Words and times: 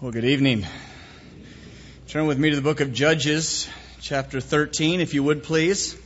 Well, 0.00 0.12
good 0.12 0.26
evening. 0.26 0.64
Turn 2.06 2.28
with 2.28 2.38
me 2.38 2.50
to 2.50 2.54
the 2.54 2.62
book 2.62 2.78
of 2.78 2.92
Judges, 2.92 3.68
chapter 4.00 4.40
13, 4.40 5.00
if 5.00 5.12
you 5.12 5.24
would 5.24 5.42
please. 5.42 5.96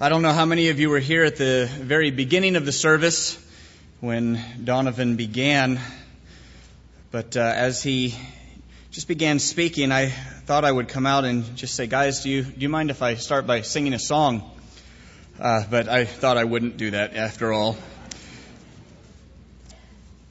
I 0.00 0.08
don't 0.08 0.22
know 0.22 0.30
how 0.30 0.44
many 0.44 0.68
of 0.68 0.78
you 0.78 0.90
were 0.90 1.00
here 1.00 1.24
at 1.24 1.34
the 1.34 1.68
very 1.68 2.12
beginning 2.12 2.54
of 2.54 2.64
the 2.64 2.70
service 2.70 3.36
when 3.98 4.40
Donovan 4.62 5.16
began, 5.16 5.80
but 7.10 7.36
uh, 7.36 7.40
as 7.40 7.82
he 7.82 8.14
just 8.92 9.08
began 9.08 9.40
speaking, 9.40 9.90
I 9.90 10.10
thought 10.10 10.64
I 10.64 10.70
would 10.70 10.86
come 10.86 11.04
out 11.04 11.24
and 11.24 11.56
just 11.56 11.74
say, 11.74 11.88
guys, 11.88 12.22
do 12.22 12.30
you, 12.30 12.44
do 12.44 12.60
you 12.60 12.68
mind 12.68 12.90
if 12.90 13.02
I 13.02 13.16
start 13.16 13.44
by 13.44 13.62
singing 13.62 13.92
a 13.92 13.98
song? 13.98 14.48
Uh, 15.40 15.64
but 15.68 15.88
I 15.88 16.04
thought 16.04 16.38
I 16.38 16.44
wouldn't 16.44 16.76
do 16.76 16.92
that 16.92 17.16
after 17.16 17.52
all. 17.52 17.76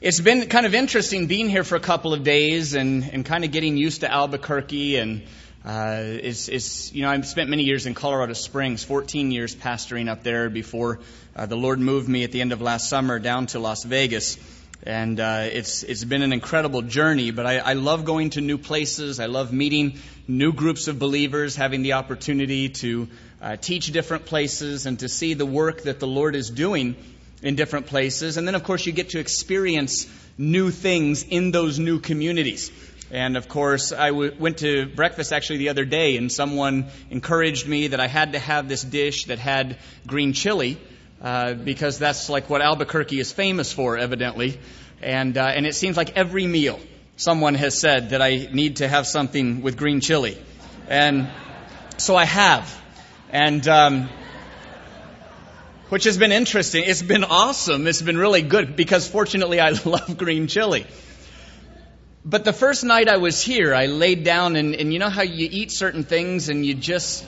It's 0.02 0.20
been 0.20 0.48
kind 0.50 0.66
of 0.66 0.74
interesting 0.74 1.28
being 1.28 1.48
here 1.48 1.64
for 1.64 1.76
a 1.76 1.80
couple 1.80 2.12
of 2.12 2.24
days 2.24 2.74
and, 2.74 3.08
and 3.14 3.24
kind 3.24 3.46
of 3.46 3.52
getting 3.52 3.78
used 3.78 4.02
to 4.02 4.12
Albuquerque. 4.12 4.98
And 4.98 5.22
uh, 5.64 6.02
it's, 6.04 6.50
it's, 6.50 6.92
you 6.92 7.04
know, 7.04 7.12
I've 7.12 7.28
spent 7.28 7.52
many 7.52 7.66
years 7.66 7.86
in 7.86 7.94
Colorado 7.94 8.34
Springs, 8.34 8.84
14 8.84 9.30
years 9.30 9.56
pastoring 9.56 10.10
up 10.10 10.24
there 10.24 10.50
before 10.50 11.02
uh, 11.36 11.46
the 11.46 11.56
Lord 11.56 11.80
moved 11.80 12.10
me 12.10 12.24
at 12.24 12.32
the 12.32 12.42
end 12.42 12.52
of 12.52 12.64
last 12.64 12.90
summer 12.90 13.20
down 13.20 13.46
to 13.48 13.60
Las 13.60 13.84
Vegas. 13.84 14.40
And 14.82 15.20
uh, 15.20 15.50
it's, 15.52 15.84
it's 15.84 16.04
been 16.04 16.24
an 16.24 16.34
incredible 16.34 16.82
journey, 16.82 17.30
but 17.30 17.46
I, 17.46 17.60
I 17.60 17.74
love 17.74 18.04
going 18.04 18.32
to 18.32 18.42
new 18.42 18.58
places. 18.58 19.20
I 19.20 19.28
love 19.28 19.54
meeting 19.54 20.00
new 20.28 20.52
groups 20.52 20.88
of 20.88 20.98
believers, 20.98 21.56
having 21.56 21.84
the 21.84 21.94
opportunity 21.94 22.70
to 22.70 23.08
uh, 23.40 23.56
teach 23.56 23.92
different 23.92 24.26
places 24.26 24.88
and 24.88 24.98
to 25.02 25.08
see 25.08 25.36
the 25.36 25.46
work 25.46 25.84
that 25.84 26.00
the 26.00 26.08
Lord 26.08 26.36
is 26.36 26.50
doing 26.50 26.96
in 27.42 27.56
different 27.56 27.88
places. 27.88 28.38
And 28.38 28.48
then, 28.48 28.56
of 28.56 28.64
course, 28.64 28.86
you 28.86 28.92
get 28.92 29.10
to 29.10 29.20
experience 29.20 30.08
new 30.38 30.72
things 30.72 31.24
in 31.24 31.52
those 31.52 31.80
new 31.80 32.00
communities. 32.00 32.72
And 33.12 33.36
of 33.36 33.50
course, 33.50 33.92
I 33.92 34.10
w- 34.10 34.34
went 34.40 34.60
to 34.60 34.86
breakfast 34.88 35.34
actually 35.34 35.58
the 35.58 35.70
other 35.70 35.84
day, 35.84 36.16
and 36.16 36.32
someone 36.32 36.86
encouraged 37.10 37.68
me 37.68 37.88
that 37.88 38.00
I 38.00 38.08
had 38.08 38.34
to 38.34 38.40
have 38.40 38.70
this 38.70 38.84
dish 38.84 39.26
that 39.26 39.38
had 39.38 39.78
green 40.08 40.32
chili, 40.32 40.78
uh, 41.22 41.54
because 41.54 42.00
that's 42.00 42.30
like 42.30 42.50
what 42.50 42.62
Albuquerque 42.62 43.20
is 43.20 43.32
famous 43.32 43.74
for, 43.74 43.98
evidently. 43.98 44.60
And, 45.02 45.38
uh, 45.38 45.46
and 45.46 45.66
it 45.66 45.76
seems 45.76 45.98
like 45.98 46.16
every 46.16 46.48
meal, 46.48 46.80
someone 47.18 47.56
has 47.56 47.78
said 47.78 48.12
that 48.12 48.22
I 48.22 48.48
need 48.52 48.78
to 48.78 48.88
have 48.88 49.06
something 49.08 49.62
with 49.62 49.76
green 49.76 50.00
chili. 50.00 50.38
And 50.88 51.28
so 51.98 52.16
I 52.16 52.26
have. 52.26 52.82
And 53.30 53.68
um, 53.68 54.10
which 55.92 56.06
has 56.06 56.18
been 56.18 56.32
interesting. 56.32 56.86
It's 56.88 57.02
been 57.02 57.26
awesome. 57.26 57.86
It's 57.86 58.02
been 58.02 58.18
really 58.18 58.42
good 58.42 58.78
because 58.78 59.10
fortunately 59.10 59.60
I 59.60 59.72
love 59.86 60.18
green 60.18 60.48
chili. 60.48 60.86
But 62.24 62.46
the 62.46 62.54
first 62.54 62.86
night 62.86 63.10
I 63.10 63.18
was 63.18 63.42
here, 63.42 63.76
I 63.76 63.88
laid 63.88 64.24
down 64.24 64.56
and, 64.56 64.74
and 64.74 64.94
you 64.94 65.00
know 65.00 65.10
how 65.10 65.24
you 65.24 65.50
eat 65.52 65.70
certain 65.70 66.06
things 66.06 66.48
and 66.48 66.66
you 66.66 66.76
just, 66.76 67.26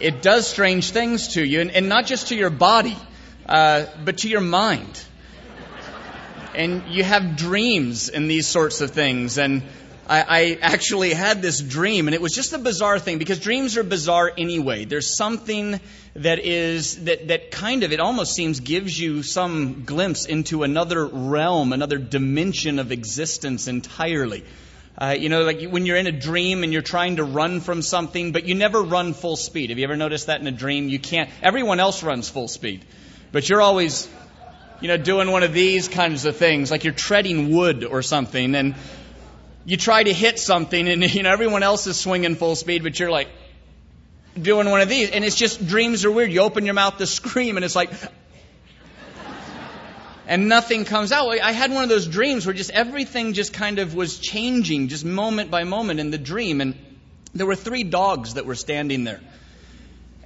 it 0.00 0.22
does 0.22 0.46
strange 0.48 0.92
things 0.92 1.34
to 1.34 1.44
you 1.44 1.60
and, 1.60 1.70
and 1.70 1.90
not 1.90 2.06
just 2.06 2.28
to 2.28 2.34
your 2.34 2.48
body, 2.48 2.96
uh, 3.46 3.84
but 4.02 4.16
to 4.18 4.30
your 4.30 4.40
mind. 4.40 4.98
And 6.54 6.84
you 6.88 7.04
have 7.04 7.36
dreams 7.36 8.08
and 8.08 8.30
these 8.30 8.46
sorts 8.46 8.80
of 8.80 8.92
things 8.92 9.36
and 9.36 9.62
I, 10.08 10.22
I 10.22 10.58
actually 10.62 11.12
had 11.12 11.42
this 11.42 11.60
dream, 11.60 12.08
and 12.08 12.14
it 12.14 12.22
was 12.22 12.32
just 12.32 12.54
a 12.54 12.58
bizarre 12.58 12.98
thing 12.98 13.18
because 13.18 13.40
dreams 13.40 13.76
are 13.76 13.82
bizarre 13.82 14.32
anyway. 14.38 14.86
There's 14.86 15.16
something 15.16 15.78
that 16.14 16.38
is 16.38 17.04
that 17.04 17.28
that 17.28 17.50
kind 17.50 17.82
of 17.82 17.92
it 17.92 18.00
almost 18.00 18.34
seems 18.34 18.60
gives 18.60 18.98
you 18.98 19.22
some 19.22 19.84
glimpse 19.84 20.24
into 20.24 20.62
another 20.62 21.06
realm, 21.06 21.74
another 21.74 21.98
dimension 21.98 22.78
of 22.78 22.90
existence 22.90 23.68
entirely. 23.68 24.44
Uh, 24.96 25.14
you 25.16 25.28
know, 25.28 25.44
like 25.44 25.62
when 25.70 25.84
you're 25.84 25.96
in 25.96 26.06
a 26.06 26.12
dream 26.12 26.64
and 26.64 26.72
you're 26.72 26.82
trying 26.82 27.16
to 27.16 27.24
run 27.24 27.60
from 27.60 27.82
something, 27.82 28.32
but 28.32 28.46
you 28.46 28.54
never 28.54 28.82
run 28.82 29.12
full 29.12 29.36
speed. 29.36 29.70
Have 29.70 29.78
you 29.78 29.84
ever 29.84 29.96
noticed 29.96 30.26
that 30.26 30.40
in 30.40 30.46
a 30.46 30.52
dream? 30.52 30.88
You 30.88 30.98
can't. 30.98 31.28
Everyone 31.42 31.80
else 31.80 32.02
runs 32.02 32.30
full 32.30 32.48
speed, 32.48 32.84
but 33.30 33.48
you're 33.48 33.60
always, 33.60 34.08
you 34.80 34.88
know, 34.88 34.96
doing 34.96 35.30
one 35.30 35.42
of 35.42 35.52
these 35.52 35.86
kinds 35.86 36.24
of 36.24 36.36
things, 36.36 36.70
like 36.70 36.82
you're 36.82 36.94
treading 36.94 37.54
wood 37.54 37.84
or 37.84 38.02
something, 38.02 38.54
and 38.54 38.74
you 39.68 39.76
try 39.76 40.02
to 40.02 40.14
hit 40.14 40.38
something 40.38 40.88
and 40.88 41.14
you 41.14 41.22
know 41.22 41.30
everyone 41.30 41.62
else 41.62 41.86
is 41.86 42.00
swinging 42.00 42.36
full 42.36 42.56
speed 42.56 42.82
but 42.82 42.98
you're 42.98 43.10
like 43.10 43.28
doing 44.40 44.70
one 44.70 44.80
of 44.80 44.88
these 44.88 45.10
and 45.10 45.26
it's 45.26 45.36
just 45.36 45.66
dreams 45.66 46.06
are 46.06 46.10
weird. 46.10 46.32
You 46.32 46.40
open 46.40 46.64
your 46.64 46.72
mouth 46.72 46.96
to 46.96 47.06
scream 47.06 47.56
and 47.56 47.64
it's 47.66 47.76
like 47.76 47.90
and 50.26 50.48
nothing 50.48 50.86
comes 50.86 51.12
out. 51.12 51.28
I 51.28 51.52
had 51.52 51.70
one 51.70 51.82
of 51.82 51.90
those 51.90 52.06
dreams 52.06 52.46
where 52.46 52.54
just 52.54 52.70
everything 52.70 53.34
just 53.34 53.52
kind 53.52 53.78
of 53.78 53.94
was 53.94 54.18
changing 54.18 54.88
just 54.88 55.04
moment 55.04 55.50
by 55.50 55.64
moment 55.64 56.00
in 56.00 56.10
the 56.10 56.18
dream 56.18 56.62
and 56.62 56.74
there 57.34 57.46
were 57.46 57.56
three 57.56 57.84
dogs 57.84 58.34
that 58.34 58.46
were 58.46 58.54
standing 58.54 59.04
there. 59.04 59.20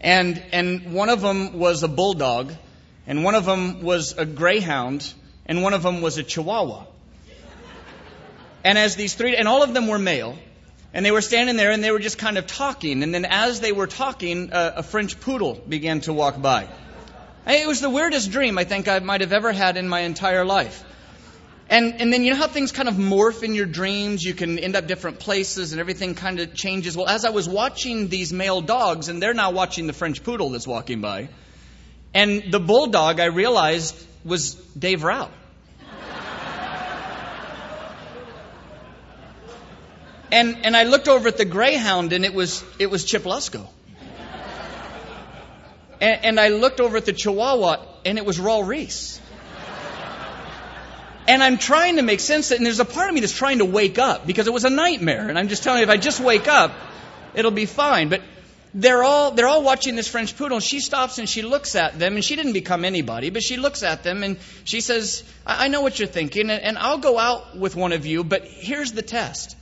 And 0.00 0.40
and 0.52 0.92
one 0.92 1.08
of 1.08 1.20
them 1.20 1.58
was 1.58 1.82
a 1.82 1.88
bulldog 1.88 2.54
and 3.08 3.24
one 3.24 3.34
of 3.34 3.44
them 3.44 3.82
was 3.82 4.16
a 4.16 4.24
greyhound 4.24 5.12
and 5.46 5.64
one 5.64 5.74
of 5.74 5.82
them 5.82 6.00
was 6.00 6.16
a 6.16 6.22
chihuahua 6.22 6.86
and 8.64 8.78
as 8.78 8.96
these 8.96 9.14
three, 9.14 9.36
and 9.36 9.48
all 9.48 9.62
of 9.62 9.74
them 9.74 9.88
were 9.88 9.98
male, 9.98 10.38
and 10.94 11.04
they 11.04 11.10
were 11.10 11.20
standing 11.20 11.56
there 11.56 11.70
and 11.70 11.82
they 11.82 11.90
were 11.90 11.98
just 11.98 12.18
kind 12.18 12.36
of 12.36 12.46
talking. 12.46 13.02
And 13.02 13.14
then 13.14 13.24
as 13.24 13.60
they 13.60 13.72
were 13.72 13.86
talking, 13.86 14.50
a, 14.52 14.74
a 14.76 14.82
French 14.82 15.18
poodle 15.20 15.54
began 15.54 16.00
to 16.02 16.12
walk 16.12 16.40
by. 16.40 16.68
It 17.46 17.66
was 17.66 17.80
the 17.80 17.90
weirdest 17.90 18.30
dream 18.30 18.58
I 18.58 18.64
think 18.64 18.88
I 18.88 18.98
might 19.00 19.20
have 19.20 19.32
ever 19.32 19.52
had 19.52 19.76
in 19.76 19.88
my 19.88 20.00
entire 20.00 20.44
life. 20.44 20.84
And, 21.68 22.00
and 22.00 22.12
then 22.12 22.22
you 22.22 22.32
know 22.32 22.36
how 22.36 22.48
things 22.48 22.70
kind 22.70 22.88
of 22.88 22.96
morph 22.96 23.42
in 23.42 23.54
your 23.54 23.66
dreams? 23.66 24.22
You 24.22 24.34
can 24.34 24.58
end 24.58 24.76
up 24.76 24.86
different 24.86 25.18
places 25.18 25.72
and 25.72 25.80
everything 25.80 26.14
kind 26.14 26.38
of 26.38 26.54
changes. 26.54 26.96
Well, 26.96 27.08
as 27.08 27.24
I 27.24 27.30
was 27.30 27.48
watching 27.48 28.08
these 28.08 28.32
male 28.32 28.60
dogs, 28.60 29.08
and 29.08 29.22
they're 29.22 29.34
now 29.34 29.52
watching 29.52 29.86
the 29.86 29.94
French 29.94 30.22
poodle 30.22 30.50
that's 30.50 30.66
walking 30.66 31.00
by, 31.00 31.30
and 32.12 32.52
the 32.52 32.60
bulldog 32.60 33.20
I 33.20 33.26
realized 33.26 33.96
was 34.24 34.54
Dave 34.78 35.02
Rao. 35.02 35.30
And, 40.32 40.64
and 40.64 40.74
I 40.74 40.84
looked 40.84 41.08
over 41.08 41.28
at 41.28 41.36
the 41.36 41.44
Greyhound 41.44 42.14
and 42.14 42.24
it 42.24 42.32
was, 42.32 42.64
it 42.78 42.90
was 42.90 43.04
Chip 43.04 43.24
Lusko. 43.24 43.68
And, 46.00 46.24
and 46.24 46.40
I 46.40 46.48
looked 46.48 46.80
over 46.80 46.96
at 46.96 47.04
the 47.04 47.12
Chihuahua 47.12 47.76
and 48.06 48.16
it 48.16 48.24
was 48.24 48.38
Raul 48.38 48.66
Ries. 48.66 49.20
And 51.28 51.42
I'm 51.42 51.58
trying 51.58 51.96
to 51.96 52.02
make 52.02 52.18
sense 52.18 52.50
of 52.50 52.54
it, 52.54 52.56
and 52.56 52.66
there's 52.66 52.80
a 52.80 52.84
part 52.84 53.08
of 53.08 53.14
me 53.14 53.20
that's 53.20 53.36
trying 53.36 53.58
to 53.58 53.64
wake 53.64 53.98
up 53.98 54.26
because 54.26 54.48
it 54.48 54.52
was 54.52 54.64
a 54.64 54.70
nightmare. 54.70 55.28
And 55.28 55.38
I'm 55.38 55.46
just 55.48 55.62
telling 55.62 55.78
you, 55.78 55.84
if 55.84 55.90
I 55.90 55.96
just 55.96 56.18
wake 56.18 56.48
up, 56.48 56.72
it'll 57.34 57.52
be 57.52 57.66
fine. 57.66 58.08
But 58.08 58.22
they're 58.74 59.04
all 59.04 59.30
they're 59.30 59.46
all 59.46 59.62
watching 59.62 59.94
this 59.94 60.08
French 60.08 60.36
poodle. 60.36 60.56
And 60.56 60.64
she 60.64 60.80
stops 60.80 61.18
and 61.18 61.28
she 61.28 61.42
looks 61.42 61.76
at 61.76 61.96
them, 61.96 62.16
and 62.16 62.24
she 62.24 62.34
didn't 62.34 62.54
become 62.54 62.84
anybody, 62.84 63.30
but 63.30 63.44
she 63.44 63.56
looks 63.56 63.84
at 63.84 64.02
them 64.02 64.24
and 64.24 64.36
she 64.64 64.80
says, 64.80 65.22
"I, 65.46 65.66
I 65.66 65.68
know 65.68 65.80
what 65.80 66.00
you're 66.00 66.08
thinking, 66.08 66.50
and, 66.50 66.60
and 66.60 66.76
I'll 66.76 66.98
go 66.98 67.20
out 67.20 67.56
with 67.56 67.76
one 67.76 67.92
of 67.92 68.04
you, 68.04 68.24
but 68.24 68.42
here's 68.44 68.90
the 68.90 69.02
test 69.02 69.54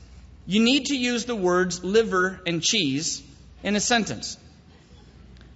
you 0.50 0.58
need 0.58 0.86
to 0.86 0.96
use 0.96 1.26
the 1.26 1.36
words 1.36 1.84
liver 1.84 2.40
and 2.44 2.60
cheese 2.60 3.22
in 3.62 3.76
a 3.76 3.80
sentence. 3.80 4.36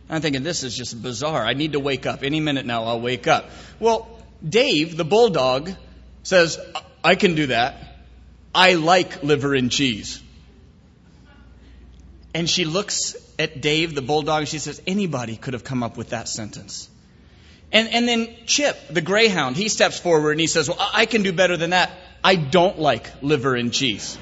I'm 0.09 0.23
thinking, 0.23 0.45
this 0.45 0.63
is 0.63 0.77
just 0.77 1.03
bizarre. 1.03 1.45
I 1.45 1.55
need 1.55 1.73
to 1.73 1.81
wake 1.81 2.07
up. 2.07 2.23
Any 2.23 2.39
minute 2.39 2.65
now, 2.65 2.85
I'll 2.85 3.01
wake 3.01 3.27
up. 3.27 3.51
Well, 3.81 4.09
Dave, 4.49 4.97
the 4.97 5.05
bulldog, 5.05 5.73
says, 6.23 6.61
I 7.03 7.17
can 7.17 7.35
do 7.35 7.49
that. 7.49 7.75
I 8.55 8.75
like 8.75 9.25
liver 9.25 9.53
and 9.53 9.69
cheese. 9.69 10.23
And 12.33 12.49
she 12.49 12.65
looks 12.65 13.17
at 13.37 13.61
Dave, 13.61 13.97
the 13.97 14.03
bulldog, 14.03 14.43
and 14.43 14.49
she 14.49 14.61
says, 14.61 14.81
anybody 14.87 15.35
could 15.35 15.55
have 15.55 15.65
come 15.65 15.83
up 15.83 15.97
with 15.97 16.11
that 16.11 16.29
sentence. 16.29 16.89
And, 17.73 17.89
and 17.89 18.07
then 18.07 18.33
Chip, 18.47 18.79
the 18.91 19.01
greyhound, 19.01 19.57
he 19.57 19.69
steps 19.69 19.99
forward 19.99 20.31
and 20.31 20.41
he 20.41 20.47
says, 20.47 20.69
well, 20.69 20.79
I 20.95 21.07
can 21.07 21.25
do 21.25 21.33
better 21.33 21.57
than 21.57 21.71
that. 21.71 21.91
I 22.23 22.37
don't 22.37 22.79
like 22.79 23.11
liver 23.23 23.57
and 23.57 23.73
cheese. 23.73 24.17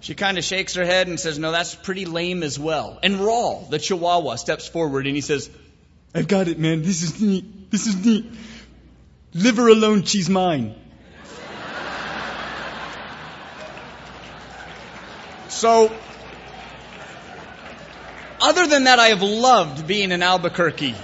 She 0.00 0.14
kind 0.14 0.38
of 0.38 0.44
shakes 0.44 0.74
her 0.74 0.84
head 0.84 1.08
and 1.08 1.20
says, 1.20 1.38
No, 1.38 1.52
that's 1.52 1.74
pretty 1.74 2.06
lame 2.06 2.42
as 2.42 2.58
well. 2.58 2.98
And 3.02 3.16
Raul, 3.16 3.68
the 3.68 3.78
chihuahua, 3.78 4.36
steps 4.36 4.66
forward 4.66 5.06
and 5.06 5.14
he 5.14 5.20
says, 5.20 5.50
I've 6.14 6.26
got 6.26 6.48
it, 6.48 6.58
man. 6.58 6.82
This 6.82 7.02
is 7.02 7.20
neat. 7.20 7.70
This 7.70 7.86
is 7.86 8.04
neat. 8.04 8.26
Liver 9.34 9.68
alone, 9.68 10.02
she's 10.04 10.28
mine. 10.28 10.74
so, 15.48 15.92
other 18.40 18.66
than 18.66 18.84
that, 18.84 18.98
I 18.98 19.08
have 19.08 19.22
loved 19.22 19.86
being 19.86 20.10
in 20.10 20.22
Albuquerque. 20.22 20.96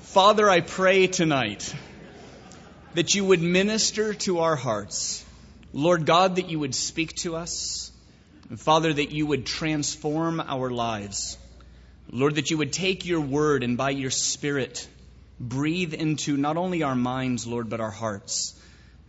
Father, 0.00 0.48
I 0.48 0.60
pray 0.60 1.06
tonight 1.06 1.74
that 2.94 3.14
you 3.14 3.24
would 3.24 3.42
minister 3.42 4.14
to 4.14 4.40
our 4.40 4.56
hearts 4.56 5.24
Lord 5.72 6.06
God, 6.06 6.36
that 6.36 6.48
you 6.48 6.58
would 6.58 6.74
speak 6.74 7.14
to 7.16 7.36
us. 7.36 7.90
And 8.48 8.58
Father, 8.58 8.92
that 8.92 9.10
you 9.10 9.26
would 9.26 9.44
transform 9.44 10.40
our 10.40 10.70
lives. 10.70 11.36
Lord, 12.10 12.36
that 12.36 12.50
you 12.50 12.58
would 12.58 12.72
take 12.72 13.04
your 13.04 13.20
word 13.20 13.62
and 13.62 13.76
by 13.76 13.90
your 13.90 14.10
Spirit 14.10 14.88
breathe 15.38 15.94
into 15.94 16.36
not 16.36 16.56
only 16.56 16.82
our 16.82 16.94
minds, 16.94 17.46
Lord, 17.46 17.68
but 17.68 17.80
our 17.80 17.90
hearts. 17.90 18.58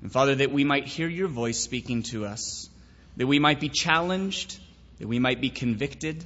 And 0.01 0.11
Father, 0.11 0.35
that 0.35 0.51
we 0.51 0.63
might 0.63 0.85
hear 0.85 1.07
your 1.07 1.27
voice 1.27 1.59
speaking 1.59 2.03
to 2.03 2.25
us, 2.25 2.69
that 3.17 3.27
we 3.27 3.39
might 3.39 3.59
be 3.59 3.69
challenged, 3.69 4.59
that 4.99 5.07
we 5.07 5.19
might 5.19 5.41
be 5.41 5.49
convicted. 5.49 6.25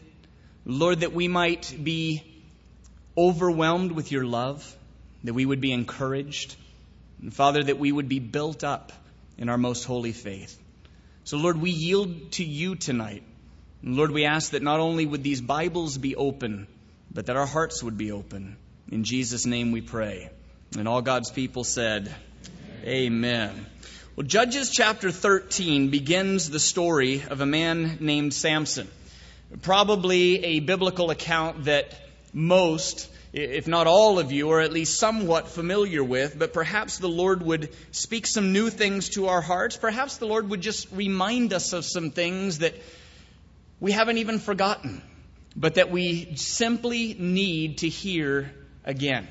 Lord, 0.66 1.02
that 1.02 1.14
we 1.14 1.28
might 1.28 1.76
be 1.82 2.24
overwhelmed 3.18 3.92
with 3.92 4.12
your 4.12 4.26
love, 4.26 4.76
that 5.24 5.34
we 5.34 5.46
would 5.46 5.62
be 5.62 5.72
encouraged. 5.72 6.56
And 7.22 7.34
Father, 7.34 7.64
that 7.64 7.78
we 7.78 7.92
would 7.92 8.10
be 8.10 8.20
built 8.20 8.64
up 8.64 8.92
in 9.38 9.50
our 9.50 9.58
most 9.58 9.86
holy 9.86 10.12
faith. 10.12 10.60
So, 11.24 11.38
Lord, 11.38 11.60
we 11.60 11.72
yield 11.72 12.32
to 12.34 12.44
you 12.44 12.76
tonight. 12.76 13.24
And 13.82 13.96
Lord, 13.96 14.12
we 14.12 14.26
ask 14.26 14.52
that 14.52 14.62
not 14.62 14.80
only 14.80 15.06
would 15.06 15.24
these 15.24 15.42
Bibles 15.42 15.98
be 15.98 16.16
open, 16.16 16.68
but 17.14 17.28
that 17.28 17.36
our 17.36 17.46
hearts 17.46 17.84
would 17.84 17.98
be 17.98 18.12
open. 18.12 18.58
In 18.92 19.04
Jesus' 19.04 19.46
name 19.46 19.72
we 19.72 19.82
pray. 19.82 20.30
And 20.78 20.88
all 20.88 21.02
God's 21.02 21.32
people 21.32 21.64
said, 21.64 22.14
Amen. 22.84 23.50
Amen. 23.50 23.66
Well, 24.16 24.28
Judges 24.28 24.70
chapter 24.70 25.10
13 25.10 25.90
begins 25.90 26.48
the 26.48 26.60
story 26.60 27.24
of 27.28 27.42
a 27.42 27.48
man 27.48 27.98
named 28.00 28.32
Samson. 28.32 28.88
Probably 29.64 30.44
a 30.44 30.60
biblical 30.60 31.10
account 31.10 31.66
that 31.66 31.96
most, 32.32 33.10
if 33.34 33.68
not 33.68 33.88
all 33.88 34.20
of 34.20 34.32
you, 34.32 34.52
are 34.52 34.62
at 34.62 34.72
least 34.72 35.00
somewhat 35.00 35.48
familiar 35.48 36.04
with, 36.04 36.38
but 36.38 36.54
perhaps 36.54 37.00
the 37.00 37.10
Lord 37.10 37.42
would 37.42 37.74
speak 37.92 38.28
some 38.28 38.54
new 38.54 38.70
things 38.70 39.10
to 39.10 39.28
our 39.28 39.42
hearts. 39.42 39.76
Perhaps 39.76 40.18
the 40.18 40.28
Lord 40.28 40.50
would 40.52 40.62
just 40.62 40.88
remind 40.92 41.52
us 41.52 41.74
of 41.74 41.84
some 41.84 42.12
things 42.12 42.60
that 42.60 42.76
we 43.80 43.92
haven't 43.92 44.20
even 44.20 44.38
forgotten, 44.38 45.02
but 45.56 45.76
that 45.76 45.90
we 45.90 46.36
simply 46.36 47.16
need 47.18 47.80
to 47.80 47.90
hear 47.90 48.54
again. 48.86 49.28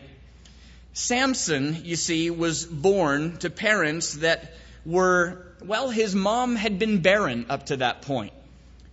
Samson, 0.94 1.82
you 1.84 1.94
see, 1.94 2.30
was 2.30 2.66
born 2.66 3.36
to 3.38 3.50
parents 3.50 4.14
that 4.14 4.52
were, 4.84 5.46
well, 5.64 5.90
his 5.90 6.12
mom 6.12 6.56
had 6.56 6.80
been 6.80 7.02
barren 7.02 7.46
up 7.48 7.66
to 7.66 7.76
that 7.76 8.02
point. 8.02 8.32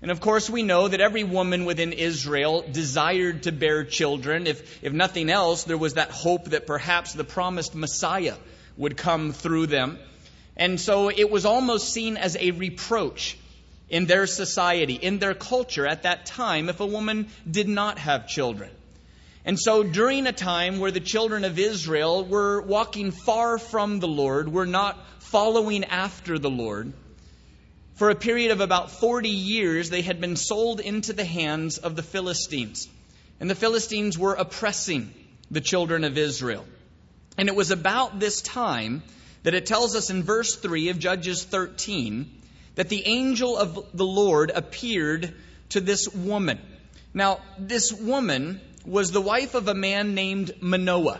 And 0.01 0.11
of 0.11 0.21
course, 0.21 0.49
we 0.49 0.63
know 0.63 0.87
that 0.87 1.01
every 1.01 1.25
woman 1.25 1.65
within 1.65 1.91
Israel 1.91 2.63
desired 2.71 3.43
to 3.43 3.51
bear 3.51 3.83
children. 3.83 4.47
If, 4.47 4.83
if 4.83 4.93
nothing 4.93 5.29
else, 5.29 5.65
there 5.65 5.77
was 5.77 5.95
that 5.95 6.09
hope 6.09 6.45
that 6.45 6.65
perhaps 6.65 7.13
the 7.13 7.25
promised 7.25 7.75
Messiah 7.75 8.35
would 8.77 8.95
come 8.95 9.33
through 9.33 9.67
them. 9.67 9.99
And 10.55 10.79
so 10.79 11.09
it 11.09 11.29
was 11.29 11.45
almost 11.45 11.91
seen 11.91 12.15
as 12.15 12.37
a 12.37 12.51
reproach 12.51 13.37
in 13.89 14.05
their 14.05 14.25
society, 14.27 14.93
in 14.93 15.19
their 15.19 15.33
culture 15.33 15.85
at 15.85 16.03
that 16.03 16.25
time, 16.25 16.69
if 16.69 16.79
a 16.79 16.85
woman 16.85 17.27
did 17.49 17.67
not 17.67 17.97
have 17.97 18.27
children. 18.27 18.69
And 19.45 19.59
so, 19.59 19.83
during 19.83 20.27
a 20.27 20.31
time 20.31 20.79
where 20.79 20.91
the 20.91 20.99
children 20.99 21.43
of 21.43 21.57
Israel 21.57 22.23
were 22.23 22.61
walking 22.61 23.11
far 23.11 23.57
from 23.57 23.99
the 23.99 24.07
Lord, 24.07 24.51
were 24.51 24.65
not 24.65 24.97
following 25.19 25.85
after 25.85 26.37
the 26.37 26.49
Lord, 26.49 26.93
for 27.99 28.09
a 28.09 28.15
period 28.15 28.51
of 28.51 28.61
about 28.61 28.91
40 28.91 29.27
years, 29.27 29.89
they 29.89 30.01
had 30.01 30.21
been 30.21 30.37
sold 30.37 30.79
into 30.79 31.11
the 31.11 31.25
hands 31.25 31.79
of 31.79 31.97
the 31.97 32.01
Philistines. 32.01 32.87
And 33.41 33.49
the 33.49 33.55
Philistines 33.55 34.17
were 34.17 34.35
oppressing 34.35 35.13
the 35.51 35.59
children 35.59 36.05
of 36.05 36.17
Israel. 36.17 36.65
And 37.37 37.49
it 37.49 37.55
was 37.57 37.71
about 37.71 38.17
this 38.17 38.41
time 38.41 39.03
that 39.43 39.53
it 39.53 39.65
tells 39.65 39.97
us 39.97 40.09
in 40.09 40.23
verse 40.23 40.55
3 40.55 40.87
of 40.89 40.99
Judges 40.99 41.43
13 41.43 42.31
that 42.75 42.87
the 42.87 43.05
angel 43.05 43.57
of 43.57 43.89
the 43.93 44.05
Lord 44.05 44.49
appeared 44.55 45.33
to 45.71 45.81
this 45.81 46.07
woman. 46.07 46.57
Now, 47.13 47.41
this 47.57 47.91
woman 47.91 48.61
was 48.85 49.11
the 49.11 49.19
wife 49.19 49.55
of 49.55 49.67
a 49.67 49.73
man 49.73 50.15
named 50.15 50.53
Manoah. 50.61 51.19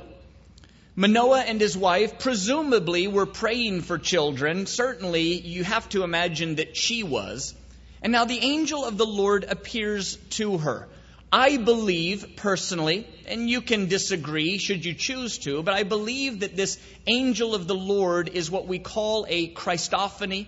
Manoah 0.99 1.43
and 1.43 1.61
his 1.61 1.77
wife 1.77 2.19
presumably 2.19 3.07
were 3.07 3.25
praying 3.25 3.83
for 3.83 3.97
children. 3.97 4.65
Certainly, 4.65 5.39
you 5.39 5.63
have 5.63 5.87
to 5.91 6.03
imagine 6.03 6.55
that 6.55 6.75
she 6.75 7.03
was. 7.03 7.55
And 8.01 8.11
now 8.11 8.25
the 8.25 8.39
angel 8.39 8.83
of 8.83 8.97
the 8.97 9.05
Lord 9.05 9.45
appears 9.45 10.17
to 10.31 10.57
her. 10.57 10.89
I 11.31 11.55
believe 11.55 12.35
personally, 12.35 13.07
and 13.27 13.49
you 13.49 13.61
can 13.61 13.87
disagree 13.87 14.57
should 14.57 14.83
you 14.83 14.93
choose 14.93 15.37
to, 15.37 15.63
but 15.63 15.73
I 15.73 15.83
believe 15.83 16.41
that 16.41 16.57
this 16.57 16.77
angel 17.07 17.55
of 17.55 17.65
the 17.65 17.75
Lord 17.75 18.27
is 18.27 18.51
what 18.51 18.67
we 18.67 18.79
call 18.79 19.25
a 19.29 19.53
Christophany, 19.53 20.47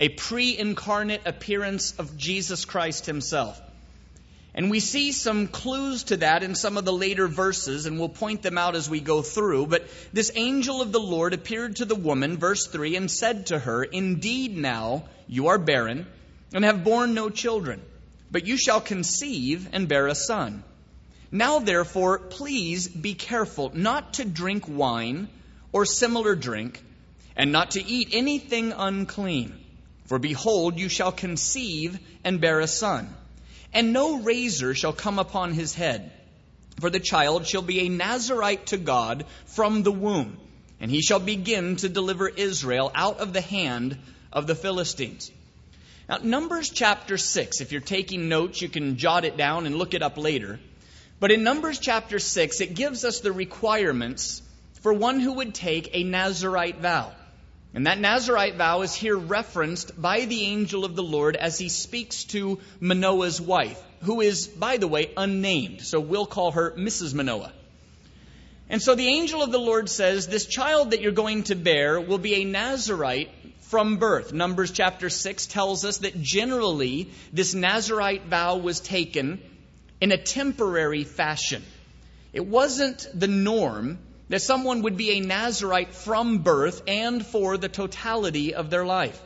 a 0.00 0.08
pre 0.08 0.58
incarnate 0.58 1.22
appearance 1.24 1.94
of 2.00 2.18
Jesus 2.18 2.64
Christ 2.64 3.06
himself. 3.06 3.62
And 4.56 4.70
we 4.70 4.78
see 4.78 5.10
some 5.10 5.48
clues 5.48 6.04
to 6.04 6.18
that 6.18 6.44
in 6.44 6.54
some 6.54 6.76
of 6.76 6.84
the 6.84 6.92
later 6.92 7.26
verses, 7.26 7.86
and 7.86 7.98
we'll 7.98 8.08
point 8.08 8.42
them 8.42 8.56
out 8.56 8.76
as 8.76 8.88
we 8.88 9.00
go 9.00 9.20
through. 9.20 9.66
But 9.66 9.84
this 10.12 10.30
angel 10.36 10.80
of 10.80 10.92
the 10.92 11.00
Lord 11.00 11.34
appeared 11.34 11.76
to 11.76 11.84
the 11.84 11.96
woman, 11.96 12.38
verse 12.38 12.68
3, 12.68 12.94
and 12.94 13.10
said 13.10 13.46
to 13.46 13.58
her, 13.58 13.82
Indeed, 13.82 14.56
now 14.56 15.06
you 15.26 15.48
are 15.48 15.58
barren 15.58 16.06
and 16.52 16.64
have 16.64 16.84
borne 16.84 17.14
no 17.14 17.30
children, 17.30 17.82
but 18.30 18.46
you 18.46 18.56
shall 18.56 18.80
conceive 18.80 19.68
and 19.72 19.88
bear 19.88 20.06
a 20.06 20.14
son. 20.14 20.62
Now, 21.32 21.58
therefore, 21.58 22.20
please 22.20 22.86
be 22.86 23.14
careful 23.14 23.72
not 23.74 24.14
to 24.14 24.24
drink 24.24 24.68
wine 24.68 25.28
or 25.72 25.84
similar 25.84 26.36
drink, 26.36 26.80
and 27.34 27.50
not 27.50 27.72
to 27.72 27.84
eat 27.84 28.10
anything 28.12 28.70
unclean. 28.70 29.58
For 30.04 30.20
behold, 30.20 30.78
you 30.78 30.88
shall 30.88 31.10
conceive 31.10 31.98
and 32.22 32.40
bear 32.40 32.60
a 32.60 32.68
son 32.68 33.12
and 33.74 33.92
no 33.92 34.18
razor 34.20 34.74
shall 34.74 34.92
come 34.92 35.18
upon 35.18 35.52
his 35.52 35.74
head. 35.74 36.10
For 36.80 36.88
the 36.88 37.00
child 37.00 37.46
shall 37.46 37.62
be 37.62 37.80
a 37.80 37.88
Nazarite 37.88 38.66
to 38.66 38.76
God 38.76 39.26
from 39.46 39.82
the 39.82 39.92
womb, 39.92 40.38
and 40.80 40.90
he 40.90 41.02
shall 41.02 41.20
begin 41.20 41.76
to 41.76 41.88
deliver 41.88 42.28
Israel 42.28 42.90
out 42.94 43.18
of 43.18 43.32
the 43.32 43.40
hand 43.40 43.98
of 44.32 44.46
the 44.46 44.54
Philistines. 44.54 45.30
Now, 46.08 46.18
Numbers 46.22 46.70
chapter 46.70 47.16
6, 47.16 47.60
if 47.60 47.72
you're 47.72 47.80
taking 47.80 48.28
notes, 48.28 48.60
you 48.60 48.68
can 48.68 48.96
jot 48.96 49.24
it 49.24 49.36
down 49.36 49.66
and 49.66 49.76
look 49.76 49.94
it 49.94 50.02
up 50.02 50.18
later. 50.18 50.60
But 51.18 51.32
in 51.32 51.42
Numbers 51.42 51.78
chapter 51.78 52.18
6, 52.18 52.60
it 52.60 52.74
gives 52.74 53.04
us 53.04 53.20
the 53.20 53.32
requirements 53.32 54.42
for 54.82 54.92
one 54.92 55.20
who 55.20 55.32
would 55.34 55.54
take 55.54 55.90
a 55.92 56.02
Nazarite 56.02 56.78
vow. 56.78 57.12
And 57.74 57.88
that 57.88 57.98
Nazarite 57.98 58.54
vow 58.54 58.82
is 58.82 58.94
here 58.94 59.16
referenced 59.16 60.00
by 60.00 60.26
the 60.26 60.44
angel 60.44 60.84
of 60.84 60.94
the 60.94 61.02
Lord 61.02 61.34
as 61.34 61.58
he 61.58 61.68
speaks 61.68 62.22
to 62.26 62.60
Manoah's 62.78 63.40
wife, 63.40 63.82
who 64.02 64.20
is, 64.20 64.46
by 64.46 64.76
the 64.76 64.86
way, 64.86 65.10
unnamed. 65.16 65.82
So 65.82 65.98
we'll 65.98 66.26
call 66.26 66.52
her 66.52 66.70
Mrs. 66.70 67.14
Manoah. 67.14 67.52
And 68.70 68.80
so 68.80 68.94
the 68.94 69.08
angel 69.08 69.42
of 69.42 69.50
the 69.50 69.58
Lord 69.58 69.90
says, 69.90 70.28
This 70.28 70.46
child 70.46 70.92
that 70.92 71.00
you're 71.00 71.12
going 71.12 71.42
to 71.44 71.56
bear 71.56 72.00
will 72.00 72.18
be 72.18 72.36
a 72.36 72.44
Nazarite 72.44 73.30
from 73.62 73.96
birth. 73.96 74.32
Numbers 74.32 74.70
chapter 74.70 75.10
6 75.10 75.46
tells 75.46 75.84
us 75.84 75.98
that 75.98 76.22
generally 76.22 77.10
this 77.32 77.54
Nazarite 77.54 78.26
vow 78.26 78.56
was 78.56 78.78
taken 78.78 79.40
in 80.00 80.12
a 80.12 80.16
temporary 80.16 81.02
fashion. 81.02 81.62
It 82.32 82.46
wasn't 82.46 83.06
the 83.14 83.28
norm 83.28 83.98
that 84.28 84.42
someone 84.42 84.82
would 84.82 84.96
be 84.96 85.12
a 85.12 85.20
Nazarite 85.20 85.94
from 85.94 86.38
birth 86.38 86.82
and 86.86 87.24
for 87.24 87.56
the 87.56 87.68
totality 87.68 88.54
of 88.54 88.70
their 88.70 88.84
life. 88.84 89.20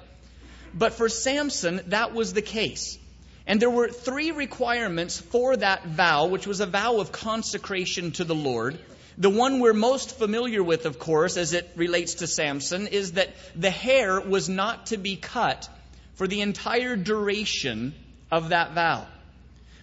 But 0.74 0.92
for 0.92 1.08
Samson, 1.08 1.80
that 1.86 2.14
was 2.14 2.32
the 2.32 2.42
case. 2.42 2.98
And 3.46 3.60
there 3.60 3.70
were 3.70 3.88
three 3.88 4.32
requirements 4.32 5.18
for 5.18 5.56
that 5.56 5.86
vow, 5.86 6.26
which 6.26 6.46
was 6.46 6.60
a 6.60 6.66
vow 6.66 6.98
of 6.98 7.12
consecration 7.12 8.12
to 8.12 8.24
the 8.24 8.34
Lord. 8.34 8.78
The 9.16 9.30
one 9.30 9.58
we're 9.58 9.72
most 9.72 10.18
familiar 10.18 10.62
with, 10.62 10.84
of 10.84 10.98
course, 10.98 11.36
as 11.36 11.54
it 11.54 11.70
relates 11.74 12.14
to 12.16 12.26
Samson, 12.26 12.86
is 12.88 13.12
that 13.12 13.34
the 13.56 13.70
hair 13.70 14.20
was 14.20 14.48
not 14.48 14.86
to 14.86 14.96
be 14.96 15.16
cut 15.16 15.68
for 16.14 16.28
the 16.28 16.42
entire 16.42 16.94
duration 16.94 17.94
of 18.30 18.50
that 18.50 18.74
vow. 18.74 19.06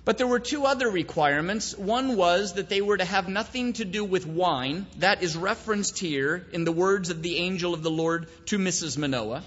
But 0.06 0.20
there 0.20 0.28
were 0.28 0.40
two 0.40 0.66
other 0.66 0.88
requirements. 0.88 1.76
One 1.76 2.16
was 2.16 2.54
that 2.54 2.70
they 2.70 2.82
were 2.82 2.98
to 2.98 3.06
have 3.06 3.28
nothing 3.28 3.74
to 3.74 3.86
do 3.86 4.06
with 4.06 4.28
wine. 4.28 4.86
That 5.00 5.24
is 5.24 5.36
referenced 5.36 5.98
here 5.98 6.46
in 6.54 6.64
the 6.64 6.72
words 6.72 7.10
of 7.10 7.24
the 7.24 7.38
angel 7.38 7.74
of 7.74 7.82
the 7.82 7.90
Lord 7.90 8.28
to 8.48 8.60
Mrs. 8.60 9.00
Manoah. 9.00 9.44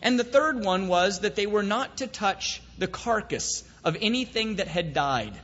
And 0.00 0.16
the 0.16 0.24
third 0.24 0.64
one 0.64 0.86
was 0.86 1.20
that 1.20 1.34
they 1.34 1.46
were 1.46 1.64
not 1.64 1.98
to 1.98 2.06
touch 2.06 2.62
the 2.78 2.86
carcass 2.86 3.64
of 3.84 3.96
anything 4.00 4.56
that 4.56 4.68
had 4.68 4.94
died. 4.94 5.34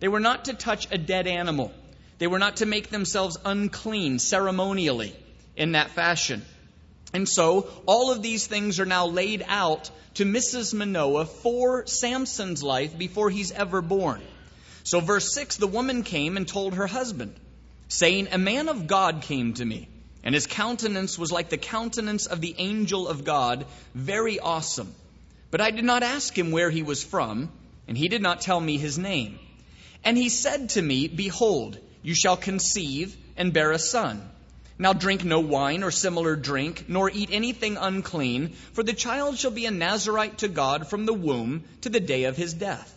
They 0.00 0.08
were 0.08 0.20
not 0.20 0.46
to 0.46 0.54
touch 0.54 0.88
a 0.90 0.96
dead 0.98 1.26
animal. 1.26 1.70
They 2.18 2.26
were 2.26 2.38
not 2.38 2.56
to 2.56 2.66
make 2.66 2.88
themselves 2.88 3.36
unclean 3.44 4.18
ceremonially 4.18 5.14
in 5.54 5.72
that 5.72 5.90
fashion. 5.90 6.42
And 7.12 7.28
so 7.28 7.68
all 7.86 8.10
of 8.10 8.22
these 8.22 8.46
things 8.46 8.80
are 8.80 8.86
now 8.86 9.06
laid 9.06 9.44
out 9.46 9.90
to 10.14 10.24
Mrs. 10.24 10.72
Manoah 10.72 11.26
for 11.26 11.86
Samson's 11.86 12.62
life 12.62 12.96
before 12.96 13.28
he's 13.28 13.52
ever 13.52 13.82
born. 13.82 14.22
So, 14.84 15.00
verse 15.00 15.34
6 15.34 15.56
the 15.56 15.66
woman 15.66 16.02
came 16.02 16.36
and 16.36 16.48
told 16.48 16.74
her 16.74 16.86
husband, 16.86 17.34
saying, 17.88 18.28
A 18.32 18.38
man 18.38 18.68
of 18.68 18.86
God 18.86 19.22
came 19.22 19.54
to 19.54 19.64
me, 19.64 19.88
and 20.24 20.34
his 20.34 20.46
countenance 20.46 21.18
was 21.18 21.30
like 21.30 21.50
the 21.50 21.58
countenance 21.58 22.26
of 22.26 22.40
the 22.40 22.54
angel 22.58 23.06
of 23.06 23.24
God, 23.24 23.66
very 23.94 24.40
awesome. 24.40 24.94
But 25.50 25.60
I 25.60 25.70
did 25.70 25.84
not 25.84 26.02
ask 26.02 26.36
him 26.36 26.50
where 26.50 26.70
he 26.70 26.82
was 26.82 27.04
from, 27.04 27.50
and 27.86 27.96
he 27.96 28.08
did 28.08 28.22
not 28.22 28.40
tell 28.40 28.60
me 28.60 28.78
his 28.78 28.98
name. 28.98 29.38
And 30.02 30.16
he 30.16 30.30
said 30.30 30.70
to 30.70 30.82
me, 30.82 31.08
Behold, 31.08 31.78
you 32.02 32.14
shall 32.14 32.36
conceive 32.36 33.16
and 33.36 33.52
bear 33.52 33.70
a 33.70 33.78
son 33.78 34.28
Now 34.82 34.92
drink 34.92 35.24
no 35.24 35.38
wine 35.38 35.84
or 35.84 35.92
similar 35.92 36.34
drink, 36.34 36.86
nor 36.88 37.08
eat 37.08 37.28
anything 37.30 37.76
unclean, 37.76 38.54
for 38.72 38.82
the 38.82 38.92
child 38.92 39.38
shall 39.38 39.52
be 39.52 39.66
a 39.66 39.70
Nazarite 39.70 40.38
to 40.38 40.48
God 40.48 40.88
from 40.88 41.06
the 41.06 41.12
womb 41.12 41.62
to 41.82 41.88
the 41.88 42.00
day 42.00 42.24
of 42.24 42.36
his 42.36 42.52
death. 42.52 42.92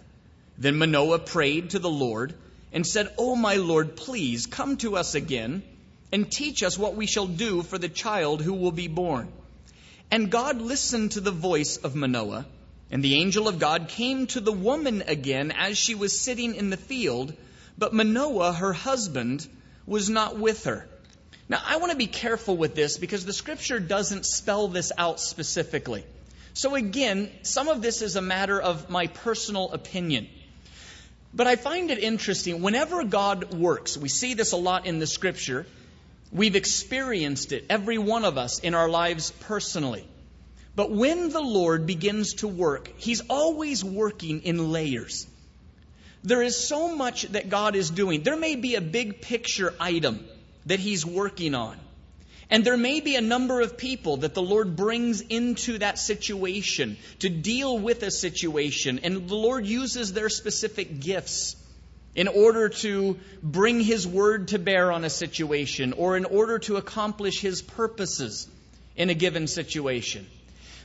Then 0.57 0.79
Manoah 0.79 1.19
prayed 1.19 1.69
to 1.69 1.77
the 1.77 1.87
Lord 1.87 2.33
and 2.73 2.87
said, 2.87 3.13
O 3.19 3.35
my 3.35 3.57
Lord, 3.57 3.95
please 3.95 4.47
come 4.47 4.77
to 4.77 4.97
us 4.97 5.13
again 5.13 5.61
and 6.11 6.31
teach 6.31 6.63
us 6.63 6.75
what 6.75 6.95
we 6.95 7.05
shall 7.05 7.27
do 7.27 7.61
for 7.61 7.77
the 7.77 7.87
child 7.87 8.41
who 8.41 8.53
will 8.53 8.71
be 8.71 8.87
born. 8.87 9.31
And 10.09 10.31
God 10.31 10.59
listened 10.59 11.11
to 11.11 11.21
the 11.21 11.29
voice 11.29 11.77
of 11.77 11.93
Manoah, 11.93 12.47
and 12.89 13.03
the 13.03 13.13
angel 13.21 13.47
of 13.47 13.59
God 13.59 13.89
came 13.89 14.25
to 14.27 14.39
the 14.39 14.51
woman 14.51 15.03
again 15.05 15.51
as 15.51 15.77
she 15.77 15.93
was 15.93 16.19
sitting 16.19 16.55
in 16.55 16.71
the 16.71 16.77
field, 16.77 17.35
but 17.77 17.93
Manoah, 17.93 18.53
her 18.53 18.73
husband, 18.73 19.47
was 19.85 20.09
not 20.09 20.39
with 20.39 20.63
her. 20.63 20.87
Now, 21.47 21.61
I 21.63 21.77
want 21.77 21.91
to 21.91 21.97
be 21.97 22.07
careful 22.07 22.57
with 22.57 22.73
this 22.73 22.97
because 22.97 23.25
the 23.25 23.33
scripture 23.33 23.79
doesn't 23.79 24.25
spell 24.25 24.67
this 24.67 24.91
out 24.97 25.19
specifically. 25.19 26.03
So, 26.53 26.73
again, 26.73 27.29
some 27.43 27.67
of 27.67 27.81
this 27.81 28.01
is 28.01 28.15
a 28.15 28.21
matter 28.21 28.59
of 28.59 28.89
my 28.89 29.07
personal 29.07 29.71
opinion. 29.71 30.27
But 31.33 31.45
I 31.47 31.55
find 31.55 31.91
it 31.91 31.99
interesting. 31.99 32.61
Whenever 32.61 33.03
God 33.03 33.53
works, 33.53 33.97
we 33.97 34.09
see 34.09 34.33
this 34.33 34.53
a 34.53 34.57
lot 34.57 34.87
in 34.87 34.99
the 34.99 35.05
scripture, 35.05 35.67
we've 36.31 36.55
experienced 36.55 37.51
it, 37.51 37.65
every 37.69 37.99
one 37.99 38.25
of 38.25 38.37
us, 38.37 38.59
in 38.59 38.73
our 38.73 38.89
lives 38.89 39.31
personally. 39.41 40.07
But 40.75 40.91
when 40.91 41.29
the 41.29 41.41
Lord 41.41 41.85
begins 41.85 42.35
to 42.35 42.47
work, 42.47 42.91
He's 42.97 43.21
always 43.29 43.83
working 43.83 44.41
in 44.43 44.71
layers. 44.71 45.27
There 46.23 46.41
is 46.41 46.57
so 46.57 46.95
much 46.95 47.23
that 47.33 47.49
God 47.49 47.75
is 47.75 47.91
doing. 47.91 48.23
There 48.23 48.35
may 48.35 48.55
be 48.55 48.75
a 48.75 48.81
big 48.81 49.21
picture 49.21 49.75
item 49.79 50.25
that 50.65 50.79
He's 50.79 51.05
working 51.05 51.55
on. 51.55 51.77
And 52.49 52.63
there 52.63 52.77
may 52.77 52.99
be 52.99 53.15
a 53.15 53.21
number 53.21 53.61
of 53.61 53.77
people 53.77 54.17
that 54.17 54.35
the 54.35 54.41
Lord 54.41 54.75
brings 54.75 55.21
into 55.21 55.79
that 55.79 55.97
situation 55.97 56.97
to 57.19 57.29
deal 57.29 57.77
with 57.77 58.03
a 58.03 58.11
situation, 58.11 58.99
and 59.03 59.27
the 59.27 59.35
Lord 59.35 59.65
uses 59.65 60.13
their 60.13 60.29
specific 60.29 60.99
gifts 60.99 61.55
in 62.13 62.27
order 62.27 62.69
to 62.69 63.19
bring 63.41 63.79
His 63.81 64.07
word 64.07 64.49
to 64.49 64.59
bear 64.59 64.91
on 64.91 65.03
a 65.03 65.09
situation 65.09 65.93
or 65.93 66.17
in 66.17 66.25
order 66.25 66.59
to 66.59 66.77
accomplish 66.77 67.41
His 67.41 67.61
purposes 67.61 68.47
in 68.95 69.09
a 69.09 69.15
given 69.15 69.47
situation. 69.47 70.27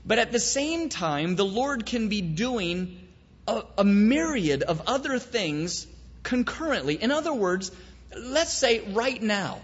But 0.05 0.19
at 0.19 0.33
the 0.33 0.41
same 0.41 0.89
time, 0.89 1.37
the 1.37 1.45
Lord 1.45 1.85
can 1.85 2.09
be 2.09 2.23
doing 2.23 2.99
a, 3.47 3.63
a 3.79 3.85
myriad 3.85 4.63
of 4.63 4.83
other 4.87 5.19
things 5.19 5.87
concurrently. 6.23 6.95
In 6.95 7.11
other 7.11 7.35
words, 7.35 7.71
let's 8.17 8.53
say 8.53 8.81
right 8.93 9.23
now, 9.23 9.61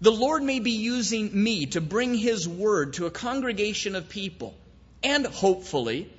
the 0.00 0.12
Lord 0.12 0.42
may 0.42 0.60
be 0.60 0.72
using 0.72 1.42
me 1.42 1.66
to 1.66 1.80
bring 1.80 2.14
His 2.14 2.48
word 2.48 2.94
to 2.94 3.06
a 3.06 3.10
congregation 3.10 3.94
of 3.94 4.08
people, 4.08 4.54
and 5.02 5.26
hopefully, 5.26 6.10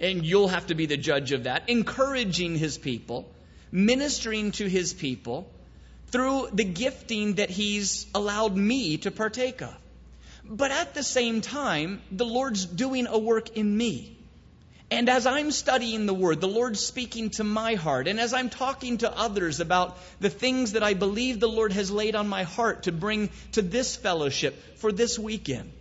and 0.00 0.24
you'll 0.24 0.48
have 0.48 0.68
to 0.68 0.74
be 0.74 0.86
the 0.86 0.96
judge 0.96 1.32
of 1.32 1.44
that, 1.44 1.68
encouraging 1.68 2.56
His 2.56 2.78
people, 2.78 3.30
ministering 3.70 4.52
to 4.52 4.68
His 4.68 4.92
people 4.92 5.50
through 6.08 6.48
the 6.52 6.64
gifting 6.64 7.34
that 7.34 7.50
He's 7.50 8.06
allowed 8.14 8.56
me 8.56 8.98
to 8.98 9.10
partake 9.10 9.60
of. 9.62 9.76
But 10.44 10.70
at 10.70 10.94
the 10.94 11.02
same 11.02 11.42
time, 11.42 12.00
the 12.10 12.24
Lord's 12.24 12.64
doing 12.64 13.06
a 13.06 13.18
work 13.18 13.56
in 13.56 13.76
me. 13.76 14.17
And 14.90 15.10
as 15.10 15.26
I'm 15.26 15.50
studying 15.50 16.06
the 16.06 16.14
Word, 16.14 16.40
the 16.40 16.48
Lord's 16.48 16.80
speaking 16.80 17.28
to 17.30 17.44
my 17.44 17.74
heart. 17.74 18.08
And 18.08 18.18
as 18.18 18.32
I'm 18.32 18.48
talking 18.48 18.98
to 18.98 19.18
others 19.18 19.60
about 19.60 19.98
the 20.18 20.30
things 20.30 20.72
that 20.72 20.82
I 20.82 20.94
believe 20.94 21.40
the 21.40 21.48
Lord 21.48 21.72
has 21.72 21.90
laid 21.90 22.14
on 22.14 22.26
my 22.26 22.44
heart 22.44 22.84
to 22.84 22.92
bring 22.92 23.28
to 23.52 23.60
this 23.60 23.96
fellowship 23.96 24.78
for 24.78 24.90
this 24.90 25.18
weekend, 25.18 25.72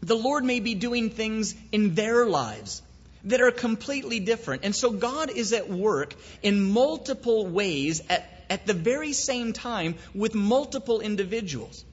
the 0.00 0.16
Lord 0.16 0.44
may 0.44 0.60
be 0.60 0.74
doing 0.74 1.08
things 1.08 1.54
in 1.70 1.94
their 1.94 2.26
lives 2.26 2.82
that 3.24 3.40
are 3.40 3.52
completely 3.52 4.20
different. 4.20 4.64
And 4.64 4.74
so 4.74 4.90
God 4.90 5.30
is 5.30 5.54
at 5.54 5.70
work 5.70 6.14
in 6.42 6.62
multiple 6.62 7.46
ways 7.46 8.02
at, 8.10 8.28
at 8.50 8.66
the 8.66 8.74
very 8.74 9.14
same 9.14 9.54
time 9.54 9.94
with 10.14 10.34
multiple 10.34 11.00
individuals. 11.00 11.84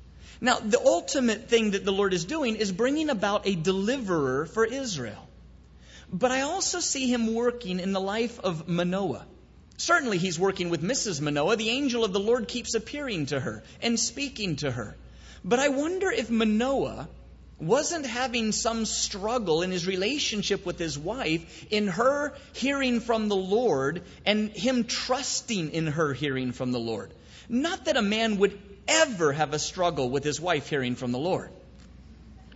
Now, 0.42 0.60
the 0.60 0.80
ultimate 0.80 1.50
thing 1.50 1.72
that 1.72 1.86
the 1.86 1.92
Lord 1.92 2.14
is 2.14 2.26
doing 2.26 2.56
is 2.56 2.72
bringing 2.72 3.10
about 3.10 3.48
a 3.48 3.56
deliverer 3.56 4.46
for 4.46 4.66
Israel. 4.66 5.29
But 6.12 6.32
I 6.32 6.42
also 6.42 6.80
see 6.80 7.12
him 7.12 7.34
working 7.34 7.80
in 7.80 7.92
the 7.92 8.02
life 8.02 8.40
of 8.40 8.68
Manoah. 8.68 9.26
Certainly, 9.78 10.18
he's 10.18 10.40
working 10.40 10.70
with 10.70 10.82
Mrs. 10.82 11.22
Manoah. 11.22 11.56
The 11.56 11.70
angel 11.70 12.04
of 12.04 12.12
the 12.12 12.20
Lord 12.20 12.48
keeps 12.48 12.74
appearing 12.74 13.28
to 13.28 13.40
her 13.40 13.64
and 13.82 14.00
speaking 14.00 14.58
to 14.58 14.72
her. 14.72 14.98
But 15.44 15.60
I 15.60 15.70
wonder 15.70 16.12
if 16.12 16.30
Manoah 16.30 17.08
wasn't 17.60 18.06
having 18.06 18.52
some 18.52 18.86
struggle 18.86 19.62
in 19.62 19.72
his 19.72 19.86
relationship 19.86 20.66
with 20.66 20.80
his 20.80 20.98
wife, 20.98 21.66
in 21.70 21.88
her 21.88 22.34
hearing 22.54 23.00
from 23.00 23.28
the 23.28 23.36
Lord 23.36 24.04
and 24.26 24.50
him 24.50 24.86
trusting 24.86 25.72
in 25.72 25.88
her 25.88 26.14
hearing 26.14 26.52
from 26.52 26.72
the 26.72 26.80
Lord. 26.80 27.14
Not 27.48 27.86
that 27.86 27.98
a 27.98 28.02
man 28.02 28.38
would 28.38 28.58
ever 28.88 29.32
have 29.34 29.54
a 29.54 29.60
struggle 29.60 30.10
with 30.10 30.24
his 30.24 30.42
wife 30.42 30.70
hearing 30.70 30.96
from 30.96 31.12
the 31.12 31.20
Lord. 31.20 31.52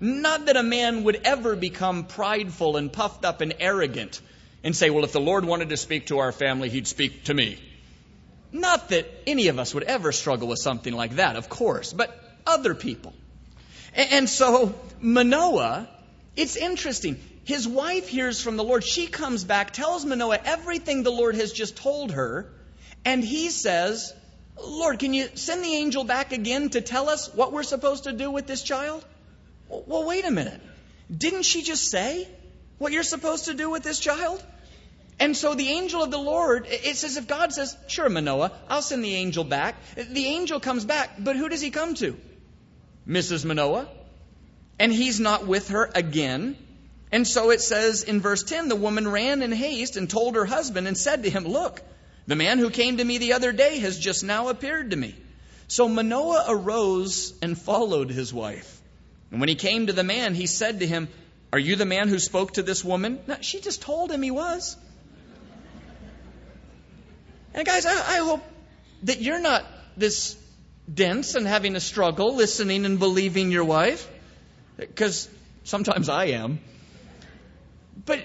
Not 0.04 0.48
that 0.48 0.58
a 0.58 0.64
man 0.64 1.06
would 1.06 1.22
ever 1.24 1.56
become 1.56 2.04
prideful 2.04 2.76
and 2.76 2.92
puffed 2.92 3.24
up 3.24 3.40
and 3.40 3.54
arrogant 3.62 4.20
and 4.62 4.76
say, 4.76 4.90
well, 4.90 5.06
if 5.06 5.14
the 5.14 5.22
Lord 5.22 5.46
wanted 5.46 5.70
to 5.70 5.78
speak 5.78 6.08
to 6.08 6.20
our 6.20 6.34
family, 6.34 6.68
he'd 6.68 6.88
speak 6.88 7.24
to 7.26 7.34
me. 7.34 7.58
Not 8.52 8.90
that 8.90 9.10
any 9.26 9.48
of 9.48 9.60
us 9.60 9.74
would 9.74 9.84
ever 9.84 10.12
struggle 10.12 10.50
with 10.50 10.60
something 10.60 10.94
like 10.94 11.16
that, 11.16 11.38
of 11.38 11.48
course, 11.48 11.94
but 11.94 12.14
other 12.46 12.76
people. 12.76 13.14
And 13.96 14.30
so, 14.30 14.76
Manoah, 15.00 15.88
it's 16.36 16.58
interesting. 16.58 17.18
His 17.46 17.66
wife 17.66 18.10
hears 18.10 18.42
from 18.42 18.58
the 18.58 18.64
Lord. 18.66 18.84
She 18.84 19.08
comes 19.08 19.46
back, 19.46 19.72
tells 19.72 20.04
Manoah 20.04 20.40
everything 20.44 21.04
the 21.04 21.14
Lord 21.14 21.36
has 21.36 21.54
just 21.54 21.78
told 21.78 22.12
her, 22.12 22.52
and 23.06 23.24
he 23.24 23.50
says, 23.52 24.14
Lord, 24.62 25.00
can 25.00 25.14
you 25.14 25.30
send 25.36 25.64
the 25.64 25.74
angel 25.74 26.04
back 26.04 26.34
again 26.34 26.72
to 26.72 26.82
tell 26.82 27.08
us 27.08 27.34
what 27.34 27.54
we're 27.54 27.64
supposed 27.64 28.04
to 28.04 28.12
do 28.12 28.30
with 28.30 28.48
this 28.48 28.64
child? 28.64 29.06
Well, 29.88 30.06
wait 30.06 30.26
a 30.26 30.32
minute. 30.32 30.62
Didn't 31.16 31.44
she 31.44 31.64
just 31.64 31.90
say 31.90 32.28
what 32.78 32.92
you're 32.92 33.04
supposed 33.04 33.46
to 33.46 33.54
do 33.54 33.70
with 33.70 33.84
this 33.84 34.00
child? 34.00 34.44
And 35.20 35.38
so 35.38 35.54
the 35.54 35.70
angel 35.70 36.04
of 36.04 36.12
the 36.12 36.18
Lord, 36.18 36.66
it's 36.70 37.04
as 37.04 37.18
if 37.18 37.28
God 37.28 37.54
says, 37.54 37.78
Sure, 37.88 38.10
Manoah, 38.10 38.52
I'll 38.68 38.82
send 38.82 39.04
the 39.04 39.16
angel 39.16 39.44
back. 39.44 39.76
The 39.96 40.26
angel 40.26 40.60
comes 40.60 40.86
back, 40.86 41.12
but 41.20 41.36
who 41.36 41.50
does 41.50 41.62
he 41.62 41.70
come 41.70 41.94
to? 41.96 42.18
Mrs. 43.08 43.46
Manoah. 43.46 43.88
And 44.80 44.92
he's 44.92 45.20
not 45.20 45.46
with 45.46 45.70
her 45.70 45.90
again. 45.94 46.58
And 47.12 47.28
so 47.28 47.52
it 47.52 47.62
says 47.62 48.04
in 48.04 48.22
verse 48.22 48.44
10 48.44 48.70
the 48.70 48.76
woman 48.76 49.08
ran 49.08 49.44
in 49.44 49.52
haste 49.52 49.98
and 49.98 50.10
told 50.10 50.36
her 50.36 50.46
husband 50.46 50.88
and 50.88 50.98
said 50.98 51.24
to 51.24 51.30
him, 51.30 51.46
Look, 51.46 51.82
the 52.26 52.36
man 52.36 52.58
who 52.58 52.70
came 52.70 52.98
to 52.98 53.04
me 53.04 53.20
the 53.20 53.34
other 53.34 53.52
day 53.52 53.80
has 53.80 54.00
just 54.00 54.24
now 54.24 54.50
appeared 54.50 54.92
to 54.92 54.98
me. 54.98 55.16
So 55.68 55.88
Manoah 55.88 56.46
arose 56.48 57.34
and 57.42 57.58
followed 57.58 58.10
his 58.10 58.34
wife. 58.34 58.73
And 59.34 59.40
when 59.40 59.50
he 59.50 59.56
came 59.56 59.88
to 59.88 59.94
the 59.94 60.04
man, 60.04 60.36
he 60.36 60.46
said 60.46 60.82
to 60.82 60.86
him, 60.86 61.10
Are 61.52 61.58
you 61.58 61.76
the 61.76 61.88
man 61.88 62.08
who 62.08 62.20
spoke 62.20 62.54
to 62.54 62.62
this 62.62 62.84
woman? 62.86 63.18
No, 63.26 63.36
she 63.42 63.62
just 63.62 63.82
told 63.82 64.12
him 64.12 64.22
he 64.22 64.30
was. 64.30 64.78
And 67.56 67.66
guys, 67.66 67.88
I, 67.88 67.94
I 67.94 68.18
hope 68.18 68.44
that 69.04 69.22
you're 69.22 69.40
not 69.40 69.66
this 69.98 70.38
dense 70.94 71.34
and 71.34 71.48
having 71.48 71.76
a 71.76 71.80
struggle 71.80 72.36
listening 72.36 72.86
and 72.86 73.00
believing 73.00 73.52
your 73.52 73.64
wife, 73.64 74.08
because 74.78 75.28
sometimes 75.64 76.10
I 76.10 76.26
am. 76.26 76.60
But 78.06 78.20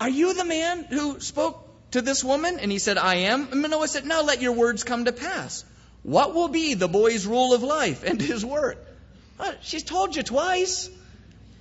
are 0.00 0.08
you 0.08 0.34
the 0.34 0.44
man 0.44 0.84
who 0.84 1.18
spoke 1.18 1.66
to 1.90 2.00
this 2.00 2.22
woman? 2.22 2.60
And 2.60 2.70
he 2.70 2.78
said, 2.78 2.96
I 2.96 3.16
am. 3.32 3.48
And 3.50 3.60
Manoah 3.60 3.88
said, 3.88 4.06
Now 4.06 4.22
let 4.22 4.40
your 4.40 4.52
words 4.52 4.84
come 4.84 5.06
to 5.06 5.12
pass. 5.12 5.64
What 6.04 6.32
will 6.32 6.48
be 6.48 6.74
the 6.74 6.86
boy's 6.86 7.26
rule 7.26 7.54
of 7.54 7.64
life 7.64 8.04
and 8.04 8.20
his 8.20 8.44
work? 8.44 8.83
She's 9.62 9.82
told 9.82 10.16
you 10.16 10.22
twice. 10.22 10.90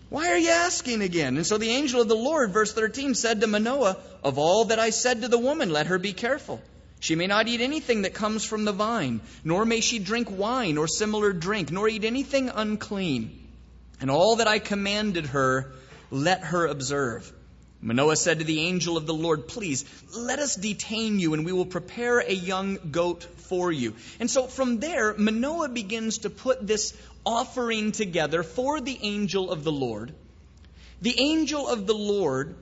Why 0.09 0.29
are 0.29 0.37
you 0.37 0.51
asking 0.51 1.01
again? 1.01 1.37
And 1.37 1.45
so 1.45 1.57
the 1.57 1.71
angel 1.71 2.01
of 2.01 2.07
the 2.07 2.15
Lord, 2.15 2.51
verse 2.51 2.71
13, 2.71 3.15
said 3.15 3.41
to 3.41 3.47
Manoah, 3.47 3.97
Of 4.23 4.37
all 4.37 4.65
that 4.65 4.77
I 4.77 4.91
said 4.91 5.21
to 5.21 5.27
the 5.27 5.39
woman, 5.39 5.71
let 5.71 5.87
her 5.87 5.97
be 5.97 6.13
careful. 6.13 6.61
She 6.99 7.15
may 7.15 7.27
not 7.27 7.47
eat 7.47 7.61
anything 7.61 8.03
that 8.03 8.13
comes 8.13 8.45
from 8.45 8.63
the 8.63 8.71
vine, 8.71 9.21
nor 9.43 9.65
may 9.65 9.81
she 9.81 9.99
drink 9.99 10.29
wine 10.31 10.77
or 10.77 10.87
similar 10.87 11.33
drink, 11.33 11.71
nor 11.71 11.89
eat 11.89 12.05
anything 12.05 12.49
unclean. 12.49 13.45
And 13.99 14.11
all 14.11 14.37
that 14.37 14.47
I 14.47 14.59
commanded 14.59 15.25
her, 15.27 15.73
let 16.11 16.43
her 16.43 16.67
observe. 16.67 17.31
Manoah 17.81 18.15
said 18.15 18.39
to 18.39 18.45
the 18.45 18.61
angel 18.61 18.95
of 18.95 19.05
the 19.05 19.13
Lord, 19.13 19.49
Please, 19.49 19.83
let 20.15 20.39
us 20.39 20.55
detain 20.55 21.19
you, 21.19 21.33
and 21.33 21.43
we 21.43 21.51
will 21.51 21.65
prepare 21.65 22.19
a 22.19 22.31
young 22.31 22.77
goat 22.91 23.23
for 23.23 23.71
you. 23.71 23.93
And 24.21 24.31
so 24.31 24.47
from 24.47 24.79
there, 24.79 25.13
Manoah 25.17 25.69
begins 25.69 26.19
to 26.19 26.29
put 26.29 26.65
this 26.65 26.93
offering 27.25 27.91
together 27.91 28.43
for 28.43 28.81
the 28.81 28.97
angel 29.01 29.51
of 29.51 29.63
the 29.63 29.71
Lord. 29.71 30.13
The 31.01 31.19
angel 31.19 31.67
of 31.67 31.85
the 31.87 31.93
Lord 31.93 32.55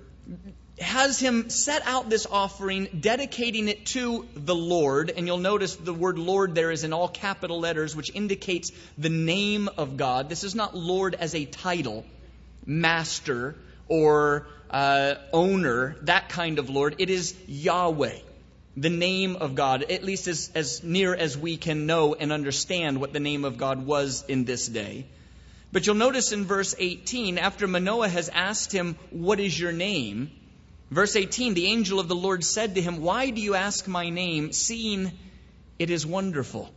has 0.80 1.20
him 1.20 1.50
set 1.50 1.84
out 1.86 2.10
this 2.10 2.26
offering, 2.26 2.88
dedicating 3.00 3.68
it 3.68 3.86
to 3.88 4.28
the 4.34 4.56
Lord. 4.56 5.12
And 5.16 5.28
you'll 5.28 5.38
notice 5.38 5.76
the 5.76 5.94
word 5.94 6.18
Lord 6.18 6.56
there 6.56 6.72
is 6.72 6.84
in 6.84 6.94
all 6.94 7.08
capital 7.08 7.60
letters, 7.60 7.96
which 7.96 8.12
indicates 8.14 8.72
the 8.98 9.10
name 9.10 9.70
of 9.78 9.98
God. 9.98 10.30
This 10.30 10.44
is 10.44 10.56
not 10.56 10.76
Lord 10.76 11.16
as 11.16 11.36
a 11.36 11.46
title, 11.46 12.06
master, 12.66 13.56
or 13.88 14.48
uh, 14.70 15.16
owner, 15.34 15.98
that 16.04 16.30
kind 16.30 16.58
of 16.58 16.70
Lord. 16.70 16.96
It 17.00 17.10
is 17.10 17.36
Yahweh, 17.48 18.20
the 18.78 18.90
name 18.90 19.36
of 19.36 19.56
God, 19.56 19.84
at 19.84 20.04
least 20.04 20.28
as, 20.28 20.52
as 20.56 20.84
near 20.84 21.14
as 21.14 21.38
we 21.38 21.58
can 21.58 21.86
know 21.86 22.14
and 22.16 22.32
understand 22.32 23.00
what 23.00 23.14
the 23.14 23.20
name 23.20 23.44
of 23.44 23.58
God 23.58 23.86
was 23.86 24.24
in 24.28 24.46
this 24.46 24.68
day. 24.68 25.06
But 25.72 25.86
you'll 25.86 25.96
notice 25.96 26.32
in 26.32 26.46
verse 26.46 26.76
18, 26.78 27.38
after 27.38 27.68
Manoah 27.68 28.10
has 28.10 28.30
asked 28.30 28.72
him, 28.72 28.96
What 29.10 29.40
is 29.40 29.58
your 29.58 29.72
name? 29.72 30.32
Verse 30.90 31.16
18, 31.16 31.54
the 31.54 31.68
angel 31.68 32.00
of 32.00 32.08
the 32.10 32.16
Lord 32.16 32.44
said 32.44 32.76
to 32.76 32.82
him, 32.82 33.02
Why 33.02 33.30
do 33.30 33.42
you 33.42 33.56
ask 33.56 33.88
my 33.88 34.10
name, 34.10 34.52
seeing 34.52 35.12
it 35.80 35.90
is 35.90 36.06
wonderful? 36.06 36.70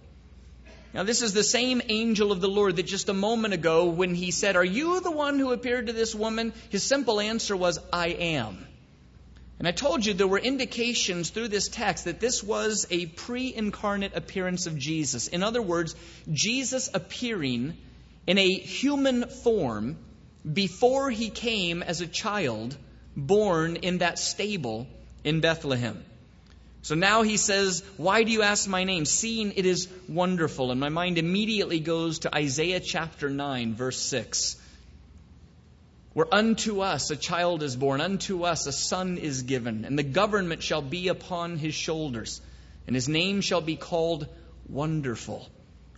Now, 0.93 1.03
this 1.03 1.23
is 1.23 1.33
the 1.33 1.43
same 1.43 1.83
angel 1.89 2.31
of 2.31 2.41
the 2.41 2.49
Lord 2.49 2.77
that 2.77 2.87
just 2.87 3.09
a 3.09 3.15
moment 3.15 3.53
ago, 3.53 3.87
when 3.87 4.15
he 4.15 4.31
said, 4.31 4.55
Are 4.55 4.65
you 4.65 5.01
the 5.01 5.11
one 5.11 5.41
who 5.41 5.51
appeared 5.51 5.89
to 5.89 5.93
this 5.93 6.15
woman? 6.15 6.53
His 6.71 6.85
simple 6.85 7.19
answer 7.19 7.57
was, 7.57 7.81
I 7.93 8.09
am. 8.09 8.65
And 9.59 9.69
I 9.69 9.73
told 9.73 10.05
you 10.05 10.15
there 10.15 10.27
were 10.27 10.39
indications 10.39 11.31
through 11.31 11.49
this 11.49 11.69
text 11.69 12.07
that 12.07 12.21
this 12.21 12.43
was 12.43 12.87
a 12.91 13.07
pre 13.07 13.55
incarnate 13.55 14.17
appearance 14.17 14.67
of 14.67 14.77
Jesus. 14.77 15.29
In 15.29 15.43
other 15.43 15.63
words, 15.63 15.95
Jesus 16.31 16.91
appearing 16.93 17.77
in 18.27 18.39
a 18.39 18.49
human 18.49 19.29
form 19.29 19.97
before 20.51 21.11
he 21.11 21.31
came 21.31 21.83
as 21.83 22.01
a 22.01 22.07
child 22.07 22.77
born 23.17 23.77
in 23.77 23.99
that 23.99 24.19
stable 24.19 24.87
in 25.23 25.41
Bethlehem. 25.41 26.05
So 26.83 26.95
now 26.95 27.23
he 27.23 27.39
says, 27.39 27.83
Why 27.97 28.25
do 28.25 28.33
you 28.33 28.43
ask 28.43 28.69
my 28.69 28.85
name? 28.85 29.07
Seeing 29.07 29.53
it 29.53 29.65
is 29.65 29.89
wonderful. 30.09 30.71
And 30.71 30.81
my 30.81 30.91
mind 30.91 31.17
immediately 31.17 31.81
goes 31.81 32.21
to 32.21 32.35
Isaiah 32.35 32.81
chapter 32.81 33.31
9, 33.31 33.75
verse 33.75 33.99
6. 33.99 34.57
Where 36.15 36.33
unto 36.33 36.81
us 36.81 37.11
a 37.11 37.17
child 37.17 37.65
is 37.65 37.75
born, 37.75 38.01
unto 38.01 38.45
us 38.45 38.67
a 38.67 38.73
son 38.73 39.19
is 39.19 39.43
given, 39.43 39.85
and 39.85 39.99
the 39.99 40.05
government 40.05 40.63
shall 40.63 40.81
be 40.81 41.09
upon 41.09 41.59
his 41.59 41.75
shoulders, 41.75 42.41
and 42.87 42.95
his 42.95 43.09
name 43.09 43.41
shall 43.41 43.61
be 43.61 43.75
called 43.75 44.29
Wonderful. 44.69 45.49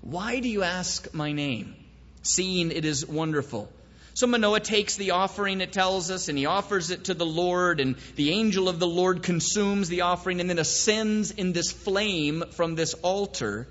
Why 0.01 0.41
do 0.41 0.49
you 0.49 0.63
ask 0.63 1.13
my 1.13 1.33
name? 1.33 1.75
Seeing 2.23 2.73
it 2.73 2.87
is 2.87 3.07
wonderful. 3.07 3.71
So 4.15 4.27
Manoah 4.27 4.61
takes 4.61 4.97
the 4.97 5.11
offering, 5.11 5.61
it 5.61 5.73
tells 5.73 6.11
us, 6.11 6.29
and 6.29 6.39
he 6.39 6.47
offers 6.47 6.91
it 6.91 7.05
to 7.05 7.15
the 7.15 7.27
Lord, 7.27 7.79
and 7.79 7.97
the 8.15 8.31
angel 8.31 8.71
of 8.71 8.79
the 8.79 8.87
Lord 8.87 9.23
consumes 9.23 9.91
the 9.91 10.01
offering 10.01 10.41
and 10.41 10.49
then 10.49 10.59
ascends 10.59 11.31
in 11.31 11.53
this 11.53 11.71
flame 11.71 12.43
from 12.53 12.75
this 12.75 12.95
altar. 12.95 13.69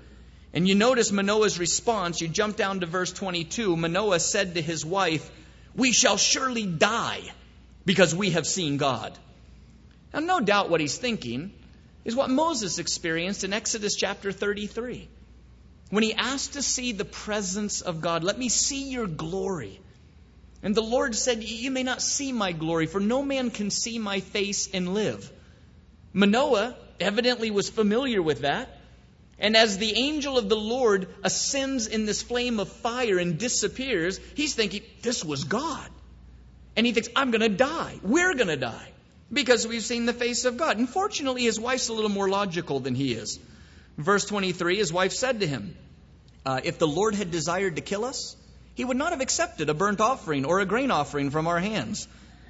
And 0.54 0.68
you 0.68 0.76
notice 0.76 1.10
Manoah's 1.10 1.58
response. 1.58 2.20
You 2.20 2.28
jump 2.28 2.56
down 2.56 2.80
to 2.80 2.86
verse 2.86 3.12
22. 3.12 3.76
Manoah 3.76 4.20
said 4.20 4.54
to 4.54 4.62
his 4.62 4.84
wife, 4.84 5.28
We 5.76 5.92
shall 5.92 6.16
surely 6.16 6.66
die 6.66 7.22
because 7.84 8.14
we 8.14 8.30
have 8.30 8.46
seen 8.46 8.78
God. 8.78 9.16
Now, 10.12 10.20
no 10.20 10.40
doubt 10.40 10.70
what 10.70 10.80
he's 10.80 10.96
thinking 10.96 11.52
is 12.04 12.16
what 12.16 12.30
Moses 12.30 12.78
experienced 12.78 13.44
in 13.44 13.52
Exodus 13.52 13.94
chapter 13.94 14.32
33. 14.32 15.08
When 15.90 16.02
he 16.02 16.14
asked 16.14 16.54
to 16.54 16.62
see 16.62 16.92
the 16.92 17.04
presence 17.04 17.82
of 17.82 18.00
God, 18.00 18.24
let 18.24 18.38
me 18.38 18.48
see 18.48 18.90
your 18.90 19.06
glory. 19.06 19.80
And 20.62 20.74
the 20.74 20.82
Lord 20.82 21.14
said, 21.14 21.44
You 21.44 21.70
may 21.70 21.82
not 21.82 22.02
see 22.02 22.32
my 22.32 22.52
glory, 22.52 22.86
for 22.86 23.00
no 23.00 23.22
man 23.22 23.50
can 23.50 23.70
see 23.70 23.98
my 23.98 24.20
face 24.20 24.68
and 24.72 24.94
live. 24.94 25.30
Manoah 26.12 26.76
evidently 26.98 27.50
was 27.50 27.68
familiar 27.68 28.22
with 28.22 28.40
that. 28.40 28.75
And 29.38 29.56
as 29.56 29.76
the 29.76 29.98
angel 29.98 30.38
of 30.38 30.48
the 30.48 30.56
Lord 30.56 31.08
ascends 31.22 31.86
in 31.86 32.06
this 32.06 32.22
flame 32.22 32.58
of 32.58 32.70
fire 32.70 33.18
and 33.18 33.38
disappears, 33.38 34.18
he's 34.34 34.54
thinking, 34.54 34.82
This 35.02 35.24
was 35.24 35.44
God. 35.44 35.88
And 36.74 36.86
he 36.86 36.92
thinks, 36.92 37.08
I'm 37.14 37.30
going 37.30 37.42
to 37.42 37.48
die. 37.48 37.98
We're 38.02 38.34
going 38.34 38.48
to 38.48 38.56
die. 38.56 38.92
Because 39.32 39.66
we've 39.66 39.82
seen 39.82 40.06
the 40.06 40.12
face 40.12 40.44
of 40.44 40.56
God. 40.56 40.78
And 40.78 40.88
fortunately, 40.88 41.42
his 41.42 41.58
wife's 41.58 41.88
a 41.88 41.92
little 41.92 42.10
more 42.10 42.28
logical 42.28 42.80
than 42.80 42.94
he 42.94 43.12
is. 43.12 43.38
Verse 43.98 44.24
23 44.26 44.76
his 44.76 44.92
wife 44.92 45.12
said 45.12 45.40
to 45.40 45.46
him, 45.46 45.76
uh, 46.44 46.60
If 46.62 46.78
the 46.78 46.86
Lord 46.86 47.14
had 47.14 47.30
desired 47.30 47.76
to 47.76 47.82
kill 47.82 48.04
us, 48.04 48.36
he 48.74 48.84
would 48.84 48.96
not 48.96 49.12
have 49.12 49.22
accepted 49.22 49.68
a 49.68 49.74
burnt 49.74 50.00
offering 50.00 50.44
or 50.44 50.60
a 50.60 50.66
grain 50.66 50.90
offering 50.90 51.30
from 51.30 51.46
our 51.46 51.58
hands. 51.58 52.06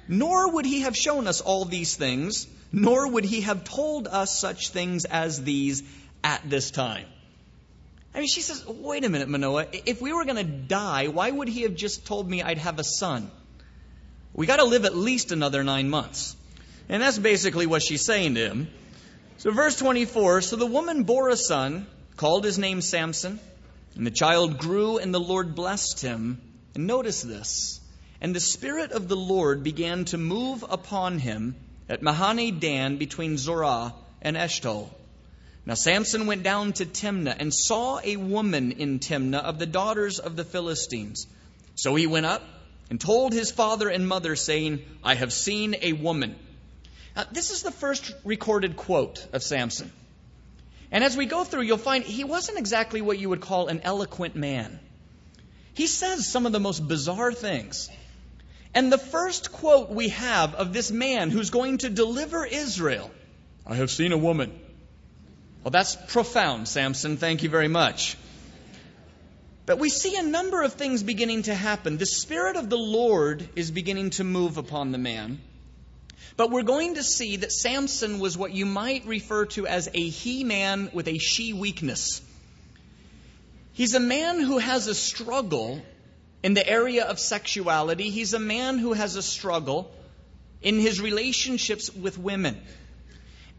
Nor 0.07 0.51
would 0.51 0.65
he 0.65 0.81
have 0.81 0.95
shown 0.95 1.27
us 1.27 1.41
all 1.41 1.65
these 1.65 1.95
things, 1.95 2.47
nor 2.71 3.09
would 3.09 3.25
he 3.25 3.41
have 3.41 3.63
told 3.63 4.07
us 4.07 4.39
such 4.39 4.69
things 4.69 5.05
as 5.05 5.43
these 5.43 5.83
at 6.23 6.49
this 6.49 6.71
time. 6.71 7.05
I 8.13 8.19
mean, 8.19 8.27
she 8.27 8.41
says, 8.41 8.65
wait 8.65 9.05
a 9.05 9.09
minute, 9.09 9.29
Manoah. 9.29 9.67
If 9.85 10.01
we 10.01 10.11
were 10.11 10.25
going 10.25 10.37
to 10.37 10.43
die, 10.43 11.07
why 11.07 11.29
would 11.29 11.47
he 11.47 11.61
have 11.63 11.75
just 11.75 12.05
told 12.05 12.27
me 12.27 12.41
I'd 12.41 12.57
have 12.57 12.79
a 12.79 12.83
son? 12.83 13.29
We 14.33 14.45
got 14.45 14.57
to 14.57 14.65
live 14.65 14.85
at 14.85 14.95
least 14.95 15.31
another 15.31 15.63
nine 15.63 15.89
months. 15.89 16.35
And 16.89 17.01
that's 17.01 17.17
basically 17.17 17.67
what 17.67 17.83
she's 17.83 18.03
saying 18.03 18.35
to 18.35 18.41
him. 18.41 18.67
So, 19.37 19.51
verse 19.51 19.77
24 19.77 20.41
So 20.41 20.55
the 20.55 20.65
woman 20.65 21.03
bore 21.03 21.29
a 21.29 21.37
son, 21.37 21.85
called 22.15 22.43
his 22.43 22.57
name 22.57 22.81
Samson. 22.81 23.39
And 23.95 24.05
the 24.05 24.11
child 24.11 24.57
grew, 24.57 24.97
and 24.97 25.13
the 25.13 25.19
Lord 25.19 25.55
blessed 25.55 26.01
him. 26.01 26.41
And 26.75 26.87
notice 26.87 27.21
this. 27.21 27.79
And 28.21 28.35
the 28.35 28.39
Spirit 28.39 28.91
of 28.91 29.07
the 29.07 29.15
Lord 29.15 29.63
began 29.63 30.05
to 30.05 30.17
move 30.17 30.63
upon 30.67 31.19
him 31.19 31.55
at 31.89 32.01
Mahaneh 32.01 32.59
Dan 32.59 32.97
between 32.97 33.37
Zorah 33.37 33.93
and 34.21 34.35
Eshtaol. 34.35 34.89
Now 35.67 35.73
Samson 35.73 36.27
went 36.27 36.43
down 36.43 36.71
to 36.73 36.85
Timnah 36.85 37.35
and 37.37 37.53
saw 37.53 37.99
a 38.01 38.15
woman 38.15 38.71
in 38.71 38.99
Timnah 38.99 39.43
of 39.43 39.59
the 39.59 39.65
daughters 39.65 40.17
of 40.17 40.37
the 40.37 40.45
Philistines. 40.45 41.27
So 41.75 41.93
he 41.93 42.07
went 42.07 42.25
up 42.25 42.41
and 42.89 43.01
told 43.01 43.33
his 43.33 43.51
father 43.51 43.89
and 43.89 44.07
mother, 44.07 44.37
saying, 44.37 44.79
I 45.03 45.15
have 45.15 45.33
seen 45.33 45.75
a 45.81 45.91
woman. 45.91 46.37
Now, 47.17 47.25
this 47.33 47.51
is 47.51 47.63
the 47.63 47.71
first 47.71 48.13
recorded 48.23 48.77
quote 48.77 49.27
of 49.33 49.43
Samson. 49.43 49.91
And 50.89 51.03
as 51.03 51.17
we 51.17 51.25
go 51.25 51.43
through, 51.43 51.63
you'll 51.63 51.77
find 51.77 52.05
he 52.05 52.23
wasn't 52.23 52.59
exactly 52.59 53.01
what 53.01 53.19
you 53.19 53.27
would 53.27 53.41
call 53.41 53.67
an 53.67 53.81
eloquent 53.83 54.37
man. 54.37 54.79
He 55.73 55.87
says 55.87 56.25
some 56.25 56.45
of 56.45 56.53
the 56.53 56.61
most 56.61 56.87
bizarre 56.87 57.33
things. 57.33 57.89
And 58.73 58.89
the 58.89 58.97
first 58.97 59.51
quote 59.51 59.89
we 59.89 60.07
have 60.09 60.55
of 60.55 60.71
this 60.71 60.91
man 60.91 61.29
who's 61.29 61.49
going 61.49 61.79
to 61.79 61.89
deliver 61.89 62.45
Israel 62.45 63.11
I 63.65 63.75
have 63.75 63.91
seen 63.91 64.13
a 64.13 64.17
woman. 64.17 64.61
Well, 65.67 65.71
that's 65.71 65.97
profound, 65.97 66.65
Samson. 66.69 67.17
Thank 67.17 67.43
you 67.43 67.49
very 67.49 67.67
much. 67.67 68.15
But 69.65 69.79
we 69.79 69.89
see 69.89 70.15
a 70.15 70.23
number 70.23 70.61
of 70.61 70.75
things 70.75 71.03
beginning 71.03 71.41
to 71.41 71.53
happen. 71.53 71.97
The 71.97 72.05
Spirit 72.05 72.55
of 72.55 72.69
the 72.69 72.77
Lord 72.77 73.49
is 73.57 73.69
beginning 73.69 74.11
to 74.11 74.23
move 74.23 74.55
upon 74.55 74.93
the 74.93 74.97
man. 74.97 75.41
But 76.37 76.51
we're 76.51 76.63
going 76.63 76.95
to 76.95 77.03
see 77.03 77.35
that 77.35 77.51
Samson 77.51 78.19
was 78.19 78.37
what 78.37 78.53
you 78.53 78.65
might 78.65 79.05
refer 79.07 79.45
to 79.57 79.67
as 79.67 79.89
a 79.93 80.07
he 80.07 80.45
man 80.45 80.89
with 80.93 81.09
a 81.09 81.17
she 81.17 81.51
weakness. 81.51 82.21
He's 83.73 83.93
a 83.93 83.99
man 83.99 84.39
who 84.39 84.59
has 84.59 84.87
a 84.87 84.95
struggle 84.95 85.81
in 86.43 86.53
the 86.53 86.65
area 86.65 87.03
of 87.03 87.19
sexuality. 87.19 88.09
He's 88.09 88.33
a 88.33 88.39
man 88.39 88.77
who 88.77 88.93
has 88.93 89.17
a 89.17 89.21
struggle 89.21 89.91
in 90.61 90.79
his 90.79 91.01
relationships 91.01 91.93
with 91.93 92.17
women. 92.17 92.57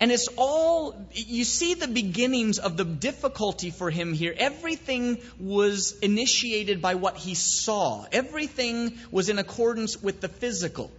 And 0.01 0.13
it's 0.13 0.29
all, 0.37 0.95
you 1.13 1.43
see 1.45 1.75
the 1.75 1.89
beginnings 1.89 2.59
of 2.59 2.77
the 2.77 2.85
difficulty 2.85 3.71
for 3.71 3.91
him 3.91 4.13
here. 4.13 4.33
Everything 4.37 5.19
was 5.41 5.99
initiated 6.01 6.81
by 6.81 6.95
what 6.95 7.17
he 7.17 7.35
saw, 7.35 8.07
everything 8.13 8.99
was 9.11 9.29
in 9.29 9.39
accordance 9.39 10.01
with 10.01 10.21
the 10.21 10.29
physical. 10.29 10.93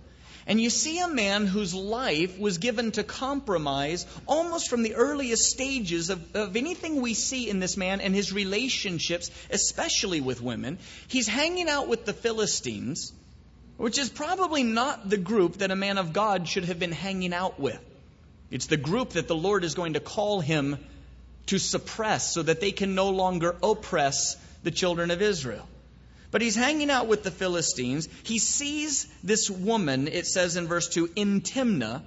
And 0.46 0.60
you 0.60 0.72
see 0.72 0.98
a 1.00 1.08
man 1.08 1.46
whose 1.46 1.76
life 1.76 2.40
was 2.40 2.58
given 2.58 2.92
to 2.94 3.04
compromise 3.04 4.08
almost 4.26 4.68
from 4.68 4.82
the 4.82 4.96
earliest 4.96 5.44
stages 5.44 6.10
of, 6.10 6.36
of 6.36 6.56
anything 6.56 7.02
we 7.02 7.14
see 7.14 7.48
in 7.48 7.60
this 7.60 7.78
man 7.78 8.02
and 8.02 8.16
his 8.16 8.34
relationships, 8.34 9.30
especially 9.52 10.22
with 10.22 10.42
women. 10.42 10.80
He's 11.08 11.28
hanging 11.28 11.70
out 11.70 11.88
with 11.88 12.06
the 12.06 12.14
Philistines, 12.14 13.14
which 13.78 14.00
is 14.00 14.10
probably 14.10 14.64
not 14.64 15.08
the 15.08 15.18
group 15.18 15.58
that 15.58 15.70
a 15.70 15.76
man 15.76 16.00
of 16.00 16.14
God 16.14 16.48
should 16.48 16.66
have 16.66 16.80
been 16.80 16.94
hanging 16.94 17.34
out 17.34 17.60
with. 17.60 17.80
It's 18.52 18.68
the 18.68 18.78
group 18.78 19.12
that 19.12 19.28
the 19.28 19.36
Lord 19.36 19.64
is 19.64 19.76
going 19.76 19.94
to 19.94 20.00
call 20.00 20.40
him 20.40 20.78
to 21.48 21.60
suppress 21.60 22.34
so 22.34 22.44
that 22.44 22.62
they 22.62 22.72
can 22.72 22.96
no 22.96 23.10
longer 23.10 23.56
oppress 23.62 24.38
the 24.64 24.72
children 24.72 25.12
of 25.12 25.22
Israel. 25.22 25.68
But 26.32 26.42
he's 26.42 26.56
hanging 26.56 26.90
out 26.92 27.08
with 27.08 27.24
the 27.24 27.32
Philistines. 27.32 28.08
He 28.24 28.38
sees 28.40 29.08
this 29.24 29.50
woman, 29.50 30.08
it 30.08 30.28
says 30.28 30.58
in 30.58 30.68
verse 30.68 30.88
2, 30.90 31.12
in 31.16 31.42
Timnah, 31.42 32.04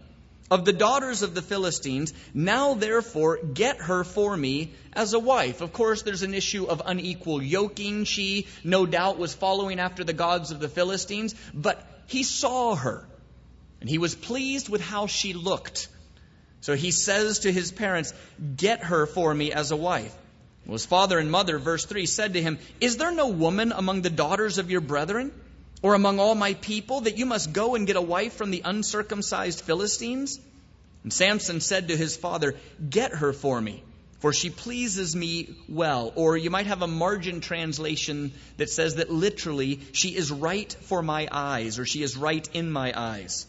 of 0.51 0.65
the 0.65 0.73
daughters 0.73 1.23
of 1.23 1.35
the 1.35 1.43
Philistines. 1.43 2.13
Now, 2.35 2.75
therefore, 2.75 3.39
get 3.39 3.79
her 3.79 4.05
for 4.05 4.37
me 4.37 4.75
as 4.93 5.13
a 5.15 5.19
wife. 5.19 5.61
Of 5.61 5.73
course, 5.73 6.03
there's 6.03 6.23
an 6.23 6.35
issue 6.35 6.67
of 6.67 6.83
unequal 6.85 7.43
yoking. 7.43 8.05
She, 8.05 8.47
no 8.63 8.85
doubt, 8.85 9.19
was 9.19 9.35
following 9.35 9.81
after 9.81 10.05
the 10.05 10.13
gods 10.13 10.51
of 10.51 10.61
the 10.61 10.69
Philistines, 10.69 11.35
but 11.55 11.85
he 12.07 12.23
saw 12.23 12.77
her. 12.77 13.09
and 13.81 13.91
he 13.91 13.99
was 13.99 14.15
pleased 14.15 14.69
with 14.69 14.81
how 14.81 15.09
she 15.09 15.33
looked. 15.33 15.89
So 16.63 16.77
he 16.77 16.93
says 16.93 17.41
to 17.41 17.53
his 17.53 17.73
parents, 17.73 18.15
Get 18.57 18.85
her 18.85 19.07
for 19.07 19.35
me 19.35 19.53
as 19.53 19.73
a 19.73 19.77
wife. 19.77 20.17
Well, 20.65 20.75
his 20.75 20.87
father 20.87 21.19
and 21.19 21.31
mother, 21.31 21.59
verse 21.59 21.85
3, 21.85 22.07
said 22.07 22.35
to 22.35 22.43
him, 22.43 22.59
Is 22.81 22.97
there 22.97 23.11
no 23.11 23.29
woman 23.29 23.73
among 23.73 24.03
the 24.03 24.11
daughters 24.11 24.59
of 24.59 24.71
your 24.71 24.81
brethren, 24.81 25.33
or 25.83 25.95
among 25.95 26.21
all 26.21 26.37
my 26.37 26.55
people, 26.55 27.01
that 27.03 27.19
you 27.19 27.27
must 27.27 27.53
go 27.53 27.75
and 27.75 27.85
get 27.87 27.97
a 27.97 28.01
wife 28.01 28.35
from 28.35 28.53
the 28.53 28.63
uncircumcised 28.65 29.61
Philistines? 29.61 30.39
And 31.03 31.13
Samson 31.13 31.61
said 31.61 31.89
to 31.89 31.97
his 31.97 32.17
father, 32.17 32.55
Get 32.89 33.11
her 33.11 33.33
for 33.33 33.61
me, 33.61 33.83
for 34.21 34.33
she 34.33 34.49
pleases 34.49 35.17
me 35.17 35.57
well. 35.69 36.13
Or 36.15 36.37
you 36.37 36.51
might 36.51 36.69
have 36.69 36.83
a 36.83 36.87
margin 36.87 37.41
translation 37.41 38.33
that 38.59 38.71
says 38.71 38.95
that 38.97 39.11
literally, 39.11 39.81
she 39.91 40.11
is 40.11 40.31
right 40.31 40.73
for 40.83 41.03
my 41.03 41.27
eyes, 41.33 41.81
or 41.81 41.87
she 41.87 42.05
is 42.05 42.17
right 42.17 42.49
in 42.55 42.71
my 42.71 42.93
eyes. 42.97 43.49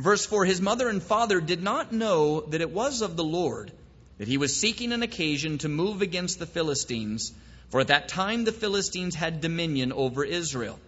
Verse 0.00 0.24
4 0.24 0.46
His 0.46 0.62
mother 0.62 0.88
and 0.88 1.02
father 1.02 1.40
did 1.40 1.62
not 1.62 1.92
know 1.92 2.40
that 2.40 2.62
it 2.62 2.70
was 2.70 3.02
of 3.02 3.16
the 3.16 3.24
Lord, 3.24 3.70
that 4.16 4.28
he 4.28 4.38
was 4.38 4.56
seeking 4.56 4.92
an 4.92 5.02
occasion 5.02 5.58
to 5.58 5.68
move 5.68 6.00
against 6.00 6.38
the 6.38 6.46
Philistines, 6.46 7.32
for 7.68 7.80
at 7.80 7.88
that 7.88 8.08
time 8.08 8.44
the 8.44 8.52
Philistines 8.52 9.14
had 9.14 9.42
dominion 9.42 9.92
over 9.92 10.24
Israel. 10.24 10.78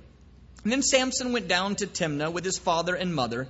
And 0.62 0.72
then 0.72 0.82
Samson 0.82 1.32
went 1.32 1.46
down 1.46 1.76
to 1.76 1.86
Timnah 1.86 2.32
with 2.32 2.44
his 2.44 2.56
father 2.56 2.94
and 2.94 3.14
mother 3.14 3.48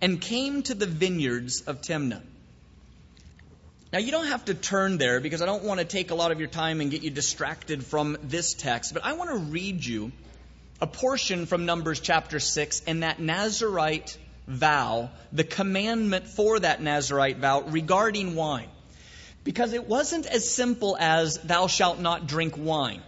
and 0.00 0.18
came 0.18 0.62
to 0.62 0.74
the 0.74 0.86
vineyards 0.86 1.60
of 1.62 1.82
Timnah. 1.82 2.22
Now, 3.92 3.98
you 3.98 4.10
don't 4.10 4.28
have 4.28 4.46
to 4.46 4.54
turn 4.54 4.96
there 4.96 5.20
because 5.20 5.42
I 5.42 5.46
don't 5.46 5.64
want 5.64 5.80
to 5.80 5.84
take 5.84 6.10
a 6.10 6.14
lot 6.14 6.32
of 6.32 6.38
your 6.40 6.48
time 6.48 6.80
and 6.80 6.90
get 6.90 7.02
you 7.02 7.10
distracted 7.10 7.84
from 7.84 8.16
this 8.22 8.54
text, 8.54 8.94
but 8.94 9.04
I 9.04 9.12
want 9.12 9.28
to 9.28 9.36
read 9.36 9.84
you 9.84 10.12
a 10.80 10.86
portion 10.86 11.44
from 11.44 11.66
Numbers 11.66 12.00
chapter 12.00 12.40
6 12.40 12.82
and 12.86 13.02
that 13.02 13.20
Nazarite 13.20 14.16
vow, 14.46 15.10
the 15.32 15.44
commandment 15.44 16.26
for 16.26 16.58
that 16.58 16.82
Nazarite 16.82 17.38
vow 17.38 17.62
regarding 17.62 18.34
wine. 18.34 18.68
Because 19.44 19.72
it 19.72 19.88
wasn't 19.88 20.26
as 20.26 20.48
simple 20.48 20.96
as, 20.98 21.38
thou 21.38 21.66
shalt 21.66 21.98
not 21.98 22.26
drink 22.26 22.56
wine. 22.56 23.02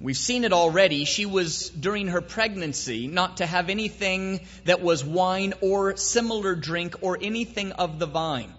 We've 0.00 0.16
seen 0.16 0.44
it 0.44 0.52
already. 0.52 1.04
She 1.04 1.26
was, 1.26 1.70
during 1.70 2.08
her 2.08 2.20
pregnancy, 2.20 3.08
not 3.08 3.38
to 3.38 3.46
have 3.46 3.68
anything 3.68 4.46
that 4.64 4.80
was 4.80 5.04
wine 5.04 5.54
or 5.60 5.96
similar 5.96 6.54
drink 6.54 6.96
or 7.00 7.18
anything 7.20 7.72
of 7.72 7.98
the 7.98 8.06
vine. 8.06 8.54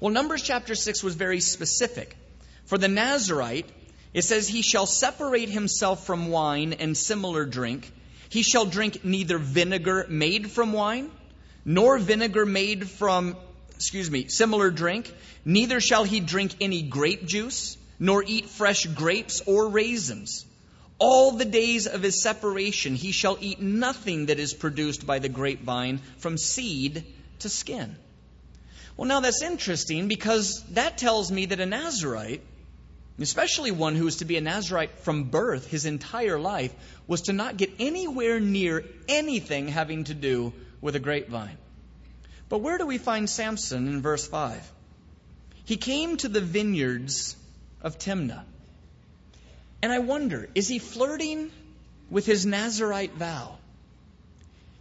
Well, 0.00 0.12
Numbers 0.12 0.42
chapter 0.42 0.74
6 0.74 1.02
was 1.04 1.14
very 1.14 1.40
specific. 1.40 2.16
For 2.64 2.78
the 2.78 2.88
Nazarite, 2.88 3.70
it 4.12 4.22
says, 4.22 4.48
He 4.48 4.62
shall 4.62 4.86
separate 4.86 5.48
himself 5.48 6.04
from 6.04 6.30
wine 6.30 6.72
and 6.74 6.96
similar 6.96 7.44
drink. 7.44 7.90
He 8.28 8.42
shall 8.42 8.66
drink 8.66 9.04
neither 9.04 9.38
vinegar 9.38 10.06
made 10.08 10.50
from 10.50 10.72
wine, 10.72 11.10
nor 11.66 11.98
vinegar 11.98 12.46
made 12.46 12.88
from, 12.88 13.36
excuse 13.74 14.08
me, 14.08 14.28
similar 14.28 14.70
drink. 14.70 15.12
Neither 15.44 15.80
shall 15.80 16.04
he 16.04 16.20
drink 16.20 16.54
any 16.60 16.82
grape 16.82 17.26
juice, 17.26 17.76
nor 17.98 18.22
eat 18.24 18.48
fresh 18.48 18.86
grapes 18.86 19.42
or 19.46 19.68
raisins. 19.68 20.46
All 20.98 21.32
the 21.32 21.44
days 21.44 21.88
of 21.88 22.02
his 22.02 22.22
separation 22.22 22.94
he 22.94 23.10
shall 23.10 23.36
eat 23.40 23.60
nothing 23.60 24.26
that 24.26 24.38
is 24.38 24.54
produced 24.54 25.06
by 25.06 25.18
the 25.18 25.28
grapevine, 25.28 26.00
from 26.18 26.38
seed 26.38 27.04
to 27.40 27.48
skin. 27.48 27.96
Well, 28.96 29.08
now 29.08 29.20
that's 29.20 29.42
interesting 29.42 30.06
because 30.06 30.62
that 30.70 30.96
tells 30.96 31.32
me 31.32 31.46
that 31.46 31.60
a 31.60 31.66
Nazarite, 31.66 32.42
especially 33.18 33.72
one 33.72 33.96
who 33.96 34.06
is 34.06 34.16
to 34.16 34.24
be 34.24 34.36
a 34.36 34.40
Nazarite 34.40 35.00
from 35.00 35.24
birth 35.24 35.66
his 35.66 35.84
entire 35.84 36.38
life, 36.38 36.72
was 37.08 37.22
to 37.22 37.32
not 37.32 37.56
get 37.56 37.72
anywhere 37.80 38.38
near 38.38 38.84
anything 39.08 39.66
having 39.66 40.04
to 40.04 40.14
do 40.14 40.52
with 40.80 40.96
a 40.96 41.00
grapevine. 41.00 41.58
But 42.48 42.58
where 42.58 42.78
do 42.78 42.86
we 42.86 42.98
find 42.98 43.28
Samson 43.28 43.88
in 43.88 44.02
verse 44.02 44.26
5? 44.26 44.72
He 45.64 45.76
came 45.76 46.16
to 46.18 46.28
the 46.28 46.40
vineyards 46.40 47.36
of 47.82 47.98
Timnah. 47.98 48.44
And 49.82 49.92
I 49.92 49.98
wonder, 49.98 50.48
is 50.54 50.68
he 50.68 50.78
flirting 50.78 51.50
with 52.08 52.24
his 52.24 52.46
Nazarite 52.46 53.14
vow? 53.14 53.58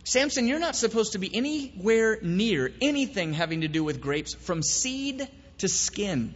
Samson, 0.03 0.47
you're 0.47 0.59
not 0.59 0.75
supposed 0.75 1.13
to 1.13 1.17
be 1.17 1.35
anywhere 1.35 2.19
near 2.21 2.71
anything 2.79 3.33
having 3.33 3.61
to 3.61 3.67
do 3.67 3.83
with 3.83 4.01
grapes 4.01 4.35
from 4.35 4.61
seed 4.61 5.27
to 5.57 5.67
skin. 5.67 6.35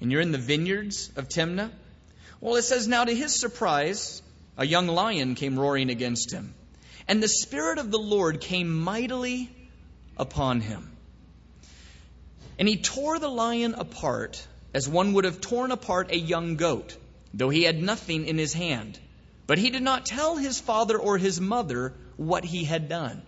And 0.00 0.10
you're 0.10 0.20
in 0.20 0.32
the 0.32 0.38
vineyards 0.38 1.10
of 1.16 1.28
Timnah? 1.28 1.70
Well, 2.40 2.56
it 2.56 2.62
says, 2.62 2.88
Now 2.88 3.04
to 3.04 3.14
his 3.14 3.34
surprise, 3.34 4.22
a 4.56 4.66
young 4.66 4.88
lion 4.88 5.36
came 5.36 5.58
roaring 5.58 5.90
against 5.90 6.32
him. 6.32 6.54
And 7.08 7.22
the 7.22 7.28
Spirit 7.28 7.78
of 7.78 7.90
the 7.90 7.98
Lord 7.98 8.40
came 8.40 8.80
mightily 8.80 9.50
upon 10.18 10.60
him. 10.60 10.92
And 12.58 12.68
he 12.68 12.76
tore 12.76 13.18
the 13.18 13.28
lion 13.28 13.74
apart 13.74 14.46
as 14.74 14.88
one 14.88 15.14
would 15.14 15.24
have 15.24 15.40
torn 15.40 15.72
apart 15.72 16.10
a 16.10 16.18
young 16.18 16.56
goat, 16.56 16.96
though 17.32 17.48
he 17.48 17.62
had 17.62 17.82
nothing 17.82 18.26
in 18.26 18.36
his 18.36 18.52
hand. 18.52 18.98
But 19.46 19.58
he 19.58 19.70
did 19.70 19.82
not 19.82 20.04
tell 20.04 20.36
his 20.36 20.60
father 20.60 20.98
or 20.98 21.16
his 21.16 21.40
mother 21.40 21.94
what 22.16 22.44
he 22.44 22.64
had 22.64 22.88
done. 22.90 23.22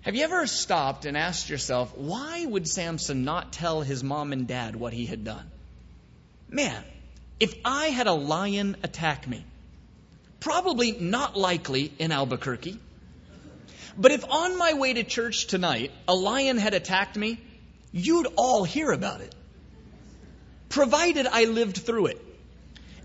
Have 0.00 0.14
you 0.14 0.24
ever 0.24 0.46
stopped 0.46 1.04
and 1.04 1.16
asked 1.16 1.50
yourself, 1.50 1.96
why 1.96 2.44
would 2.46 2.66
Samson 2.66 3.24
not 3.24 3.52
tell 3.52 3.82
his 3.82 4.02
mom 4.02 4.32
and 4.32 4.48
dad 4.48 4.74
what 4.74 4.92
he 4.92 5.04
had 5.04 5.24
done? 5.24 5.50
Man, 6.48 6.82
if 7.38 7.54
I 7.64 7.86
had 7.86 8.06
a 8.06 8.12
lion 8.12 8.76
attack 8.82 9.28
me, 9.28 9.44
probably 10.42 10.92
not 10.92 11.36
likely 11.36 11.92
in 11.98 12.10
Albuquerque, 12.10 12.78
but 13.96 14.10
if 14.10 14.24
on 14.28 14.58
my 14.58 14.74
way 14.74 14.92
to 14.94 15.04
church 15.04 15.46
tonight 15.46 15.92
a 16.08 16.14
lion 16.14 16.58
had 16.58 16.74
attacked 16.74 17.16
me, 17.16 17.38
you'd 17.92 18.26
all 18.36 18.64
hear 18.64 18.90
about 18.90 19.20
it. 19.20 19.34
Provided 20.68 21.26
I 21.26 21.44
lived 21.44 21.76
through 21.76 22.06
it. 22.06 22.24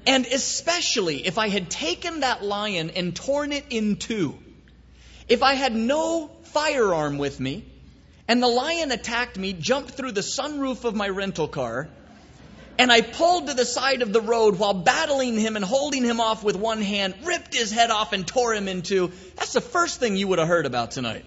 And 0.08 0.26
especially 0.26 1.28
if 1.28 1.38
I 1.38 1.50
had 1.50 1.70
taken 1.70 2.22
that 2.22 2.44
lion 2.44 2.92
and 2.92 3.16
torn 3.16 3.52
it 3.52 3.66
in 3.70 3.98
two. 3.98 4.40
If 5.28 5.44
I 5.44 5.54
had 5.54 5.76
no 5.76 6.32
firearm 6.46 7.18
with 7.18 7.40
me, 7.40 7.66
and 8.28 8.42
the 8.42 8.48
lion 8.48 8.92
attacked 8.92 9.38
me, 9.38 9.54
jumped 9.54 9.92
through 9.92 10.14
the 10.14 10.24
sunroof 10.24 10.86
of 10.86 10.96
my 10.96 11.10
rental 11.10 11.48
car, 11.48 11.90
and 12.80 12.92
I 12.92 13.02
pulled 13.02 13.48
to 13.48 13.54
the 13.54 13.66
side 13.66 14.02
of 14.02 14.14
the 14.14 14.22
road 14.22 14.60
while 14.60 14.74
battling 14.74 15.38
him 15.38 15.56
and 15.56 15.66
holding 15.66 16.04
him 16.04 16.20
off 16.20 16.44
with 16.44 16.56
one 16.56 16.82
hand, 16.82 17.16
ripped 17.24 17.54
his 17.54 17.72
head 17.72 17.90
off 17.90 18.14
and 18.14 18.26
tore 18.26 18.54
him 18.54 18.68
in 18.68 18.84
two. 18.84 19.12
That's 19.36 19.54
the 19.54 19.62
first 19.62 20.00
thing 20.00 20.16
you 20.16 20.28
would 20.28 20.40
have 20.40 20.48
heard 20.48 20.66
about 20.66 20.92
tonight. 20.92 21.26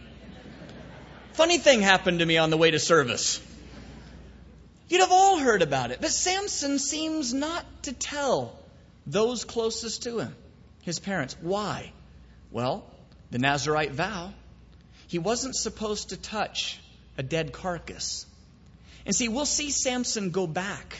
Funny 1.32 1.58
thing 1.58 1.80
happened 1.80 2.20
to 2.20 2.26
me 2.26 2.38
on 2.38 2.50
the 2.50 2.56
way 2.56 2.70
to 2.70 2.78
service. 2.78 3.40
You'd 4.88 5.00
have 5.00 5.12
all 5.12 5.38
heard 5.38 5.62
about 5.62 5.90
it. 5.90 6.00
But 6.00 6.10
Samson 6.10 6.78
seems 6.78 7.34
not 7.34 7.64
to 7.84 7.92
tell 7.92 8.58
those 9.06 9.44
closest 9.44 10.04
to 10.04 10.18
him, 10.18 10.34
his 10.82 10.98
parents. 10.98 11.36
Why? 11.40 11.92
Well, 12.50 12.84
the 13.30 13.38
Nazarite 13.38 13.92
vow. 13.92 14.32
He 15.08 15.18
wasn't 15.18 15.56
supposed 15.56 16.10
to 16.10 16.16
touch 16.16 16.78
a 17.18 17.22
dead 17.22 17.52
carcass. 17.52 18.26
And 19.06 19.14
see, 19.14 19.28
we'll 19.28 19.46
see 19.46 19.70
Samson 19.70 20.30
go 20.30 20.46
back 20.46 20.96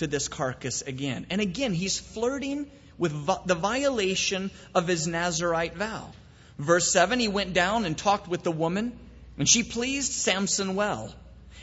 to 0.00 0.06
this 0.06 0.28
carcass 0.28 0.82
again. 0.82 1.26
And 1.30 1.40
again, 1.40 1.72
he's 1.72 1.98
flirting 1.98 2.70
with 2.98 3.12
the 3.46 3.54
violation 3.54 4.50
of 4.74 4.86
his 4.86 5.06
Nazarite 5.06 5.74
vow. 5.74 6.10
Verse 6.58 6.92
7 6.92 7.18
he 7.18 7.28
went 7.28 7.54
down 7.54 7.86
and 7.86 7.96
talked 7.96 8.28
with 8.28 8.42
the 8.42 8.52
woman, 8.52 8.92
and 9.38 9.48
she 9.48 9.62
pleased 9.62 10.12
Samson 10.12 10.74
well. 10.74 11.14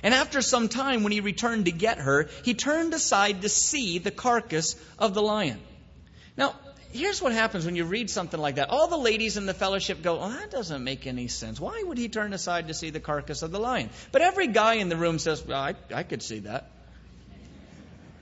And 0.04 0.14
after 0.14 0.42
some 0.42 0.70
time, 0.70 1.04
when 1.04 1.12
he 1.12 1.22
returned 1.22 1.66
to 1.66 1.72
get 1.72 1.98
her, 1.98 2.30
he 2.44 2.54
turned 2.54 2.94
aside 2.94 3.42
to 3.42 3.50
see 3.50 3.98
the 3.98 4.12
carcass 4.12 4.76
of 5.00 5.14
the 5.14 5.22
lion. 5.22 5.60
Now, 6.36 6.56
here's 6.92 7.22
what 7.22 7.34
happens 7.34 7.66
when 7.66 7.76
you 7.76 7.86
read 7.86 8.10
something 8.10 8.40
like 8.40 8.56
that. 8.56 8.70
All 8.70 8.88
the 8.88 8.98
ladies 8.98 9.38
in 9.38 9.48
the 9.48 9.54
fellowship 9.54 10.04
go, 10.04 10.20
Oh, 10.20 10.30
that 10.30 10.52
doesn't 10.52 10.84
make 10.84 11.08
any 11.08 11.28
sense. 11.28 11.60
Why 11.60 11.82
would 11.84 11.98
he 11.98 12.10
turn 12.10 12.34
aside 12.34 12.68
to 12.68 12.76
see 12.76 12.92
the 12.92 13.00
carcass 13.00 13.42
of 13.42 13.52
the 13.52 13.60
lion? 13.60 13.90
But 14.12 14.22
every 14.22 14.48
guy 14.48 14.76
in 14.76 14.90
the 14.90 14.98
room 14.98 15.18
says, 15.18 15.44
well, 15.44 15.60
I, 15.60 15.74
I 15.94 16.04
could 16.04 16.22
see 16.22 16.40
that. 16.40 16.70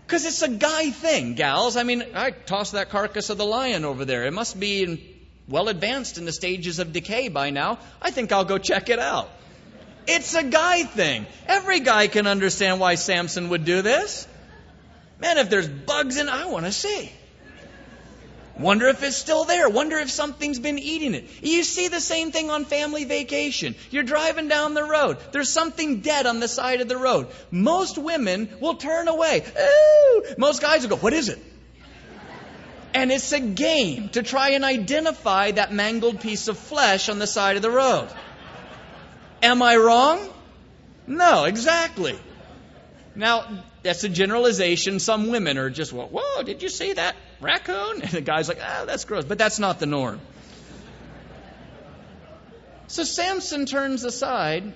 Because 0.05 0.25
it's 0.25 0.41
a 0.43 0.49
guy 0.49 0.91
thing, 0.91 1.33
gals. 1.33 1.77
I 1.77 1.83
mean, 1.83 2.03
I 2.13 2.31
tossed 2.31 2.73
that 2.73 2.89
carcass 2.89 3.29
of 3.29 3.37
the 3.37 3.45
lion 3.45 3.85
over 3.85 4.05
there. 4.05 4.25
It 4.25 4.33
must 4.33 4.59
be 4.59 4.83
in, 4.83 5.01
well 5.47 5.67
advanced 5.67 6.17
in 6.17 6.25
the 6.25 6.31
stages 6.31 6.79
of 6.79 6.93
decay 6.93 7.27
by 7.29 7.49
now. 7.49 7.79
I 8.01 8.11
think 8.11 8.31
I'll 8.31 8.45
go 8.45 8.59
check 8.59 8.89
it 8.89 8.99
out. 8.99 9.29
It's 10.07 10.35
a 10.35 10.43
guy 10.43 10.83
thing. 10.83 11.25
Every 11.47 11.79
guy 11.79 12.07
can 12.07 12.27
understand 12.27 12.79
why 12.79 12.95
Samson 12.95 13.49
would 13.49 13.65
do 13.65 13.81
this. 13.81 14.27
Man, 15.19 15.39
if 15.39 15.49
there's 15.49 15.67
bugs 15.67 16.17
in 16.17 16.29
I 16.29 16.45
want 16.45 16.65
to 16.65 16.71
see. 16.71 17.11
Wonder 18.57 18.87
if 18.87 19.03
it's 19.03 19.17
still 19.17 19.43
there. 19.43 19.67
Wonder 19.67 19.97
if 19.97 20.09
something's 20.09 20.59
been 20.59 20.79
eating 20.79 21.13
it. 21.13 21.25
You 21.41 21.63
see 21.63 21.89
the 21.89 21.99
same 21.99 22.31
thing 22.31 22.49
on 22.49 22.63
family 22.63 23.03
vacation. 23.03 23.75
You're 23.91 24.03
driving 24.03 24.47
down 24.47 24.73
the 24.73 24.83
road. 24.83 25.17
There's 25.33 25.49
something 25.49 25.99
dead 25.99 26.25
on 26.25 26.39
the 26.39 26.47
side 26.47 26.79
of 26.79 26.87
the 26.87 26.97
road. 26.97 27.27
Most 27.51 27.97
women 27.97 28.49
will 28.61 28.75
turn 28.75 29.09
away. 29.09 29.43
Ooh! 29.59 30.23
Most 30.37 30.61
guys 30.61 30.83
will 30.83 30.91
go, 30.91 30.95
What 30.95 31.13
is 31.13 31.27
it? 31.27 31.39
And 32.93 33.11
it's 33.11 33.33
a 33.33 33.41
game 33.41 34.07
to 34.09 34.23
try 34.23 34.51
and 34.51 34.63
identify 34.63 35.51
that 35.51 35.73
mangled 35.73 36.21
piece 36.21 36.47
of 36.47 36.57
flesh 36.57 37.09
on 37.09 37.19
the 37.19 37.27
side 37.27 37.57
of 37.57 37.61
the 37.61 37.69
road. 37.69 38.07
Am 39.43 39.61
I 39.61 39.75
wrong? 39.75 40.29
No, 41.05 41.43
exactly. 41.43 42.17
Now, 43.13 43.63
that's 43.83 44.05
a 44.05 44.09
generalization. 44.09 44.99
Some 44.99 45.27
women 45.27 45.57
are 45.57 45.69
just, 45.69 45.91
well, 45.91 46.07
whoa, 46.07 46.43
did 46.43 46.63
you 46.63 46.69
see 46.69 46.93
that 46.93 47.15
raccoon? 47.41 48.01
And 48.01 48.11
the 48.11 48.21
guy's 48.21 48.47
like, 48.47 48.59
ah, 48.61 48.79
oh, 48.81 48.85
that's 48.85 49.05
gross. 49.05 49.25
But 49.25 49.37
that's 49.37 49.59
not 49.59 49.79
the 49.79 49.85
norm. 49.85 50.19
So 52.87 53.03
Samson 53.03 53.65
turns 53.65 54.03
aside 54.03 54.73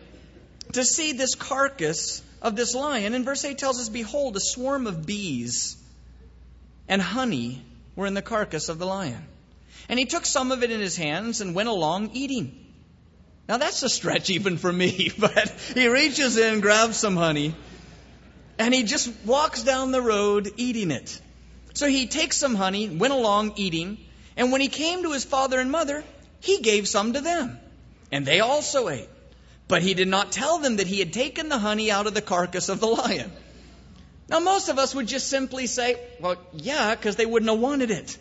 to 0.73 0.83
see 0.83 1.13
this 1.13 1.35
carcass 1.35 2.21
of 2.41 2.55
this 2.55 2.73
lion. 2.75 3.13
And 3.13 3.25
verse 3.25 3.43
8 3.45 3.57
tells 3.57 3.79
us, 3.79 3.89
Behold, 3.89 4.35
a 4.35 4.39
swarm 4.39 4.87
of 4.87 5.05
bees 5.05 5.77
and 6.87 7.01
honey 7.01 7.63
were 7.95 8.07
in 8.07 8.13
the 8.13 8.21
carcass 8.21 8.69
of 8.69 8.79
the 8.79 8.85
lion. 8.85 9.23
And 9.87 9.97
he 9.97 10.05
took 10.05 10.25
some 10.25 10.51
of 10.51 10.63
it 10.63 10.71
in 10.71 10.79
his 10.79 10.95
hands 10.97 11.41
and 11.41 11.55
went 11.55 11.69
along 11.69 12.11
eating. 12.13 12.65
Now 13.47 13.57
that's 13.57 13.81
a 13.83 13.89
stretch 13.89 14.29
even 14.29 14.57
for 14.57 14.71
me, 14.71 15.11
but 15.17 15.49
he 15.73 15.87
reaches 15.87 16.37
in, 16.37 16.59
grabs 16.59 16.97
some 16.97 17.15
honey, 17.15 17.55
and 18.57 18.73
he 18.73 18.83
just 18.83 19.11
walks 19.25 19.63
down 19.63 19.91
the 19.91 20.01
road 20.01 20.51
eating 20.57 20.91
it. 20.91 21.19
So 21.79 21.87
he 21.87 22.07
takes 22.07 22.35
some 22.35 22.55
honey, 22.55 22.89
went 22.89 23.13
along 23.13 23.53
eating, 23.55 23.99
and 24.35 24.51
when 24.51 24.59
he 24.59 24.67
came 24.67 25.03
to 25.03 25.13
his 25.13 25.23
father 25.23 25.61
and 25.61 25.71
mother, 25.71 26.03
he 26.41 26.59
gave 26.59 26.89
some 26.89 27.13
to 27.13 27.21
them. 27.21 27.57
And 28.11 28.25
they 28.25 28.41
also 28.41 28.89
ate. 28.89 29.07
But 29.69 29.81
he 29.81 29.93
did 29.93 30.09
not 30.09 30.33
tell 30.33 30.57
them 30.57 30.75
that 30.75 30.87
he 30.87 30.99
had 30.99 31.13
taken 31.13 31.47
the 31.47 31.57
honey 31.57 31.89
out 31.89 32.05
of 32.05 32.13
the 32.13 32.21
carcass 32.21 32.67
of 32.67 32.81
the 32.81 32.87
lion. 32.87 33.31
Now, 34.27 34.41
most 34.41 34.67
of 34.67 34.77
us 34.77 34.93
would 34.93 35.07
just 35.07 35.29
simply 35.29 35.67
say, 35.67 35.95
well, 36.19 36.35
yeah, 36.51 36.93
because 36.95 37.15
they 37.15 37.25
wouldn't 37.25 37.49
have 37.49 37.61
wanted 37.61 37.91
it. 37.91 38.17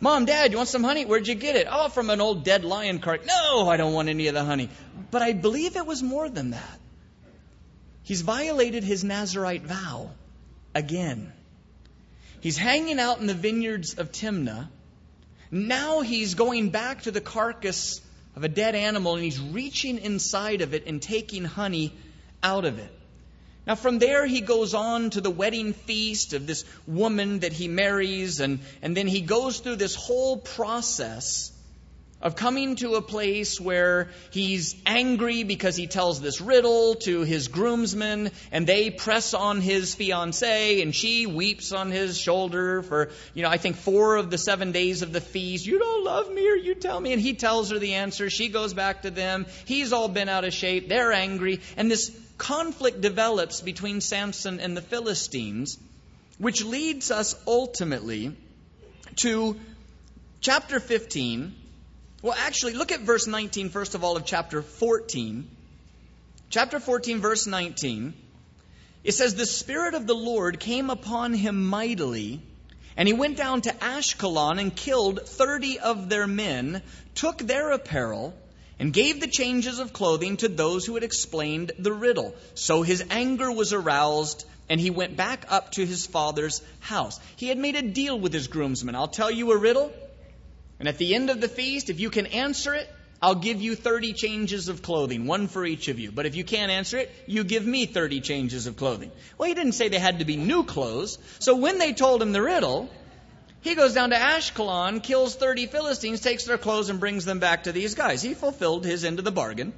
Mom, 0.00 0.24
Dad, 0.24 0.50
you 0.50 0.56
want 0.56 0.68
some 0.68 0.82
honey? 0.82 1.04
Where'd 1.04 1.28
you 1.28 1.36
get 1.36 1.54
it? 1.54 1.68
Oh, 1.70 1.88
from 1.88 2.10
an 2.10 2.20
old 2.20 2.42
dead 2.42 2.64
lion 2.64 2.98
cart. 2.98 3.24
No, 3.24 3.68
I 3.68 3.76
don't 3.76 3.92
want 3.92 4.08
any 4.08 4.26
of 4.26 4.34
the 4.34 4.42
honey. 4.42 4.70
But 5.12 5.22
I 5.22 5.34
believe 5.34 5.76
it 5.76 5.86
was 5.86 6.02
more 6.02 6.28
than 6.28 6.50
that. 6.50 6.80
He's 8.02 8.22
violated 8.22 8.82
his 8.82 9.04
Nazarite 9.04 9.62
vow 9.62 10.10
again. 10.74 11.32
He's 12.42 12.58
hanging 12.58 12.98
out 12.98 13.20
in 13.20 13.28
the 13.28 13.34
vineyards 13.34 13.94
of 13.94 14.10
Timnah. 14.10 14.68
Now 15.52 16.00
he's 16.00 16.34
going 16.34 16.70
back 16.70 17.02
to 17.02 17.12
the 17.12 17.20
carcass 17.20 18.00
of 18.34 18.42
a 18.42 18.48
dead 18.48 18.74
animal 18.74 19.14
and 19.14 19.22
he's 19.22 19.38
reaching 19.38 19.98
inside 19.98 20.60
of 20.60 20.74
it 20.74 20.86
and 20.86 21.00
taking 21.00 21.44
honey 21.44 21.92
out 22.42 22.64
of 22.64 22.80
it. 22.80 22.92
Now, 23.64 23.76
from 23.76 24.00
there, 24.00 24.26
he 24.26 24.40
goes 24.40 24.74
on 24.74 25.10
to 25.10 25.20
the 25.20 25.30
wedding 25.30 25.72
feast 25.72 26.32
of 26.32 26.48
this 26.48 26.64
woman 26.84 27.40
that 27.40 27.52
he 27.52 27.68
marries, 27.68 28.40
and, 28.40 28.58
and 28.82 28.96
then 28.96 29.06
he 29.06 29.20
goes 29.20 29.60
through 29.60 29.76
this 29.76 29.94
whole 29.94 30.36
process 30.36 31.52
of 32.22 32.36
coming 32.36 32.76
to 32.76 32.94
a 32.94 33.02
place 33.02 33.60
where 33.60 34.08
he's 34.30 34.76
angry 34.86 35.42
because 35.42 35.74
he 35.74 35.88
tells 35.88 36.20
this 36.20 36.40
riddle 36.40 36.94
to 36.94 37.22
his 37.22 37.48
groomsmen 37.48 38.30
and 38.52 38.66
they 38.66 38.90
press 38.90 39.34
on 39.34 39.60
his 39.60 39.94
fiancee 39.94 40.82
and 40.82 40.94
she 40.94 41.26
weeps 41.26 41.72
on 41.72 41.90
his 41.90 42.16
shoulder 42.16 42.82
for, 42.82 43.10
you 43.34 43.42
know, 43.42 43.50
I 43.50 43.56
think 43.56 43.76
four 43.76 44.16
of 44.16 44.30
the 44.30 44.38
seven 44.38 44.70
days 44.70 45.02
of 45.02 45.12
the 45.12 45.20
feast. 45.20 45.66
You 45.66 45.80
don't 45.80 46.04
love 46.04 46.32
me 46.32 46.48
or 46.48 46.54
you 46.54 46.76
tell 46.76 47.00
me. 47.00 47.12
And 47.12 47.20
he 47.20 47.34
tells 47.34 47.70
her 47.70 47.78
the 47.78 47.94
answer. 47.94 48.30
She 48.30 48.48
goes 48.48 48.72
back 48.72 49.02
to 49.02 49.10
them. 49.10 49.46
He's 49.64 49.92
all 49.92 50.08
been 50.08 50.28
out 50.28 50.44
of 50.44 50.54
shape. 50.54 50.88
They're 50.88 51.12
angry. 51.12 51.60
And 51.76 51.90
this 51.90 52.16
conflict 52.38 53.00
develops 53.00 53.60
between 53.60 54.00
Samson 54.00 54.60
and 54.60 54.76
the 54.76 54.82
Philistines, 54.82 55.76
which 56.38 56.64
leads 56.64 57.10
us 57.10 57.34
ultimately 57.48 58.36
to 59.16 59.56
chapter 60.40 60.78
15 60.78 61.54
well, 62.22 62.34
actually, 62.38 62.74
look 62.74 62.92
at 62.92 63.00
verse 63.00 63.26
19, 63.26 63.70
first 63.70 63.96
of 63.96 64.04
all, 64.04 64.16
of 64.16 64.24
chapter 64.24 64.62
14. 64.62 65.48
Chapter 66.50 66.78
14, 66.78 67.20
verse 67.20 67.48
19. 67.48 68.14
It 69.02 69.12
says, 69.12 69.34
The 69.34 69.44
Spirit 69.44 69.94
of 69.94 70.06
the 70.06 70.14
Lord 70.14 70.60
came 70.60 70.88
upon 70.88 71.34
him 71.34 71.66
mightily, 71.66 72.40
and 72.96 73.08
he 73.08 73.12
went 73.14 73.36
down 73.36 73.62
to 73.62 73.72
Ashkelon 73.72 74.60
and 74.60 74.74
killed 74.74 75.20
30 75.26 75.80
of 75.80 76.08
their 76.08 76.28
men, 76.28 76.82
took 77.16 77.38
their 77.38 77.72
apparel, 77.72 78.34
and 78.78 78.92
gave 78.92 79.20
the 79.20 79.26
changes 79.26 79.80
of 79.80 79.92
clothing 79.92 80.36
to 80.36 80.48
those 80.48 80.86
who 80.86 80.94
had 80.94 81.02
explained 81.02 81.72
the 81.78 81.92
riddle. 81.92 82.36
So 82.54 82.82
his 82.82 83.02
anger 83.10 83.50
was 83.50 83.72
aroused, 83.72 84.44
and 84.68 84.80
he 84.80 84.90
went 84.90 85.16
back 85.16 85.46
up 85.48 85.72
to 85.72 85.84
his 85.84 86.06
father's 86.06 86.62
house. 86.78 87.18
He 87.34 87.48
had 87.48 87.58
made 87.58 87.74
a 87.74 87.82
deal 87.82 88.16
with 88.16 88.32
his 88.32 88.46
groomsmen. 88.46 88.94
I'll 88.94 89.08
tell 89.08 89.30
you 89.30 89.50
a 89.50 89.56
riddle. 89.56 89.92
And 90.82 90.88
at 90.88 90.98
the 90.98 91.14
end 91.14 91.30
of 91.30 91.40
the 91.40 91.46
feast, 91.46 91.90
if 91.90 92.00
you 92.00 92.10
can 92.10 92.26
answer 92.26 92.74
it, 92.74 92.92
I'll 93.22 93.36
give 93.36 93.62
you 93.62 93.76
30 93.76 94.14
changes 94.14 94.68
of 94.68 94.82
clothing, 94.82 95.26
one 95.26 95.46
for 95.46 95.64
each 95.64 95.86
of 95.86 96.00
you. 96.00 96.10
But 96.10 96.26
if 96.26 96.34
you 96.34 96.42
can't 96.42 96.72
answer 96.72 96.98
it, 96.98 97.14
you 97.28 97.44
give 97.44 97.64
me 97.64 97.86
30 97.86 98.20
changes 98.20 98.66
of 98.66 98.76
clothing. 98.76 99.12
Well, 99.38 99.46
he 99.46 99.54
didn't 99.54 99.74
say 99.74 99.86
they 99.86 100.00
had 100.00 100.18
to 100.18 100.24
be 100.24 100.36
new 100.36 100.64
clothes. 100.64 101.18
So 101.38 101.54
when 101.54 101.78
they 101.78 101.92
told 101.92 102.20
him 102.20 102.32
the 102.32 102.42
riddle, 102.42 102.90
he 103.60 103.76
goes 103.76 103.94
down 103.94 104.10
to 104.10 104.16
Ashkelon, 104.16 105.00
kills 105.00 105.36
30 105.36 105.66
Philistines, 105.66 106.20
takes 106.20 106.46
their 106.46 106.58
clothes, 106.58 106.88
and 106.88 106.98
brings 106.98 107.24
them 107.24 107.38
back 107.38 107.62
to 107.62 107.70
these 107.70 107.94
guys. 107.94 108.20
He 108.20 108.34
fulfilled 108.34 108.84
his 108.84 109.04
end 109.04 109.20
of 109.20 109.24
the 109.24 109.30
bargain, 109.30 109.72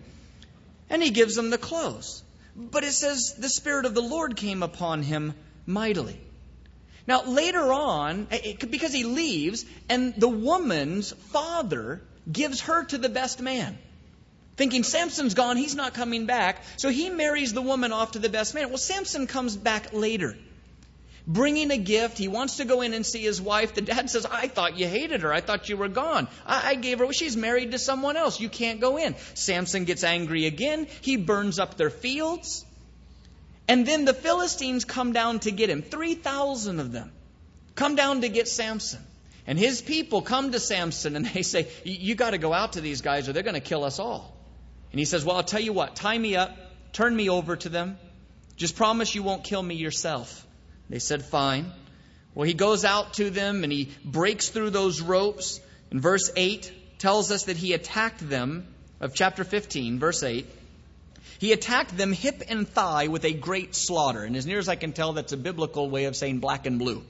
and 0.88 1.02
he 1.02 1.10
gives 1.10 1.34
them 1.34 1.50
the 1.50 1.58
clothes. 1.58 2.22
But 2.56 2.82
it 2.82 2.92
says 2.92 3.34
the 3.38 3.50
Spirit 3.50 3.84
of 3.84 3.92
the 3.92 4.00
Lord 4.00 4.36
came 4.36 4.62
upon 4.62 5.02
him 5.02 5.34
mightily. 5.66 6.18
Now, 7.06 7.24
later 7.24 7.72
on, 7.72 8.28
it, 8.30 8.70
because 8.70 8.92
he 8.92 9.04
leaves, 9.04 9.64
and 9.88 10.14
the 10.16 10.28
woman's 10.28 11.12
father 11.12 12.00
gives 12.30 12.62
her 12.62 12.84
to 12.84 12.98
the 12.98 13.10
best 13.10 13.40
man. 13.40 13.78
Thinking 14.56 14.84
Samson's 14.84 15.34
gone, 15.34 15.56
he's 15.56 15.74
not 15.74 15.94
coming 15.94 16.26
back. 16.26 16.62
So 16.76 16.88
he 16.88 17.10
marries 17.10 17.52
the 17.52 17.60
woman 17.60 17.92
off 17.92 18.12
to 18.12 18.20
the 18.20 18.28
best 18.28 18.54
man. 18.54 18.68
Well, 18.68 18.78
Samson 18.78 19.26
comes 19.26 19.56
back 19.56 19.92
later, 19.92 20.36
bringing 21.26 21.70
a 21.72 21.76
gift. 21.76 22.16
He 22.16 22.28
wants 22.28 22.56
to 22.58 22.64
go 22.64 22.80
in 22.80 22.94
and 22.94 23.04
see 23.04 23.22
his 23.22 23.42
wife. 23.42 23.74
The 23.74 23.82
dad 23.82 24.08
says, 24.08 24.24
I 24.24 24.46
thought 24.46 24.78
you 24.78 24.86
hated 24.86 25.22
her. 25.22 25.32
I 25.32 25.40
thought 25.40 25.68
you 25.68 25.76
were 25.76 25.88
gone. 25.88 26.28
I, 26.46 26.70
I 26.70 26.74
gave 26.76 27.00
her, 27.00 27.12
she's 27.12 27.36
married 27.36 27.72
to 27.72 27.78
someone 27.78 28.16
else. 28.16 28.40
You 28.40 28.48
can't 28.48 28.80
go 28.80 28.96
in. 28.96 29.16
Samson 29.34 29.84
gets 29.84 30.04
angry 30.04 30.46
again. 30.46 30.86
He 31.00 31.16
burns 31.16 31.58
up 31.58 31.76
their 31.76 31.90
fields. 31.90 32.64
And 33.66 33.86
then 33.86 34.04
the 34.04 34.14
Philistines 34.14 34.84
come 34.84 35.12
down 35.12 35.40
to 35.40 35.50
get 35.50 35.70
him. 35.70 35.82
3,000 35.82 36.80
of 36.80 36.92
them 36.92 37.10
come 37.74 37.94
down 37.94 38.20
to 38.20 38.28
get 38.28 38.48
Samson. 38.48 39.00
And 39.46 39.58
his 39.58 39.82
people 39.82 40.22
come 40.22 40.52
to 40.52 40.60
Samson 40.60 41.16
and 41.16 41.26
they 41.26 41.42
say, 41.42 41.68
You 41.84 42.14
got 42.14 42.30
to 42.30 42.38
go 42.38 42.52
out 42.52 42.74
to 42.74 42.80
these 42.80 43.00
guys 43.00 43.28
or 43.28 43.32
they're 43.32 43.42
going 43.42 43.54
to 43.54 43.60
kill 43.60 43.84
us 43.84 43.98
all. 43.98 44.36
And 44.92 44.98
he 44.98 45.04
says, 45.04 45.24
Well, 45.24 45.36
I'll 45.36 45.42
tell 45.42 45.60
you 45.60 45.72
what, 45.72 45.96
tie 45.96 46.16
me 46.16 46.36
up, 46.36 46.56
turn 46.92 47.14
me 47.14 47.28
over 47.28 47.56
to 47.56 47.68
them. 47.68 47.98
Just 48.56 48.76
promise 48.76 49.14
you 49.14 49.22
won't 49.22 49.44
kill 49.44 49.62
me 49.62 49.74
yourself. 49.74 50.46
They 50.88 50.98
said, 50.98 51.24
Fine. 51.24 51.72
Well, 52.34 52.46
he 52.46 52.54
goes 52.54 52.84
out 52.84 53.14
to 53.14 53.30
them 53.30 53.64
and 53.64 53.72
he 53.72 53.90
breaks 54.04 54.48
through 54.48 54.70
those 54.70 55.00
ropes. 55.00 55.60
And 55.90 56.00
verse 56.00 56.30
8 56.36 56.98
tells 56.98 57.30
us 57.30 57.44
that 57.44 57.56
he 57.56 57.72
attacked 57.72 58.28
them, 58.28 58.66
of 59.00 59.14
chapter 59.14 59.44
15, 59.44 59.98
verse 59.98 60.22
8. 60.22 60.46
He 61.38 61.52
attacked 61.52 61.96
them 61.96 62.12
hip 62.12 62.42
and 62.48 62.68
thigh 62.68 63.08
with 63.08 63.24
a 63.24 63.32
great 63.32 63.74
slaughter. 63.74 64.22
And 64.22 64.36
as 64.36 64.46
near 64.46 64.58
as 64.58 64.68
I 64.68 64.76
can 64.76 64.92
tell, 64.92 65.12
that's 65.12 65.32
a 65.32 65.36
biblical 65.36 65.90
way 65.90 66.04
of 66.04 66.16
saying 66.16 66.38
black 66.38 66.66
and 66.66 66.78
blue. 66.78 67.02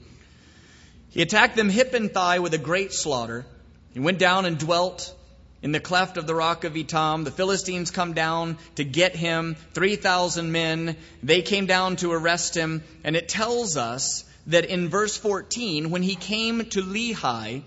He 1.11 1.21
attacked 1.21 1.55
them 1.55 1.69
hip 1.69 1.93
and 1.93 2.11
thigh 2.11 2.39
with 2.39 2.53
a 2.53 2.57
great 2.57 2.91
slaughter. 2.91 3.45
He 3.93 3.99
went 3.99 4.19
down 4.19 4.45
and 4.45 4.57
dwelt 4.57 5.15
in 5.61 5.71
the 5.71 5.79
cleft 5.79 6.17
of 6.17 6.27
the 6.27 6.35
rock 6.35 6.63
of 6.63 6.73
Etam. 6.73 7.23
The 7.23 7.31
Philistines 7.31 7.89
come 7.89 8.13
down 8.13 8.57
to 8.75 8.83
get 8.83 9.15
him, 9.15 9.55
3,000 9.73 10.51
men. 10.51 10.97
They 11.23 11.41
came 11.41 11.65
down 11.65 11.95
to 11.97 12.11
arrest 12.11 12.55
him. 12.55 12.83
And 13.03 13.15
it 13.15 13.29
tells 13.29 13.77
us 13.77 14.25
that 14.47 14.65
in 14.65 14.89
verse 14.89 15.15
14, 15.17 15.89
when 15.89 16.03
he 16.03 16.15
came 16.15 16.65
to 16.65 16.81
Lehi, 16.81 17.63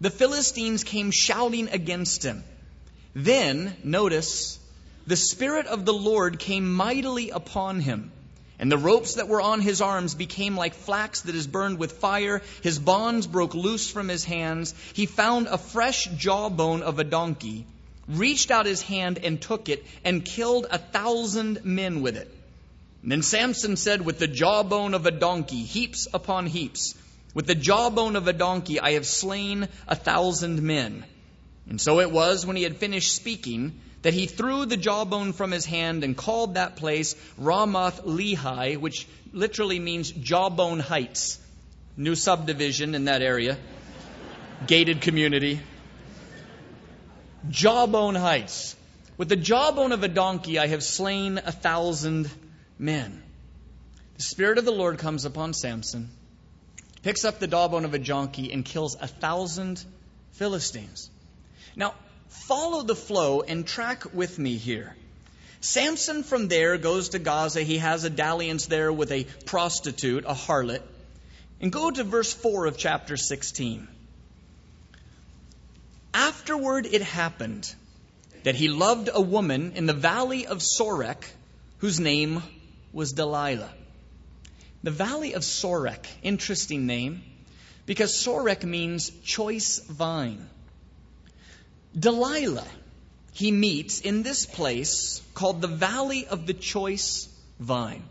the 0.00 0.10
Philistines 0.10 0.84
came 0.84 1.10
shouting 1.10 1.68
against 1.68 2.22
him. 2.22 2.44
Then, 3.14 3.76
notice, 3.82 4.58
the 5.06 5.16
Spirit 5.16 5.66
of 5.66 5.84
the 5.84 5.92
Lord 5.92 6.38
came 6.38 6.72
mightily 6.72 7.30
upon 7.30 7.80
him. 7.80 8.10
And 8.58 8.70
the 8.70 8.78
ropes 8.78 9.14
that 9.14 9.28
were 9.28 9.40
on 9.40 9.60
his 9.60 9.80
arms 9.80 10.14
became 10.14 10.56
like 10.56 10.74
flax 10.74 11.22
that 11.22 11.34
is 11.34 11.46
burned 11.46 11.78
with 11.78 11.92
fire. 11.92 12.40
His 12.62 12.78
bonds 12.78 13.26
broke 13.26 13.54
loose 13.54 13.90
from 13.90 14.08
his 14.08 14.24
hands. 14.24 14.74
He 14.92 15.06
found 15.06 15.48
a 15.48 15.58
fresh 15.58 16.08
jawbone 16.16 16.82
of 16.82 16.98
a 16.98 17.04
donkey, 17.04 17.66
reached 18.08 18.50
out 18.50 18.66
his 18.66 18.80
hand 18.80 19.18
and 19.18 19.40
took 19.40 19.68
it, 19.68 19.84
and 20.04 20.24
killed 20.24 20.66
a 20.70 20.78
thousand 20.78 21.64
men 21.64 22.00
with 22.00 22.16
it. 22.16 22.32
And 23.02 23.10
then 23.12 23.22
Samson 23.22 23.76
said, 23.76 24.02
With 24.02 24.18
the 24.18 24.28
jawbone 24.28 24.94
of 24.94 25.04
a 25.04 25.10
donkey, 25.10 25.64
heaps 25.64 26.06
upon 26.14 26.46
heaps, 26.46 26.94
with 27.34 27.46
the 27.46 27.56
jawbone 27.56 28.16
of 28.16 28.28
a 28.28 28.32
donkey, 28.32 28.78
I 28.78 28.92
have 28.92 29.06
slain 29.06 29.68
a 29.88 29.96
thousand 29.96 30.62
men. 30.62 31.04
And 31.68 31.80
so 31.80 32.00
it 32.00 32.10
was 32.10 32.46
when 32.46 32.56
he 32.56 32.62
had 32.62 32.76
finished 32.76 33.14
speaking 33.14 33.80
that 34.04 34.12
he 34.12 34.26
threw 34.26 34.66
the 34.66 34.76
jawbone 34.76 35.32
from 35.32 35.50
his 35.50 35.64
hand 35.64 36.04
and 36.04 36.14
called 36.14 36.54
that 36.54 36.76
place 36.76 37.16
Ramoth 37.38 38.04
Lehi, 38.04 38.76
which 38.76 39.08
literally 39.32 39.78
means 39.80 40.10
jawbone 40.10 40.78
heights. 40.78 41.40
New 41.96 42.14
subdivision 42.14 42.94
in 42.94 43.06
that 43.06 43.22
area, 43.22 43.56
gated 44.66 45.00
community. 45.00 45.58
Jawbone 47.48 48.14
heights. 48.14 48.76
With 49.16 49.30
the 49.30 49.36
jawbone 49.36 49.92
of 49.92 50.02
a 50.02 50.08
donkey 50.08 50.58
I 50.58 50.66
have 50.66 50.82
slain 50.82 51.38
a 51.38 51.52
thousand 51.52 52.30
men. 52.78 53.22
The 54.18 54.22
Spirit 54.22 54.58
of 54.58 54.66
the 54.66 54.72
Lord 54.72 54.98
comes 54.98 55.24
upon 55.24 55.54
Samson, 55.54 56.10
picks 57.02 57.24
up 57.24 57.38
the 57.38 57.46
jawbone 57.46 57.86
of 57.86 57.94
a 57.94 57.98
donkey, 57.98 58.52
and 58.52 58.66
kills 58.66 58.98
a 59.00 59.06
thousand 59.06 59.82
Philistines. 60.32 61.08
Now, 61.74 61.94
follow 62.34 62.82
the 62.82 62.96
flow 62.96 63.40
and 63.40 63.66
track 63.66 64.12
with 64.12 64.38
me 64.38 64.56
here. 64.56 64.94
Samson 65.60 66.22
from 66.22 66.48
there 66.48 66.76
goes 66.76 67.10
to 67.10 67.18
Gaza. 67.18 67.62
He 67.62 67.78
has 67.78 68.04
a 68.04 68.10
dalliance 68.10 68.66
there 68.66 68.92
with 68.92 69.10
a 69.10 69.24
prostitute, 69.46 70.24
a 70.26 70.34
harlot. 70.34 70.82
And 71.60 71.72
go 71.72 71.90
to 71.90 72.04
verse 72.04 72.34
4 72.34 72.66
of 72.66 72.76
chapter 72.76 73.16
16. 73.16 73.88
Afterward 76.12 76.86
it 76.86 77.00
happened 77.00 77.74
that 78.42 78.54
he 78.54 78.68
loved 78.68 79.08
a 79.12 79.20
woman 79.20 79.72
in 79.74 79.86
the 79.86 79.94
valley 79.94 80.46
of 80.46 80.58
Sorek 80.58 81.24
whose 81.78 81.98
name 81.98 82.42
was 82.92 83.12
Delilah. 83.12 83.72
The 84.82 84.90
valley 84.90 85.32
of 85.32 85.42
Sorek, 85.42 86.06
interesting 86.22 86.86
name, 86.86 87.22
because 87.86 88.12
Sorek 88.12 88.64
means 88.64 89.10
choice 89.24 89.78
vine. 89.78 90.46
Delilah, 91.98 92.66
he 93.32 93.52
meets 93.52 94.00
in 94.00 94.22
this 94.22 94.46
place 94.46 95.22
called 95.34 95.60
the 95.60 95.68
Valley 95.68 96.26
of 96.26 96.46
the 96.46 96.54
Choice 96.54 97.28
Vine. 97.60 98.02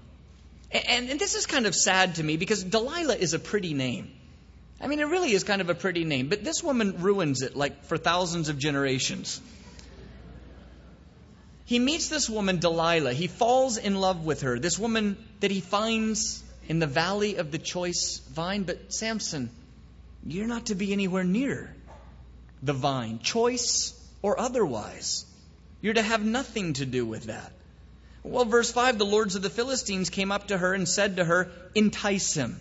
And, 0.71 1.09
and, 1.09 1.19
this 1.19 1.35
is 1.35 1.45
kind 1.45 1.65
of 1.65 1.75
sad 1.75 2.15
to 2.15 2.23
me 2.23 2.37
because 2.37 2.63
Delilah 2.63 3.15
is 3.15 3.33
a 3.33 3.39
pretty 3.39 3.73
name. 3.73 4.11
I 4.81 4.87
mean, 4.87 4.99
it 4.99 5.05
really 5.05 5.31
is 5.31 5.43
kind 5.43 5.61
of 5.61 5.69
a 5.69 5.75
pretty 5.75 6.03
name, 6.03 6.29
but 6.29 6.43
this 6.43 6.63
woman 6.63 7.01
ruins 7.01 7.41
it 7.41 7.55
like 7.55 7.85
for 7.85 7.97
thousands 7.97 8.49
of 8.49 8.57
generations. 8.57 9.39
He 11.65 11.79
meets 11.79 12.09
this 12.09 12.29
woman, 12.29 12.59
Delilah. 12.59 13.13
He 13.13 13.27
falls 13.27 13.77
in 13.77 13.95
love 13.95 14.25
with 14.25 14.41
her, 14.41 14.59
this 14.59 14.79
woman 14.79 15.17
that 15.39 15.51
he 15.51 15.61
finds 15.61 16.43
in 16.67 16.79
the 16.79 16.87
valley 16.87 17.35
of 17.35 17.51
the 17.51 17.57
choice 17.57 18.19
vine. 18.31 18.63
But 18.63 18.91
Samson, 18.93 19.49
you're 20.25 20.47
not 20.47 20.67
to 20.67 20.75
be 20.75 20.91
anywhere 20.91 21.23
near 21.23 21.73
the 22.63 22.73
vine, 22.73 23.19
choice 23.19 23.93
or 24.21 24.39
otherwise. 24.39 25.25
You're 25.81 25.93
to 25.93 26.01
have 26.01 26.25
nothing 26.25 26.73
to 26.73 26.85
do 26.85 27.05
with 27.05 27.25
that. 27.25 27.51
Well, 28.23 28.45
verse 28.45 28.71
5 28.71 28.97
the 28.97 29.05
lords 29.05 29.35
of 29.35 29.43
the 29.43 29.49
Philistines 29.49 30.09
came 30.09 30.31
up 30.31 30.47
to 30.47 30.57
her 30.57 30.73
and 30.73 30.87
said 30.87 31.17
to 31.17 31.25
her, 31.25 31.51
Entice 31.75 32.33
him, 32.33 32.59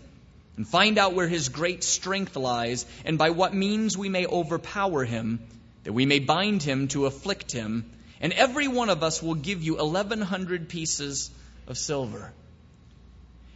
and 0.57 0.69
find 0.69 0.99
out 0.99 1.15
where 1.15 1.29
his 1.29 1.49
great 1.49 1.85
strength 1.85 2.37
lies, 2.37 2.85
and 3.05 3.17
by 3.17 3.31
what 3.31 3.55
means 3.55 3.97
we 3.97 4.09
may 4.09 4.27
overpower 4.27 5.05
him, 5.05 5.39
that 5.85 5.93
we 5.93 6.05
may 6.05 6.19
bind 6.19 6.63
him 6.63 6.89
to 6.89 7.07
afflict 7.07 7.53
him 7.53 7.91
and 8.23 8.33
every 8.33 8.69
one 8.69 8.89
of 8.89 9.03
us 9.03 9.21
will 9.21 9.35
give 9.35 9.65
you 9.65 9.77
1,100 9.77 10.69
pieces 10.69 11.31
of 11.67 11.77
silver. 11.77 12.33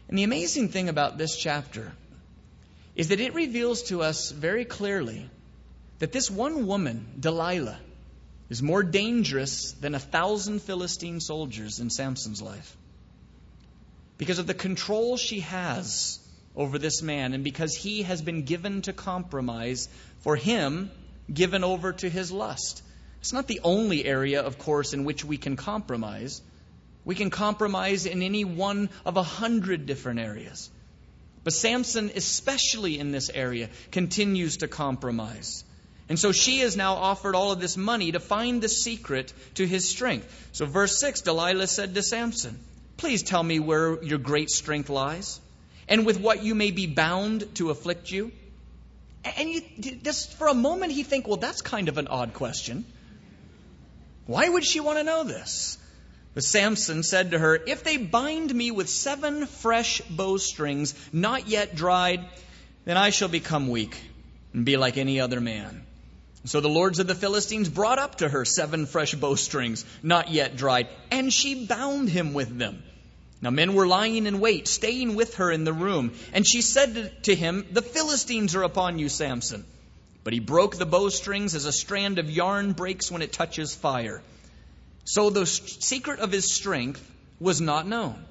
And 0.09 0.19
the 0.19 0.25
amazing 0.25 0.71
thing 0.71 0.89
about 0.89 1.17
this 1.17 1.37
chapter 1.37 1.93
is 2.97 3.09
that 3.09 3.21
it 3.21 3.35
reveals 3.35 3.85
to 3.85 4.03
us 4.03 4.33
very 4.33 4.65
clearly 4.65 5.31
that 5.99 6.13
this 6.13 6.31
one 6.31 6.67
woman, 6.67 7.07
Delilah, 7.19 7.79
is 8.49 8.63
more 8.63 8.83
dangerous 8.83 9.73
than 9.73 9.95
a 9.95 9.99
thousand 9.99 10.63
Philistine 10.63 11.21
soldiers 11.21 11.81
in 11.81 11.91
Samson's 11.91 12.43
life. 12.43 12.77
Because 14.19 14.39
of 14.39 14.47
the 14.47 14.55
control 14.55 15.17
she 15.17 15.41
has 15.41 16.21
over 16.55 16.79
this 16.79 17.03
man, 17.03 17.35
and 17.35 17.45
because 17.45 17.75
he 17.75 18.03
has 18.03 18.23
been 18.23 18.43
given 18.45 18.83
to 18.83 18.93
compromise, 18.93 19.89
for 20.21 20.37
him, 20.37 20.91
given 21.33 21.65
over 21.65 21.93
to 21.93 22.09
his 22.09 22.33
lust. 22.33 22.83
It's 23.21 23.33
not 23.33 23.47
the 23.47 23.61
only 23.63 24.05
area, 24.05 24.43
of 24.43 24.59
course, 24.59 24.93
in 24.93 25.05
which 25.05 25.25
we 25.25 25.37
can 25.37 25.57
compromise. 25.57 26.41
We 27.05 27.15
can 27.15 27.31
compromise 27.31 28.07
in 28.07 28.23
any 28.23 28.45
one 28.45 28.89
of 29.05 29.17
a 29.17 29.23
hundred 29.23 29.87
different 29.87 30.21
areas. 30.21 30.71
But 31.45 31.53
Samson, 31.53 32.11
especially 32.15 32.99
in 32.99 33.13
this 33.13 33.31
area, 33.31 33.69
continues 33.93 34.59
to 34.59 34.69
compromise. 34.69 35.65
And 36.09 36.19
so 36.19 36.31
she 36.31 36.61
is 36.61 36.77
now 36.77 36.95
offered 36.95 37.35
all 37.35 37.51
of 37.51 37.61
this 37.61 37.77
money 37.77 38.13
to 38.13 38.21
find 38.21 38.63
the 38.63 38.69
secret 38.69 39.33
to 39.55 39.67
his 39.67 39.89
strength. 39.89 40.49
So, 40.53 40.65
verse 40.65 41.01
6 41.01 41.23
Delilah 41.23 41.67
said 41.67 41.95
to 41.95 42.03
Samson, 42.03 42.59
Please 42.97 43.23
tell 43.23 43.43
me 43.43 43.59
where 43.59 44.03
your 44.03 44.19
great 44.19 44.51
strength 44.51 44.89
lies, 44.89 45.41
and 45.89 46.07
with 46.07 46.21
what 46.21 46.45
you 46.45 46.55
may 46.55 46.71
be 46.71 46.87
bound 46.87 47.57
to 47.57 47.71
afflict 47.71 48.11
you. 48.11 48.31
And 49.37 49.51
you, 49.51 49.63
just 50.03 50.35
for 50.35 50.47
a 50.47 50.55
moment, 50.55 50.93
he 50.93 51.03
think, 51.03 51.27
well, 51.27 51.37
that's 51.37 51.61
kind 51.61 51.89
of 51.89 51.99
an 51.99 52.07
odd 52.07 52.33
question. 52.35 52.85
Why 54.27 54.49
would 54.49 54.65
she 54.65 54.81
want 54.81 54.99
to 54.99 55.05
know 55.05 55.25
this? 55.25 55.79
But 56.35 56.45
Samson 56.45 57.03
said 57.03 57.33
to 57.33 57.39
her, 57.39 57.59
If 57.67 57.83
they 57.83 57.97
bind 57.97 58.55
me 58.55 58.71
with 58.71 58.89
seven 58.89 59.47
fresh 59.47 60.01
bowstrings, 60.03 60.95
not 61.13 61.49
yet 61.49 61.75
dried, 61.75 62.25
then 62.85 62.97
I 62.97 63.11
shall 63.11 63.29
become 63.29 63.69
weak 63.69 63.97
and 64.53 64.65
be 64.65 64.77
like 64.77 64.97
any 64.97 65.21
other 65.21 65.41
man. 65.41 65.86
So 66.47 66.61
the 66.61 66.69
lords 66.69 67.01
of 67.01 67.09
the 67.09 67.15
Philistines 67.15 67.69
brought 67.69 67.99
up 67.99 68.17
to 68.17 68.29
her 68.29 68.45
seven 68.45 68.87
fresh 68.87 69.15
bowstrings, 69.15 69.85
not 70.03 70.31
yet 70.31 70.57
dried, 70.57 70.89
and 71.11 71.33
she 71.33 71.67
bound 71.67 72.09
him 72.09 72.35
with 72.35 72.57
them. 72.57 72.85
Now 73.43 73.51
men 73.51 73.75
were 73.75 73.87
lying 73.87 74.27
in 74.27 74.41
wait, 74.41 74.69
staying 74.69 75.17
with 75.17 75.37
her 75.37 75.51
in 75.51 75.65
the 75.65 75.73
room. 75.73 76.13
And 76.33 76.47
she 76.47 76.63
said 76.63 77.25
to 77.25 77.35
him, 77.35 77.67
The 77.73 77.83
Philistines 77.83 78.55
are 78.55 78.63
upon 78.63 78.99
you, 78.99 79.09
Samson. 79.09 79.65
But 80.25 80.33
he 80.33 80.41
broke 80.41 80.77
the 80.77 80.87
bowstrings 80.87 81.55
as 81.55 81.67
a 81.67 81.73
strand 81.73 82.19
of 82.19 82.31
yarn 82.31 82.73
breaks 82.73 83.11
when 83.11 83.23
it 83.23 83.33
touches 83.33 83.75
fire. 83.75 84.23
So 85.05 85.31
the 85.31 85.47
secret 85.47 86.21
of 86.21 86.33
his 86.33 86.53
strength 86.53 87.09
was 87.39 87.61
not 87.61 87.87
known. 87.87 88.25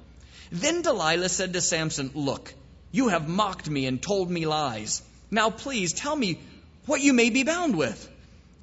Then 0.50 0.82
Delilah 0.82 1.28
said 1.28 1.52
to 1.52 1.60
Samson, 1.60 2.10
Look, 2.14 2.52
you 2.92 3.08
have 3.08 3.28
mocked 3.28 3.68
me 3.68 3.86
and 3.86 4.00
told 4.00 4.30
me 4.30 4.46
lies. 4.46 5.02
Now 5.30 5.50
please 5.50 5.92
tell 5.92 6.16
me 6.16 6.38
what 6.86 7.00
you 7.00 7.12
may 7.12 7.30
be 7.30 7.42
bound 7.42 7.76
with. 7.76 8.08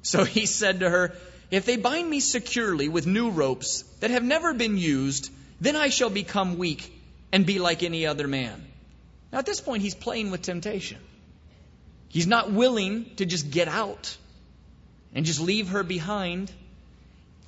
So 0.02 0.24
he 0.24 0.46
said 0.46 0.80
to 0.80 0.90
her, 0.90 1.14
If 1.50 1.66
they 1.66 1.76
bind 1.76 2.08
me 2.08 2.20
securely 2.20 2.88
with 2.88 3.06
new 3.06 3.30
ropes 3.30 3.82
that 4.00 4.10
have 4.10 4.24
never 4.24 4.52
been 4.52 4.76
used, 4.76 5.30
then 5.60 5.76
I 5.76 5.88
shall 5.88 6.10
become 6.10 6.58
weak 6.58 6.92
and 7.32 7.46
be 7.46 7.58
like 7.58 7.82
any 7.82 8.06
other 8.06 8.26
man. 8.26 8.66
Now 9.32 9.38
at 9.38 9.46
this 9.46 9.60
point, 9.60 9.82
he's 9.82 9.94
playing 9.94 10.30
with 10.30 10.42
temptation. 10.42 10.98
He's 12.08 12.26
not 12.26 12.52
willing 12.52 13.14
to 13.16 13.26
just 13.26 13.50
get 13.50 13.68
out 13.68 14.16
and 15.14 15.26
just 15.26 15.40
leave 15.40 15.68
her 15.68 15.82
behind. 15.82 16.52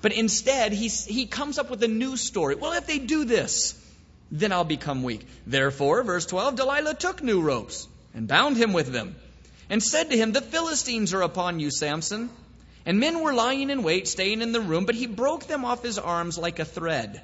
But 0.03 0.13
instead, 0.13 0.73
he, 0.73 0.89
he 0.89 1.27
comes 1.27 1.59
up 1.59 1.71
with 1.71 1.83
a 1.83 1.89
new 1.89 2.17
story. 2.17 2.55
Well, 2.55 2.73
if 2.73 2.87
they 2.87 2.99
do 2.99 3.25
this, 3.25 3.81
then 4.31 4.53
I'll 4.53 4.65
become 4.65 5.03
weak. 5.03 5.27
Therefore, 5.47 6.03
verse 6.03 6.27
12, 6.27 6.57
Delilah 6.57 6.95
took 6.95 7.23
new 7.23 7.43
ropes 7.43 7.87
and 8.15 8.27
bound 8.27 8.57
him 8.57 8.73
with 8.73 8.93
them 8.93 9.15
and 9.69 9.83
said 9.83 10.11
to 10.11 10.17
him, 10.17 10.33
The 10.33 10.41
Philistines 10.41 11.13
are 11.15 11.23
upon 11.23 11.61
you, 11.61 11.71
Samson. 11.71 12.31
And 12.85 13.01
men 13.01 13.21
were 13.21 13.35
lying 13.35 13.71
in 13.71 13.83
wait, 13.83 14.07
staying 14.07 14.43
in 14.43 14.53
the 14.53 14.61
room, 14.61 14.85
but 14.85 14.95
he 14.95 15.07
broke 15.07 15.47
them 15.47 15.65
off 15.65 15.83
his 15.83 15.99
arms 15.99 16.39
like 16.39 16.61
a 16.61 16.65
thread. 16.65 17.21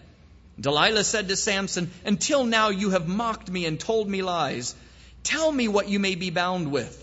Delilah 0.60 1.04
said 1.04 1.28
to 1.28 1.36
Samson, 1.36 1.90
Until 2.04 2.44
now 2.44 2.70
you 2.70 2.90
have 2.90 3.06
mocked 3.06 3.50
me 3.50 3.64
and 3.64 3.78
told 3.78 4.08
me 4.08 4.22
lies. 4.22 4.74
Tell 5.22 5.50
me 5.50 5.68
what 5.68 5.88
you 5.88 6.00
may 6.00 6.16
be 6.16 6.30
bound 6.30 6.72
with. 6.72 6.98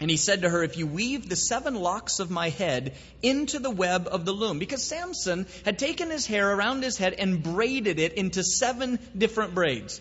And 0.00 0.10
he 0.10 0.16
said 0.16 0.42
to 0.42 0.50
her, 0.50 0.62
If 0.62 0.76
you 0.76 0.86
weave 0.86 1.28
the 1.28 1.34
seven 1.34 1.74
locks 1.74 2.20
of 2.20 2.30
my 2.30 2.50
head 2.50 2.94
into 3.22 3.58
the 3.58 3.70
web 3.70 4.06
of 4.10 4.24
the 4.24 4.32
loom, 4.32 4.58
because 4.58 4.84
Samson 4.84 5.46
had 5.64 5.78
taken 5.78 6.10
his 6.10 6.26
hair 6.26 6.52
around 6.52 6.84
his 6.84 6.96
head 6.96 7.14
and 7.14 7.42
braided 7.42 7.98
it 7.98 8.12
into 8.12 8.44
seven 8.44 8.98
different 9.16 9.54
braids. 9.54 10.00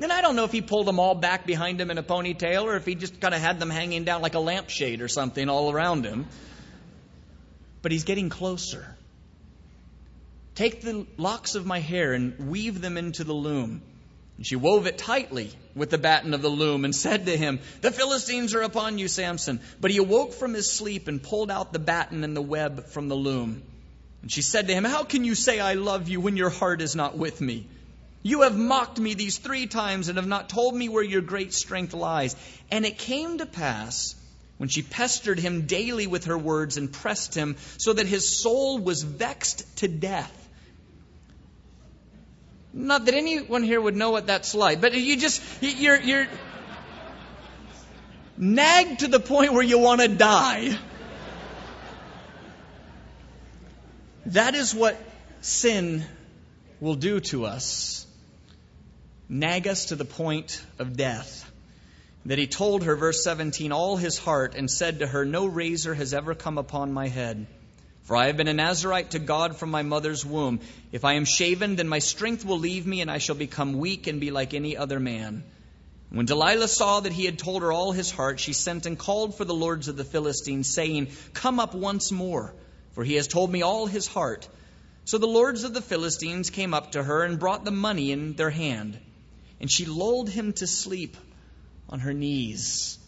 And 0.00 0.12
I 0.12 0.22
don't 0.22 0.36
know 0.36 0.44
if 0.44 0.52
he 0.52 0.62
pulled 0.62 0.86
them 0.86 0.98
all 0.98 1.14
back 1.14 1.46
behind 1.46 1.80
him 1.80 1.90
in 1.90 1.98
a 1.98 2.02
ponytail 2.02 2.64
or 2.64 2.76
if 2.76 2.86
he 2.86 2.94
just 2.94 3.20
kind 3.20 3.34
of 3.34 3.40
had 3.40 3.60
them 3.60 3.70
hanging 3.70 4.04
down 4.04 4.22
like 4.22 4.34
a 4.34 4.40
lampshade 4.40 5.02
or 5.02 5.08
something 5.08 5.48
all 5.48 5.70
around 5.70 6.04
him. 6.04 6.26
But 7.82 7.92
he's 7.92 8.04
getting 8.04 8.30
closer. 8.30 8.96
Take 10.54 10.82
the 10.82 11.06
locks 11.16 11.54
of 11.54 11.66
my 11.66 11.80
hair 11.80 12.12
and 12.12 12.50
weave 12.50 12.80
them 12.80 12.96
into 12.96 13.24
the 13.24 13.34
loom. 13.34 13.82
And 14.36 14.46
she 14.46 14.56
wove 14.56 14.86
it 14.86 14.98
tightly 14.98 15.50
with 15.74 15.90
the 15.90 15.98
batten 15.98 16.32
of 16.34 16.42
the 16.42 16.48
loom 16.48 16.84
and 16.84 16.94
said 16.94 17.26
to 17.26 17.36
him, 17.36 17.60
The 17.80 17.90
Philistines 17.90 18.54
are 18.54 18.62
upon 18.62 18.98
you, 18.98 19.08
Samson. 19.08 19.60
But 19.80 19.90
he 19.90 19.98
awoke 19.98 20.32
from 20.32 20.54
his 20.54 20.70
sleep 20.70 21.06
and 21.06 21.22
pulled 21.22 21.50
out 21.50 21.72
the 21.72 21.78
batten 21.78 22.24
and 22.24 22.34
the 22.34 22.42
web 22.42 22.86
from 22.86 23.08
the 23.08 23.14
loom. 23.14 23.62
And 24.22 24.32
she 24.32 24.42
said 24.42 24.68
to 24.68 24.74
him, 24.74 24.84
How 24.84 25.04
can 25.04 25.24
you 25.24 25.34
say 25.34 25.60
I 25.60 25.74
love 25.74 26.08
you 26.08 26.20
when 26.20 26.36
your 26.36 26.50
heart 26.50 26.80
is 26.80 26.96
not 26.96 27.16
with 27.16 27.40
me? 27.40 27.66
You 28.22 28.42
have 28.42 28.56
mocked 28.56 28.98
me 28.98 29.14
these 29.14 29.38
three 29.38 29.66
times 29.66 30.08
and 30.08 30.16
have 30.16 30.26
not 30.26 30.48
told 30.48 30.74
me 30.74 30.88
where 30.88 31.02
your 31.02 31.22
great 31.22 31.52
strength 31.52 31.92
lies. 31.92 32.36
And 32.70 32.84
it 32.86 32.98
came 32.98 33.38
to 33.38 33.46
pass 33.46 34.14
when 34.58 34.68
she 34.68 34.82
pestered 34.82 35.40
him 35.40 35.66
daily 35.66 36.06
with 36.06 36.26
her 36.26 36.38
words 36.38 36.76
and 36.76 36.92
pressed 36.92 37.34
him 37.34 37.56
so 37.78 37.92
that 37.92 38.06
his 38.06 38.40
soul 38.40 38.78
was 38.78 39.02
vexed 39.02 39.78
to 39.78 39.88
death 39.88 40.38
not 42.72 43.04
that 43.04 43.14
anyone 43.14 43.62
here 43.62 43.80
would 43.80 43.96
know 43.96 44.10
what 44.10 44.26
that's 44.26 44.54
like, 44.54 44.80
but 44.80 44.94
you 44.94 45.16
just, 45.16 45.42
you're, 45.60 46.00
you're 46.00 46.26
nagged 48.36 49.00
to 49.00 49.08
the 49.08 49.20
point 49.20 49.52
where 49.52 49.62
you 49.62 49.78
want 49.78 50.00
to 50.00 50.08
die. 50.08 50.78
That 54.26 54.54
is 54.54 54.74
what 54.74 54.96
sin 55.40 56.04
will 56.80 56.94
do 56.94 57.20
to 57.20 57.44
us 57.44 58.06
nag 59.32 59.66
us 59.66 59.86
to 59.86 59.96
the 59.96 60.04
point 60.04 60.62
of 60.78 60.94
death. 60.94 61.50
That 62.26 62.38
he 62.38 62.46
told 62.46 62.84
her, 62.84 62.94
verse 62.94 63.24
17, 63.24 63.72
all 63.72 63.96
his 63.96 64.18
heart 64.18 64.54
and 64.54 64.70
said 64.70 64.98
to 64.98 65.06
her, 65.06 65.24
No 65.24 65.46
razor 65.46 65.94
has 65.94 66.12
ever 66.12 66.34
come 66.34 66.58
upon 66.58 66.92
my 66.92 67.08
head. 67.08 67.46
For 68.02 68.14
I 68.14 68.26
have 68.26 68.36
been 68.36 68.48
a 68.48 68.52
Nazirite 68.52 69.10
to 69.10 69.18
God 69.18 69.56
from 69.56 69.70
my 69.70 69.82
mother's 69.82 70.24
womb. 70.24 70.60
If 70.92 71.06
I 71.06 71.14
am 71.14 71.24
shaven, 71.24 71.76
then 71.76 71.88
my 71.88 71.98
strength 71.98 72.44
will 72.44 72.58
leave 72.58 72.86
me, 72.86 73.00
and 73.00 73.10
I 73.10 73.18
shall 73.18 73.34
become 73.34 73.78
weak 73.78 74.06
and 74.06 74.20
be 74.20 74.30
like 74.30 74.52
any 74.52 74.76
other 74.76 75.00
man. 75.00 75.44
When 76.10 76.26
Delilah 76.26 76.68
saw 76.68 77.00
that 77.00 77.14
he 77.14 77.24
had 77.24 77.38
told 77.38 77.62
her 77.62 77.72
all 77.72 77.92
his 77.92 78.10
heart, 78.10 78.38
she 78.38 78.52
sent 78.52 78.84
and 78.84 78.98
called 78.98 79.34
for 79.34 79.46
the 79.46 79.54
lords 79.54 79.88
of 79.88 79.96
the 79.96 80.04
Philistines, 80.04 80.68
saying, 80.68 81.08
Come 81.32 81.58
up 81.58 81.74
once 81.74 82.12
more, 82.12 82.52
for 82.92 83.02
he 83.02 83.14
has 83.14 83.28
told 83.28 83.50
me 83.50 83.62
all 83.62 83.86
his 83.86 84.06
heart. 84.06 84.46
So 85.06 85.16
the 85.16 85.26
lords 85.26 85.64
of 85.64 85.72
the 85.72 85.80
Philistines 85.80 86.50
came 86.50 86.74
up 86.74 86.92
to 86.92 87.02
her 87.02 87.22
and 87.22 87.38
brought 87.38 87.64
the 87.64 87.70
money 87.70 88.12
in 88.12 88.34
their 88.34 88.50
hand. 88.50 88.98
And 89.62 89.72
she 89.72 89.86
lulled 89.86 90.28
him 90.28 90.52
to 90.54 90.66
sleep 90.66 91.16
on 91.88 92.00
her 92.00 92.12
knees. 92.12 92.98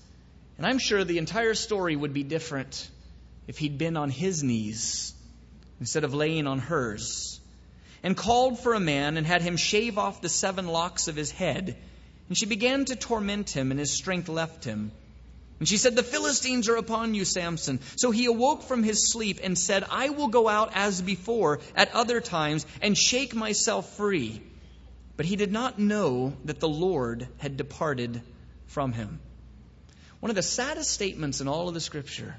And 0.56 0.66
I'm 0.66 0.78
sure 0.78 1.04
the 1.04 1.18
entire 1.18 1.54
story 1.54 1.94
would 1.94 2.14
be 2.14 2.22
different 2.22 2.88
if 3.46 3.58
he'd 3.58 3.76
been 3.76 3.98
on 3.98 4.08
his 4.08 4.42
knees 4.42 5.12
instead 5.80 6.04
of 6.04 6.14
laying 6.14 6.46
on 6.46 6.60
hers. 6.60 7.38
And 8.02 8.16
called 8.16 8.58
for 8.58 8.72
a 8.72 8.80
man 8.80 9.18
and 9.18 9.26
had 9.26 9.42
him 9.42 9.58
shave 9.58 9.98
off 9.98 10.22
the 10.22 10.30
seven 10.30 10.66
locks 10.66 11.08
of 11.08 11.16
his 11.16 11.30
head 11.30 11.76
and 12.28 12.38
she 12.38 12.46
began 12.46 12.86
to 12.86 12.96
torment 12.96 13.50
him, 13.50 13.70
and 13.70 13.78
his 13.78 13.90
strength 13.90 14.28
left 14.28 14.64
him. 14.64 14.92
And 15.58 15.68
she 15.68 15.76
said, 15.76 15.94
The 15.94 16.02
Philistines 16.02 16.68
are 16.68 16.76
upon 16.76 17.14
you, 17.14 17.24
Samson. 17.24 17.80
So 17.96 18.10
he 18.10 18.26
awoke 18.26 18.62
from 18.62 18.82
his 18.82 19.12
sleep 19.12 19.40
and 19.42 19.58
said, 19.58 19.84
I 19.90 20.08
will 20.08 20.28
go 20.28 20.48
out 20.48 20.72
as 20.74 21.00
before 21.00 21.60
at 21.76 21.94
other 21.94 22.20
times 22.20 22.66
and 22.80 22.96
shake 22.96 23.34
myself 23.34 23.96
free. 23.96 24.40
But 25.16 25.26
he 25.26 25.36
did 25.36 25.52
not 25.52 25.78
know 25.78 26.34
that 26.44 26.60
the 26.60 26.68
Lord 26.68 27.28
had 27.38 27.56
departed 27.56 28.20
from 28.66 28.92
him. 28.92 29.20
One 30.20 30.30
of 30.30 30.36
the 30.36 30.42
saddest 30.42 30.90
statements 30.90 31.40
in 31.40 31.48
all 31.48 31.68
of 31.68 31.74
the 31.74 31.80
scripture 31.80 32.34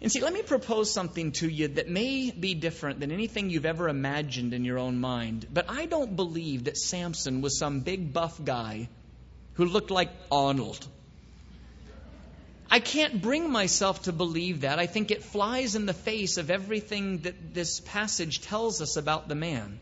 and 0.00 0.12
see, 0.12 0.20
let 0.20 0.32
me 0.32 0.42
propose 0.42 0.92
something 0.92 1.32
to 1.32 1.48
you 1.48 1.68
that 1.68 1.88
may 1.88 2.30
be 2.30 2.54
different 2.54 3.00
than 3.00 3.10
anything 3.10 3.48
you've 3.48 3.64
ever 3.64 3.88
imagined 3.88 4.52
in 4.52 4.64
your 4.64 4.78
own 4.78 4.98
mind. 4.98 5.46
But 5.52 5.70
I 5.70 5.86
don't 5.86 6.14
believe 6.14 6.64
that 6.64 6.76
Samson 6.76 7.40
was 7.40 7.58
some 7.58 7.80
big 7.80 8.12
buff 8.12 8.42
guy 8.44 8.88
who 9.54 9.64
looked 9.64 9.90
like 9.90 10.10
Arnold. 10.30 10.86
I 12.70 12.80
can't 12.80 13.22
bring 13.22 13.50
myself 13.50 14.02
to 14.02 14.12
believe 14.12 14.62
that. 14.62 14.78
I 14.78 14.86
think 14.86 15.10
it 15.10 15.22
flies 15.22 15.76
in 15.76 15.86
the 15.86 15.94
face 15.94 16.36
of 16.36 16.50
everything 16.50 17.18
that 17.18 17.54
this 17.54 17.80
passage 17.80 18.42
tells 18.42 18.82
us 18.82 18.96
about 18.96 19.28
the 19.28 19.34
man. 19.34 19.80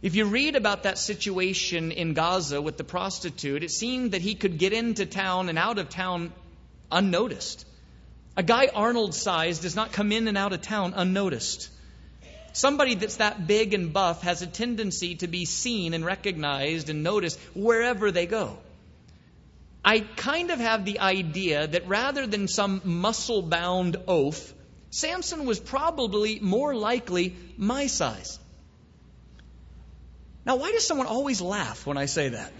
If 0.00 0.14
you 0.14 0.26
read 0.26 0.54
about 0.54 0.84
that 0.84 0.96
situation 0.96 1.90
in 1.90 2.14
Gaza 2.14 2.62
with 2.62 2.76
the 2.76 2.84
prostitute, 2.84 3.64
it 3.64 3.72
seemed 3.72 4.12
that 4.12 4.22
he 4.22 4.36
could 4.36 4.56
get 4.56 4.72
into 4.72 5.06
town 5.06 5.48
and 5.48 5.58
out 5.58 5.78
of 5.78 5.88
town 5.88 6.32
unnoticed. 6.90 7.66
A 8.36 8.44
guy 8.44 8.68
Arnold 8.72 9.12
size 9.12 9.58
does 9.58 9.74
not 9.74 9.90
come 9.90 10.12
in 10.12 10.28
and 10.28 10.38
out 10.38 10.52
of 10.52 10.62
town 10.62 10.94
unnoticed. 10.94 11.68
Somebody 12.52 12.94
that's 12.94 13.16
that 13.16 13.48
big 13.48 13.74
and 13.74 13.92
buff 13.92 14.22
has 14.22 14.40
a 14.40 14.46
tendency 14.46 15.16
to 15.16 15.26
be 15.26 15.44
seen 15.44 15.94
and 15.94 16.04
recognized 16.04 16.90
and 16.90 17.02
noticed 17.02 17.40
wherever 17.54 18.12
they 18.12 18.26
go. 18.26 18.58
I 19.84 20.00
kind 20.00 20.52
of 20.52 20.60
have 20.60 20.84
the 20.84 21.00
idea 21.00 21.66
that 21.66 21.88
rather 21.88 22.24
than 22.24 22.46
some 22.46 22.82
muscle 22.84 23.42
bound 23.42 23.96
oaf, 24.06 24.54
Samson 24.90 25.44
was 25.44 25.58
probably 25.58 26.38
more 26.38 26.74
likely 26.76 27.34
my 27.56 27.88
size. 27.88 28.38
Now, 30.48 30.56
why 30.56 30.72
does 30.72 30.86
someone 30.86 31.06
always 31.06 31.42
laugh 31.42 31.86
when 31.86 31.98
I 31.98 32.06
say 32.06 32.30
that? 32.30 32.50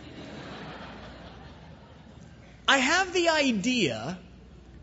I 2.68 2.76
have 2.76 3.14
the 3.14 3.30
idea 3.30 4.18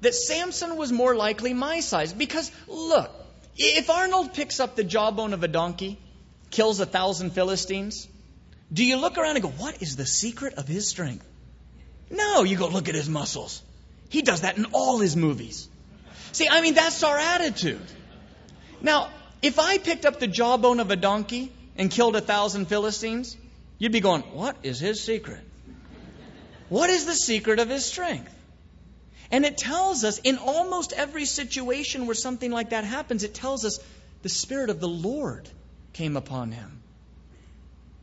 that 0.02 0.16
Samson 0.16 0.76
was 0.76 0.92
more 0.92 1.16
likely 1.16 1.54
my 1.54 1.82
size. 1.82 2.14
Because, 2.14 2.52
look, 2.68 3.12
if 3.56 3.92
Arnold 3.92 4.34
picks 4.34 4.60
up 4.60 4.76
the 4.76 4.84
jawbone 4.84 5.34
of 5.34 5.44
a 5.44 5.48
donkey, 5.48 6.00
kills 6.50 6.80
a 6.80 6.88
thousand 6.88 7.30
Philistines, 7.30 8.08
do 8.74 8.84
you 8.84 8.98
look 8.98 9.20
around 9.20 9.36
and 9.36 9.44
go, 9.44 9.50
what 9.50 9.84
is 9.84 9.96
the 9.96 10.08
secret 10.08 10.56
of 10.56 10.68
his 10.68 10.88
strength? 10.88 11.28
No, 12.10 12.42
you 12.42 12.58
go, 12.58 12.68
look 12.70 12.90
at 12.90 12.96
his 12.96 13.08
muscles. 13.08 13.62
He 14.10 14.24
does 14.24 14.42
that 14.42 14.58
in 14.58 14.66
all 14.74 14.98
his 14.98 15.16
movies. 15.16 15.70
See, 16.32 16.48
I 16.50 16.62
mean, 16.62 16.74
that's 16.74 17.04
our 17.04 17.20
attitude. 17.20 17.86
Now, 18.82 19.10
if 19.44 19.60
I 19.60 19.78
picked 19.78 20.08
up 20.08 20.20
the 20.20 20.28
jawbone 20.28 20.80
of 20.80 20.90
a 20.90 20.96
donkey 20.96 21.52
and 21.76 21.92
killed 21.92 22.16
a 22.16 22.22
thousand 22.22 22.66
Philistines, 22.68 23.36
you'd 23.78 23.92
be 23.92 24.00
going, 24.00 24.22
what 24.22 24.58
is 24.64 24.80
his 24.80 25.04
secret? 25.04 25.42
What 26.70 26.90
is 26.90 27.06
the 27.06 27.14
secret 27.14 27.60
of 27.60 27.70
his 27.70 27.86
strength? 27.86 28.34
And 29.32 29.46
it 29.46 29.58
tells 29.58 30.04
us 30.04 30.20
in 30.20 30.38
almost 30.38 30.94
every 30.94 31.26
situation 31.26 32.06
where 32.06 32.16
something 32.16 32.52
like 32.52 32.70
that 32.70 32.84
happens, 32.84 33.24
it 33.24 33.34
tells 33.34 33.66
us 33.66 33.80
the 34.22 34.30
Spirit 34.30 34.70
of 34.70 34.80
the 34.80 34.88
Lord 34.88 35.50
came 35.94 36.16
upon 36.18 36.52
him. 36.52 36.82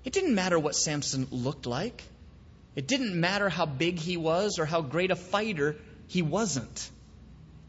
It 0.05 0.12
didn't 0.12 0.35
matter 0.35 0.59
what 0.59 0.75
Samson 0.75 1.29
looked 1.31 1.66
like, 1.66 2.03
it 2.75 2.87
didn't 2.87 3.18
matter 3.18 3.49
how 3.49 3.66
big 3.66 3.99
he 3.99 4.16
was 4.16 4.59
or 4.59 4.64
how 4.64 4.81
great 4.81 5.11
a 5.11 5.16
fighter 5.16 5.77
he 6.09 6.23
wasn't. 6.23 6.91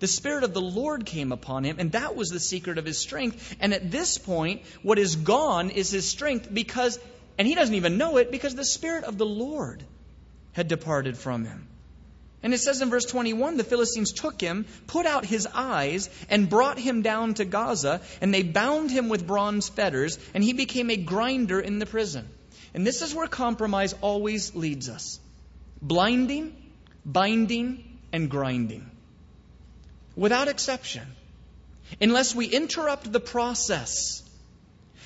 The 0.04 0.08
Spirit 0.08 0.44
of 0.44 0.54
the 0.54 0.60
Lord 0.60 1.06
came 1.06 1.32
upon 1.32 1.64
him, 1.64 1.78
and 1.80 1.94
that 1.94 2.14
was 2.14 2.28
the 2.28 2.42
secret 2.42 2.78
of 2.78 2.84
his 2.84 2.98
strength. 2.98 3.56
And 3.62 3.74
at 3.74 3.90
this 3.90 4.18
point, 4.18 4.64
what 4.82 5.00
is 5.00 5.16
gone 5.16 5.70
is 5.70 5.92
his 5.92 6.06
strength 6.06 6.54
because, 6.54 7.00
and 7.38 7.48
he 7.48 7.56
doesn't 7.56 7.76
even 7.76 7.98
know 7.98 8.18
it, 8.18 8.30
because 8.30 8.54
the 8.54 8.66
Spirit 8.66 9.06
of 9.06 9.18
the 9.18 9.26
Lord 9.26 9.82
had 10.52 10.68
departed 10.68 11.18
from 11.18 11.46
him. 11.46 11.70
And 12.44 12.54
it 12.54 12.58
says 12.58 12.82
in 12.82 12.90
verse 12.90 13.06
21 13.06 13.56
the 13.56 13.64
Philistines 13.64 14.12
took 14.12 14.42
him, 14.42 14.66
put 14.88 15.06
out 15.06 15.24
his 15.24 15.48
eyes, 15.54 16.10
and 16.30 16.50
brought 16.50 16.78
him 16.78 17.02
down 17.02 17.36
to 17.36 17.46
Gaza, 17.46 18.02
and 18.20 18.34
they 18.34 18.44
bound 18.44 18.92
him 18.92 19.08
with 19.08 19.26
bronze 19.26 19.70
fetters, 19.70 20.20
and 20.34 20.44
he 20.44 20.52
became 20.52 20.90
a 20.90 20.98
grinder 20.98 21.62
in 21.62 21.80
the 21.80 21.86
prison. 21.86 22.28
And 22.74 22.86
this 22.86 23.02
is 23.02 23.16
where 23.16 23.28
compromise 23.28 23.96
always 24.02 24.54
leads 24.54 24.90
us 24.90 25.22
blinding, 25.82 26.54
binding, 27.06 28.00
and 28.12 28.30
grinding. 28.30 28.90
Without 30.16 30.48
exception. 30.48 31.08
Unless 32.02 32.36
we 32.36 32.46
interrupt 32.46 33.12
the 33.12 33.20
process 33.20 34.24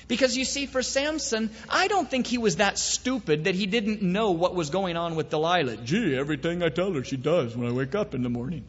because 0.08 0.34
you 0.34 0.46
see, 0.46 0.64
for 0.64 0.82
Samson, 0.82 1.50
I 1.68 1.86
don't 1.86 2.10
think 2.10 2.26
he 2.26 2.38
was 2.38 2.56
that 2.56 2.78
stupid 2.78 3.44
that 3.44 3.54
he 3.54 3.66
didn't 3.66 4.00
know 4.00 4.30
what 4.30 4.54
was 4.54 4.70
going 4.70 4.96
on 4.96 5.16
with 5.16 5.28
Delilah. 5.28 5.76
Gee, 5.76 6.16
everything 6.16 6.62
I 6.62 6.70
tell 6.70 6.94
her, 6.94 7.04
she 7.04 7.18
does 7.18 7.54
when 7.54 7.68
I 7.68 7.72
wake 7.72 7.94
up 7.94 8.14
in 8.14 8.22
the 8.22 8.30
morning. 8.30 8.64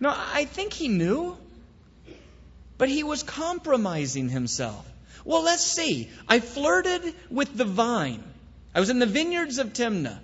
No, 0.00 0.12
I 0.12 0.46
think 0.46 0.72
he 0.72 0.88
knew. 0.88 1.36
But 2.78 2.88
he 2.88 3.04
was 3.04 3.22
compromising 3.22 4.28
himself. 4.28 4.84
Well, 5.24 5.42
let's 5.42 5.64
see. 5.64 6.10
I 6.26 6.40
flirted 6.40 7.14
with 7.30 7.56
the 7.56 7.64
vine. 7.64 8.24
I 8.74 8.80
was 8.80 8.90
in 8.90 8.98
the 8.98 9.06
vineyards 9.06 9.58
of 9.58 9.72
Timnah. 9.72 10.18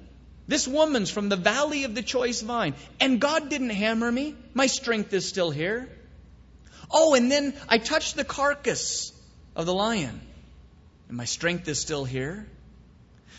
This 0.49 0.69
woman's 0.69 1.11
from 1.11 1.29
the 1.29 1.37
valley 1.37 1.85
of 1.85 1.95
the 1.95 2.03
choice 2.03 2.41
vine. 2.41 2.75
And 3.01 3.21
God 3.21 3.49
didn't 3.49 3.71
hammer 3.71 4.11
me. 4.11 4.35
My 4.55 4.67
strength 4.67 5.13
is 5.13 5.29
still 5.29 5.51
here. 5.51 5.89
Oh, 6.91 7.15
and 7.15 7.31
then 7.31 7.55
I 7.69 7.79
touched 7.79 8.17
the 8.17 8.25
carcass 8.25 9.13
of 9.57 9.67
the 9.67 9.75
lion. 9.75 10.21
And 11.09 11.17
my 11.17 11.25
strength 11.25 11.67
is 11.69 11.81
still 11.81 12.05
here. 12.05 12.47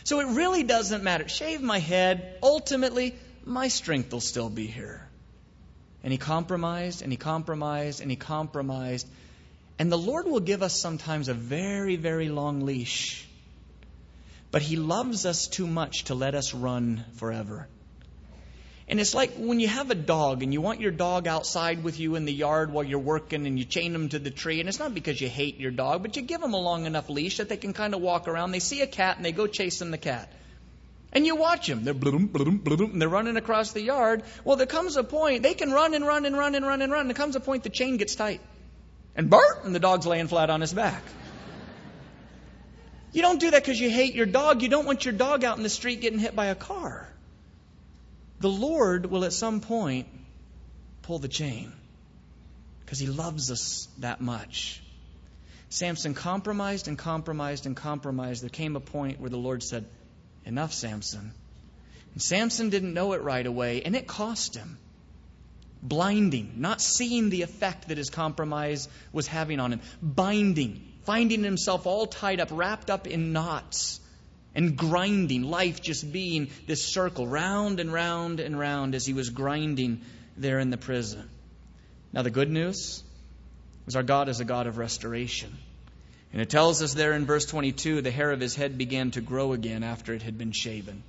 So 0.03 0.20
it 0.20 0.28
really 0.36 0.64
doesn't 0.64 1.03
matter. 1.03 1.28
Shave 1.28 1.62
my 1.62 1.80
head. 1.80 2.39
Ultimately, 2.43 3.16
my 3.45 3.70
strength 3.70 4.12
will 4.12 4.22
still 4.22 4.49
be 4.49 4.68
here. 4.68 5.08
And 6.03 6.12
he 6.12 6.18
compromised, 6.18 7.01
and 7.01 7.12
he 7.12 7.18
compromised, 7.18 8.01
and 8.01 8.10
he 8.10 8.18
compromised. 8.18 9.08
And 9.80 9.91
the 9.91 9.97
Lord 9.97 10.26
will 10.26 10.39
give 10.39 10.64
us 10.64 10.80
sometimes 10.80 11.28
a 11.28 11.34
very, 11.34 11.95
very 11.95 12.30
long 12.30 12.62
leash. 12.62 13.27
But 14.52 14.62
he 14.62 14.76
loves 14.76 15.26
us 15.26 15.48
too 15.48 15.68
much 15.68 16.06
to 16.06 16.16
let 16.16 16.36
us 16.36 16.54
run 16.54 17.04
forever. 17.16 17.68
And 18.89 19.02
it's 19.02 19.14
like 19.14 19.34
when 19.36 19.60
you 19.60 19.68
have 19.68 19.91
a 19.91 19.95
dog 19.95 20.43
and 20.43 20.54
you 20.54 20.62
want 20.62 20.80
your 20.80 20.91
dog 20.91 21.28
outside 21.28 21.84
with 21.84 22.00
you 22.00 22.16
in 22.16 22.24
the 22.24 22.34
yard 22.34 22.72
while 22.72 22.86
you're 22.86 23.00
working 23.00 23.45
and 23.45 23.60
you 23.60 23.66
chain 23.66 23.91
them 23.91 24.08
to 24.10 24.20
the 24.20 24.32
tree. 24.32 24.62
And 24.62 24.70
it's 24.70 24.80
not 24.80 24.93
because 24.93 25.20
you 25.20 25.28
hate 25.28 25.60
your 25.60 25.72
dog, 25.72 26.04
but 26.04 26.16
you 26.16 26.22
give 26.22 26.39
them 26.39 26.54
a 26.54 26.60
long 26.60 26.86
enough 26.86 27.10
leash 27.10 27.38
that 27.38 27.50
they 27.50 27.58
can 27.58 27.74
kind 27.74 27.93
of 27.93 28.00
walk 28.00 28.30
around. 28.30 28.52
They 28.52 28.60
see 28.60 28.82
a 28.82 28.88
cat 28.88 29.18
and 29.18 29.26
they 29.26 29.34
go 29.34 29.45
chasing 29.45 29.91
the 29.91 29.98
cat. 29.98 30.32
And 31.12 31.26
you 31.26 31.36
watch 31.36 31.68
them. 31.68 31.84
They're 31.84 31.93
bloom, 31.93 32.28
bloom, 32.28 32.58
bloom, 32.60 32.91
and 32.91 33.02
they're 33.02 33.10
running 33.10 33.36
across 33.36 33.72
the 33.72 33.82
yard. 33.82 34.24
Well, 34.45 34.56
there 34.56 34.68
comes 34.68 34.95
a 34.95 35.04
point, 35.04 35.43
they 35.43 35.54
can 35.54 35.72
run 35.72 35.93
and 35.93 36.06
run 36.06 36.26
and 36.26 36.38
run 36.38 36.56
and 36.56 36.66
run 36.66 36.82
and 36.82 36.91
run. 36.91 37.02
And 37.02 37.10
there 37.10 37.16
comes 37.16 37.36
a 37.36 37.41
point 37.41 37.64
the 37.64 37.70
chain 37.70 37.98
gets 37.98 38.16
tight. 38.16 38.39
And 39.18 39.30
Bert, 39.30 39.66
and 39.66 39.76
the 39.76 39.80
dog's 39.80 40.08
laying 40.08 40.28
flat 40.28 40.50
on 40.50 40.62
his 40.62 40.72
back. 40.74 41.02
You 43.12 43.22
don't 43.22 43.39
do 43.39 43.51
that 43.51 43.64
because 43.64 43.80
you 43.80 43.89
hate 43.89 44.16
your 44.16 44.26
dog. 44.26 44.62
You 44.62 44.70
don't 44.70 44.86
want 44.86 45.05
your 45.05 45.14
dog 45.14 45.43
out 45.43 45.58
in 45.58 45.64
the 45.64 45.70
street 45.70 46.01
getting 46.01 46.20
hit 46.20 46.36
by 46.36 46.47
a 46.47 46.55
car 46.55 47.08
the 48.39 48.49
Lord 48.49 49.08
will 49.08 49.26
at 49.26 49.34
some 49.34 49.62
point 49.62 50.08
pull 51.01 51.20
the 51.20 51.28
chain 51.28 51.72
because 52.82 52.99
He 52.99 53.08
loves 53.08 53.51
us 53.51 53.88
that 53.99 54.22
much. 54.22 54.82
Samson 55.70 56.14
compromised 56.14 56.88
and 56.88 56.97
compromised 56.97 57.66
and 57.66 57.76
compromised. 57.76 58.43
There 58.43 58.49
came 58.49 58.76
a 58.76 58.80
point 58.80 59.20
where 59.20 59.30
the 59.30 59.38
Lord 59.38 59.64
said, 59.64 59.86
Enough, 60.45 60.74
Samson. 60.74 61.32
And 62.14 62.22
Samson 62.22 62.70
didn't 62.70 62.93
know 62.93 63.14
it 63.14 63.22
right 63.22 63.45
away, 63.45 63.82
and 63.84 63.95
it 63.95 64.08
cost 64.08 64.55
him. 64.55 64.78
Blinding, 65.84 66.53
not 66.58 66.82
seeing 66.82 67.30
the 67.30 67.41
effect 67.41 67.89
that 67.89 67.97
his 67.97 68.10
compromise 68.10 68.88
was 69.12 69.28
having 69.28 69.60
on 69.60 69.74
him. 69.74 69.82
Binding, 70.01 70.88
finding 71.08 71.41
himself 71.41 71.88
all 71.88 72.05
tied 72.05 72.41
up, 72.41 72.49
wrapped 72.51 72.89
up 72.89 73.08
in 73.08 73.32
knots, 73.32 74.01
and 74.53 74.76
grinding, 74.76 75.43
life 75.43 75.82
just 75.82 76.12
being 76.12 76.49
this 76.68 76.86
circle, 76.86 77.26
round 77.26 77.80
and 77.80 77.93
round 77.93 78.41
and 78.41 78.60
round 78.60 78.93
as 78.93 79.05
he 79.05 79.14
was 79.14 79.30
grinding 79.30 80.01
there 80.36 80.60
in 80.60 80.70
the 80.70 80.78
prison. 80.78 81.30
Now, 82.12 82.24
the 82.24 82.30
good 82.30 82.51
news 82.51 83.01
is 83.88 83.95
our 83.95 84.03
God 84.03 84.28
is 84.28 84.41
a 84.41 84.45
God 84.45 84.68
of 84.68 84.78
restoration. 84.78 85.58
And 86.34 86.41
it 86.41 86.49
tells 86.49 86.82
us 86.82 86.93
there 86.93 87.14
in 87.14 87.26
verse 87.26 87.45
22 87.45 88.01
the 88.01 88.12
hair 88.12 88.32
of 88.32 88.41
his 88.41 88.53
head 88.53 88.78
began 88.78 89.12
to 89.12 89.22
grow 89.22 89.53
again 89.53 89.84
after 89.84 90.14
it 90.14 90.24
had 90.24 90.38
been 90.38 90.51
shaven. 90.51 91.03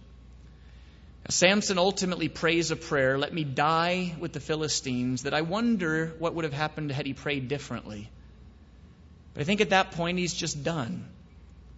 Samson 1.28 1.76
ultimately 1.76 2.28
prays 2.28 2.70
a 2.70 2.76
prayer, 2.76 3.18
let 3.18 3.34
me 3.34 3.42
die 3.42 4.14
with 4.20 4.32
the 4.32 4.40
Philistines, 4.40 5.24
that 5.24 5.34
I 5.34 5.40
wonder 5.40 6.14
what 6.20 6.34
would 6.34 6.44
have 6.44 6.55
happened 6.55 6.92
had 6.92 7.05
he 7.05 7.14
prayed 7.14 7.49
differently. 7.49 8.09
But 9.35 9.43
I 9.43 9.45
think 9.45 9.61
at 9.61 9.70
that 9.70 9.93
point 9.93 10.18
he's 10.18 10.35
just 10.35 10.62
done. 10.64 11.07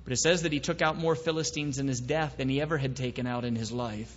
But 0.05 0.13
it 0.13 0.17
says 0.17 0.43
that 0.43 0.53
he 0.53 0.61
took 0.61 0.83
out 0.83 0.97
more 0.97 1.15
Philistines 1.15 1.79
in 1.79 1.87
his 1.87 2.01
death 2.01 2.37
than 2.37 2.49
he 2.49 2.61
ever 2.61 2.79
had 2.79 2.97
taken 2.97 3.27
out 3.27 3.45
in 3.45 3.55
his 3.55 3.71
life. 3.71 4.17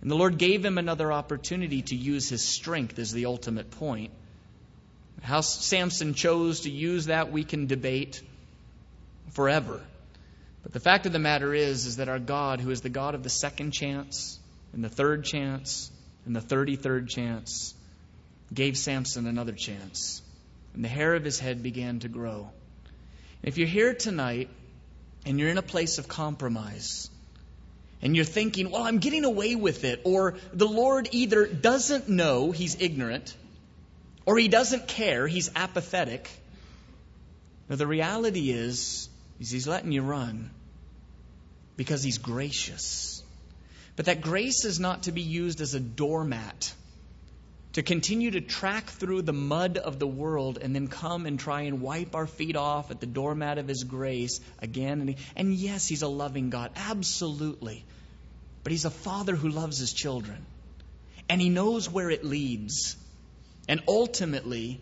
And 0.00 0.10
the 0.10 0.16
Lord 0.16 0.38
gave 0.38 0.64
him 0.64 0.78
another 0.78 1.12
opportunity 1.12 1.82
to 1.82 1.96
use 1.96 2.28
his 2.28 2.42
strength 2.42 2.98
as 2.98 3.12
the 3.12 3.26
ultimate 3.26 3.70
point. 3.70 4.12
How 5.22 5.40
Samson 5.40 6.14
chose 6.14 6.60
to 6.60 6.70
use 6.70 7.06
that, 7.06 7.32
we 7.32 7.42
can 7.42 7.66
debate 7.66 8.22
forever. 9.30 9.80
But 10.62 10.72
the 10.72 10.80
fact 10.80 11.06
of 11.06 11.12
the 11.12 11.18
matter 11.18 11.54
is, 11.54 11.86
is 11.86 11.96
that 11.96 12.08
our 12.08 12.18
God, 12.18 12.60
who 12.60 12.70
is 12.70 12.80
the 12.80 12.88
God 12.88 13.14
of 13.14 13.22
the 13.22 13.30
second 13.30 13.72
chance, 13.72 14.38
and 14.72 14.84
the 14.84 14.88
third 14.88 15.24
chance, 15.24 15.90
and 16.26 16.36
the 16.36 16.40
33rd 16.40 17.08
chance, 17.08 17.74
gave 18.52 18.76
Samson 18.76 19.26
another 19.26 19.52
chance. 19.52 20.22
And 20.74 20.84
the 20.84 20.88
hair 20.88 21.14
of 21.14 21.24
his 21.24 21.38
head 21.38 21.62
began 21.62 22.00
to 22.00 22.08
grow. 22.08 22.50
If 23.42 23.58
you're 23.58 23.68
here 23.68 23.94
tonight 23.94 24.48
and 25.24 25.38
you're 25.38 25.48
in 25.48 25.58
a 25.58 25.62
place 25.62 25.98
of 25.98 26.08
compromise, 26.08 27.10
and 28.00 28.14
you're 28.14 28.24
thinking, 28.24 28.70
well, 28.70 28.82
I'm 28.82 28.98
getting 28.98 29.24
away 29.24 29.56
with 29.56 29.84
it, 29.84 30.02
or 30.04 30.36
the 30.52 30.68
Lord 30.68 31.08
either 31.12 31.46
doesn't 31.46 32.08
know, 32.08 32.52
he's 32.52 32.80
ignorant, 32.80 33.34
or 34.24 34.38
he 34.38 34.48
doesn't 34.48 34.86
care, 34.86 35.26
he's 35.26 35.50
apathetic. 35.56 36.30
Now, 37.68 37.76
the 37.76 37.86
reality 37.86 38.50
is, 38.50 39.08
is 39.40 39.50
he's 39.50 39.66
letting 39.66 39.92
you 39.92 40.02
run 40.02 40.50
because 41.76 42.02
he's 42.02 42.18
gracious. 42.18 43.22
But 43.96 44.06
that 44.06 44.20
grace 44.20 44.64
is 44.64 44.78
not 44.78 45.04
to 45.04 45.12
be 45.12 45.22
used 45.22 45.60
as 45.60 45.74
a 45.74 45.80
doormat 45.80 46.72
to 47.74 47.82
continue 47.82 48.30
to 48.30 48.40
track 48.40 48.86
through 48.86 49.22
the 49.22 49.32
mud 49.32 49.76
of 49.76 49.98
the 49.98 50.06
world 50.06 50.58
and 50.60 50.74
then 50.74 50.88
come 50.88 51.26
and 51.26 51.38
try 51.38 51.62
and 51.62 51.80
wipe 51.80 52.14
our 52.14 52.26
feet 52.26 52.56
off 52.56 52.90
at 52.90 53.00
the 53.00 53.06
doormat 53.06 53.58
of 53.58 53.68
His 53.68 53.84
grace 53.84 54.40
again. 54.60 55.00
And, 55.00 55.14
and 55.36 55.54
yes, 55.54 55.86
He's 55.86 56.02
a 56.02 56.08
loving 56.08 56.50
God, 56.50 56.70
absolutely. 56.76 57.84
But 58.62 58.72
He's 58.72 58.86
a 58.86 58.90
Father 58.90 59.36
who 59.36 59.48
loves 59.50 59.78
His 59.78 59.92
children. 59.92 60.44
And 61.28 61.40
He 61.40 61.50
knows 61.50 61.90
where 61.90 62.10
it 62.10 62.24
leads. 62.24 62.96
And 63.68 63.82
ultimately, 63.86 64.80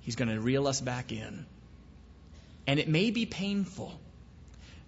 He's 0.00 0.16
going 0.16 0.28
to 0.28 0.40
reel 0.40 0.66
us 0.66 0.80
back 0.80 1.12
in. 1.12 1.46
And 2.66 2.80
it 2.80 2.88
may 2.88 3.12
be 3.12 3.26
painful. 3.26 3.96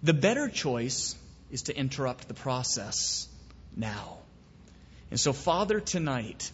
The 0.03 0.13
better 0.13 0.49
choice 0.49 1.15
is 1.49 1.63
to 1.63 1.75
interrupt 1.75 2.27
the 2.27 2.33
process 2.33 3.27
now. 3.75 4.17
And 5.11 5.19
so, 5.19 5.33
Father, 5.33 5.79
tonight, 5.79 6.51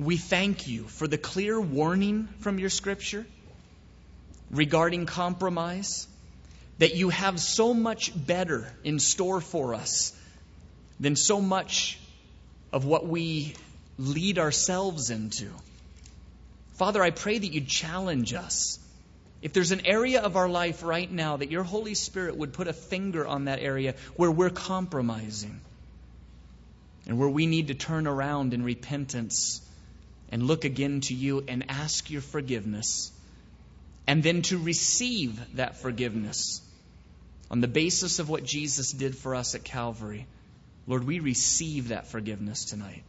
we 0.00 0.16
thank 0.16 0.66
you 0.66 0.84
for 0.84 1.06
the 1.06 1.18
clear 1.18 1.60
warning 1.60 2.26
from 2.38 2.58
your 2.58 2.70
scripture 2.70 3.26
regarding 4.50 5.04
compromise, 5.04 6.08
that 6.78 6.94
you 6.94 7.10
have 7.10 7.38
so 7.38 7.74
much 7.74 8.10
better 8.26 8.66
in 8.82 8.98
store 8.98 9.42
for 9.42 9.74
us 9.74 10.16
than 10.98 11.16
so 11.16 11.40
much 11.40 12.00
of 12.72 12.86
what 12.86 13.06
we 13.06 13.54
lead 13.98 14.38
ourselves 14.38 15.10
into. 15.10 15.50
Father, 16.74 17.02
I 17.02 17.10
pray 17.10 17.36
that 17.36 17.52
you 17.52 17.60
challenge 17.60 18.32
us. 18.32 18.78
If 19.42 19.52
there's 19.52 19.70
an 19.70 19.84
area 19.84 20.22
of 20.22 20.36
our 20.36 20.48
life 20.48 20.82
right 20.82 21.10
now 21.10 21.36
that 21.36 21.50
your 21.50 21.62
Holy 21.62 21.94
Spirit 21.94 22.36
would 22.38 22.54
put 22.54 22.68
a 22.68 22.72
finger 22.72 23.26
on 23.26 23.44
that 23.44 23.60
area 23.60 23.94
where 24.16 24.30
we're 24.30 24.48
compromising 24.48 25.60
and 27.06 27.18
where 27.18 27.28
we 27.28 27.44
need 27.44 27.68
to 27.68 27.74
turn 27.74 28.06
around 28.06 28.54
in 28.54 28.62
repentance 28.62 29.60
and 30.30 30.44
look 30.44 30.64
again 30.64 31.00
to 31.02 31.14
you 31.14 31.44
and 31.48 31.64
ask 31.68 32.10
your 32.10 32.20
forgiveness, 32.20 33.12
and 34.06 34.22
then 34.22 34.42
to 34.42 34.58
receive 34.58 35.40
that 35.56 35.76
forgiveness 35.76 36.62
on 37.50 37.60
the 37.60 37.68
basis 37.68 38.18
of 38.18 38.28
what 38.28 38.44
Jesus 38.44 38.92
did 38.92 39.16
for 39.16 39.34
us 39.34 39.54
at 39.54 39.64
Calvary. 39.64 40.26
Lord, 40.86 41.04
we 41.04 41.20
receive 41.20 41.88
that 41.88 42.06
forgiveness 42.06 42.64
tonight. 42.64 43.02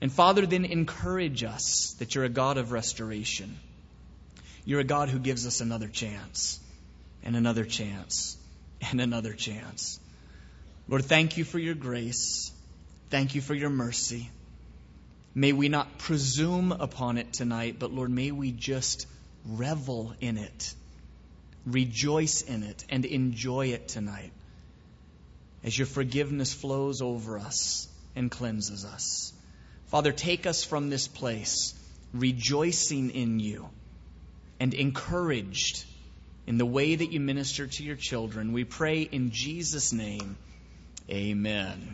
And 0.00 0.12
Father, 0.12 0.44
then 0.44 0.64
encourage 0.64 1.44
us 1.44 1.96
that 1.98 2.14
you're 2.14 2.24
a 2.24 2.28
God 2.28 2.58
of 2.58 2.72
restoration. 2.72 3.56
You're 4.66 4.80
a 4.80 4.84
God 4.84 5.08
who 5.08 5.18
gives 5.18 5.46
us 5.46 5.60
another 5.60 5.88
chance, 5.88 6.60
and 7.22 7.36
another 7.36 7.64
chance, 7.64 8.36
and 8.90 9.00
another 9.00 9.32
chance. 9.32 9.98
Lord, 10.88 11.04
thank 11.04 11.38
you 11.38 11.44
for 11.44 11.58
your 11.58 11.74
grace. 11.74 12.52
Thank 13.08 13.34
you 13.34 13.40
for 13.40 13.54
your 13.54 13.70
mercy. 13.70 14.30
May 15.34 15.52
we 15.52 15.68
not 15.68 15.98
presume 15.98 16.70
upon 16.72 17.18
it 17.18 17.32
tonight, 17.32 17.76
but 17.78 17.92
Lord, 17.92 18.10
may 18.10 18.30
we 18.30 18.52
just 18.52 19.06
revel 19.44 20.14
in 20.20 20.38
it, 20.38 20.74
rejoice 21.66 22.42
in 22.42 22.62
it, 22.62 22.84
and 22.88 23.04
enjoy 23.04 23.68
it 23.68 23.88
tonight 23.88 24.32
as 25.64 25.76
your 25.76 25.86
forgiveness 25.86 26.52
flows 26.52 27.02
over 27.02 27.38
us 27.38 27.88
and 28.14 28.30
cleanses 28.30 28.84
us. 28.84 29.32
Father, 29.86 30.12
take 30.12 30.46
us 30.46 30.62
from 30.62 30.90
this 30.90 31.08
place 31.08 31.74
rejoicing 32.12 33.10
in 33.10 33.40
you 33.40 33.68
and 34.60 34.72
encouraged 34.72 35.84
in 36.46 36.58
the 36.58 36.66
way 36.66 36.94
that 36.94 37.10
you 37.10 37.18
minister 37.18 37.66
to 37.66 37.82
your 37.82 37.96
children. 37.96 38.52
We 38.52 38.64
pray 38.64 39.02
in 39.02 39.30
Jesus' 39.30 39.92
name. 39.92 40.36
Amen. 41.10 41.88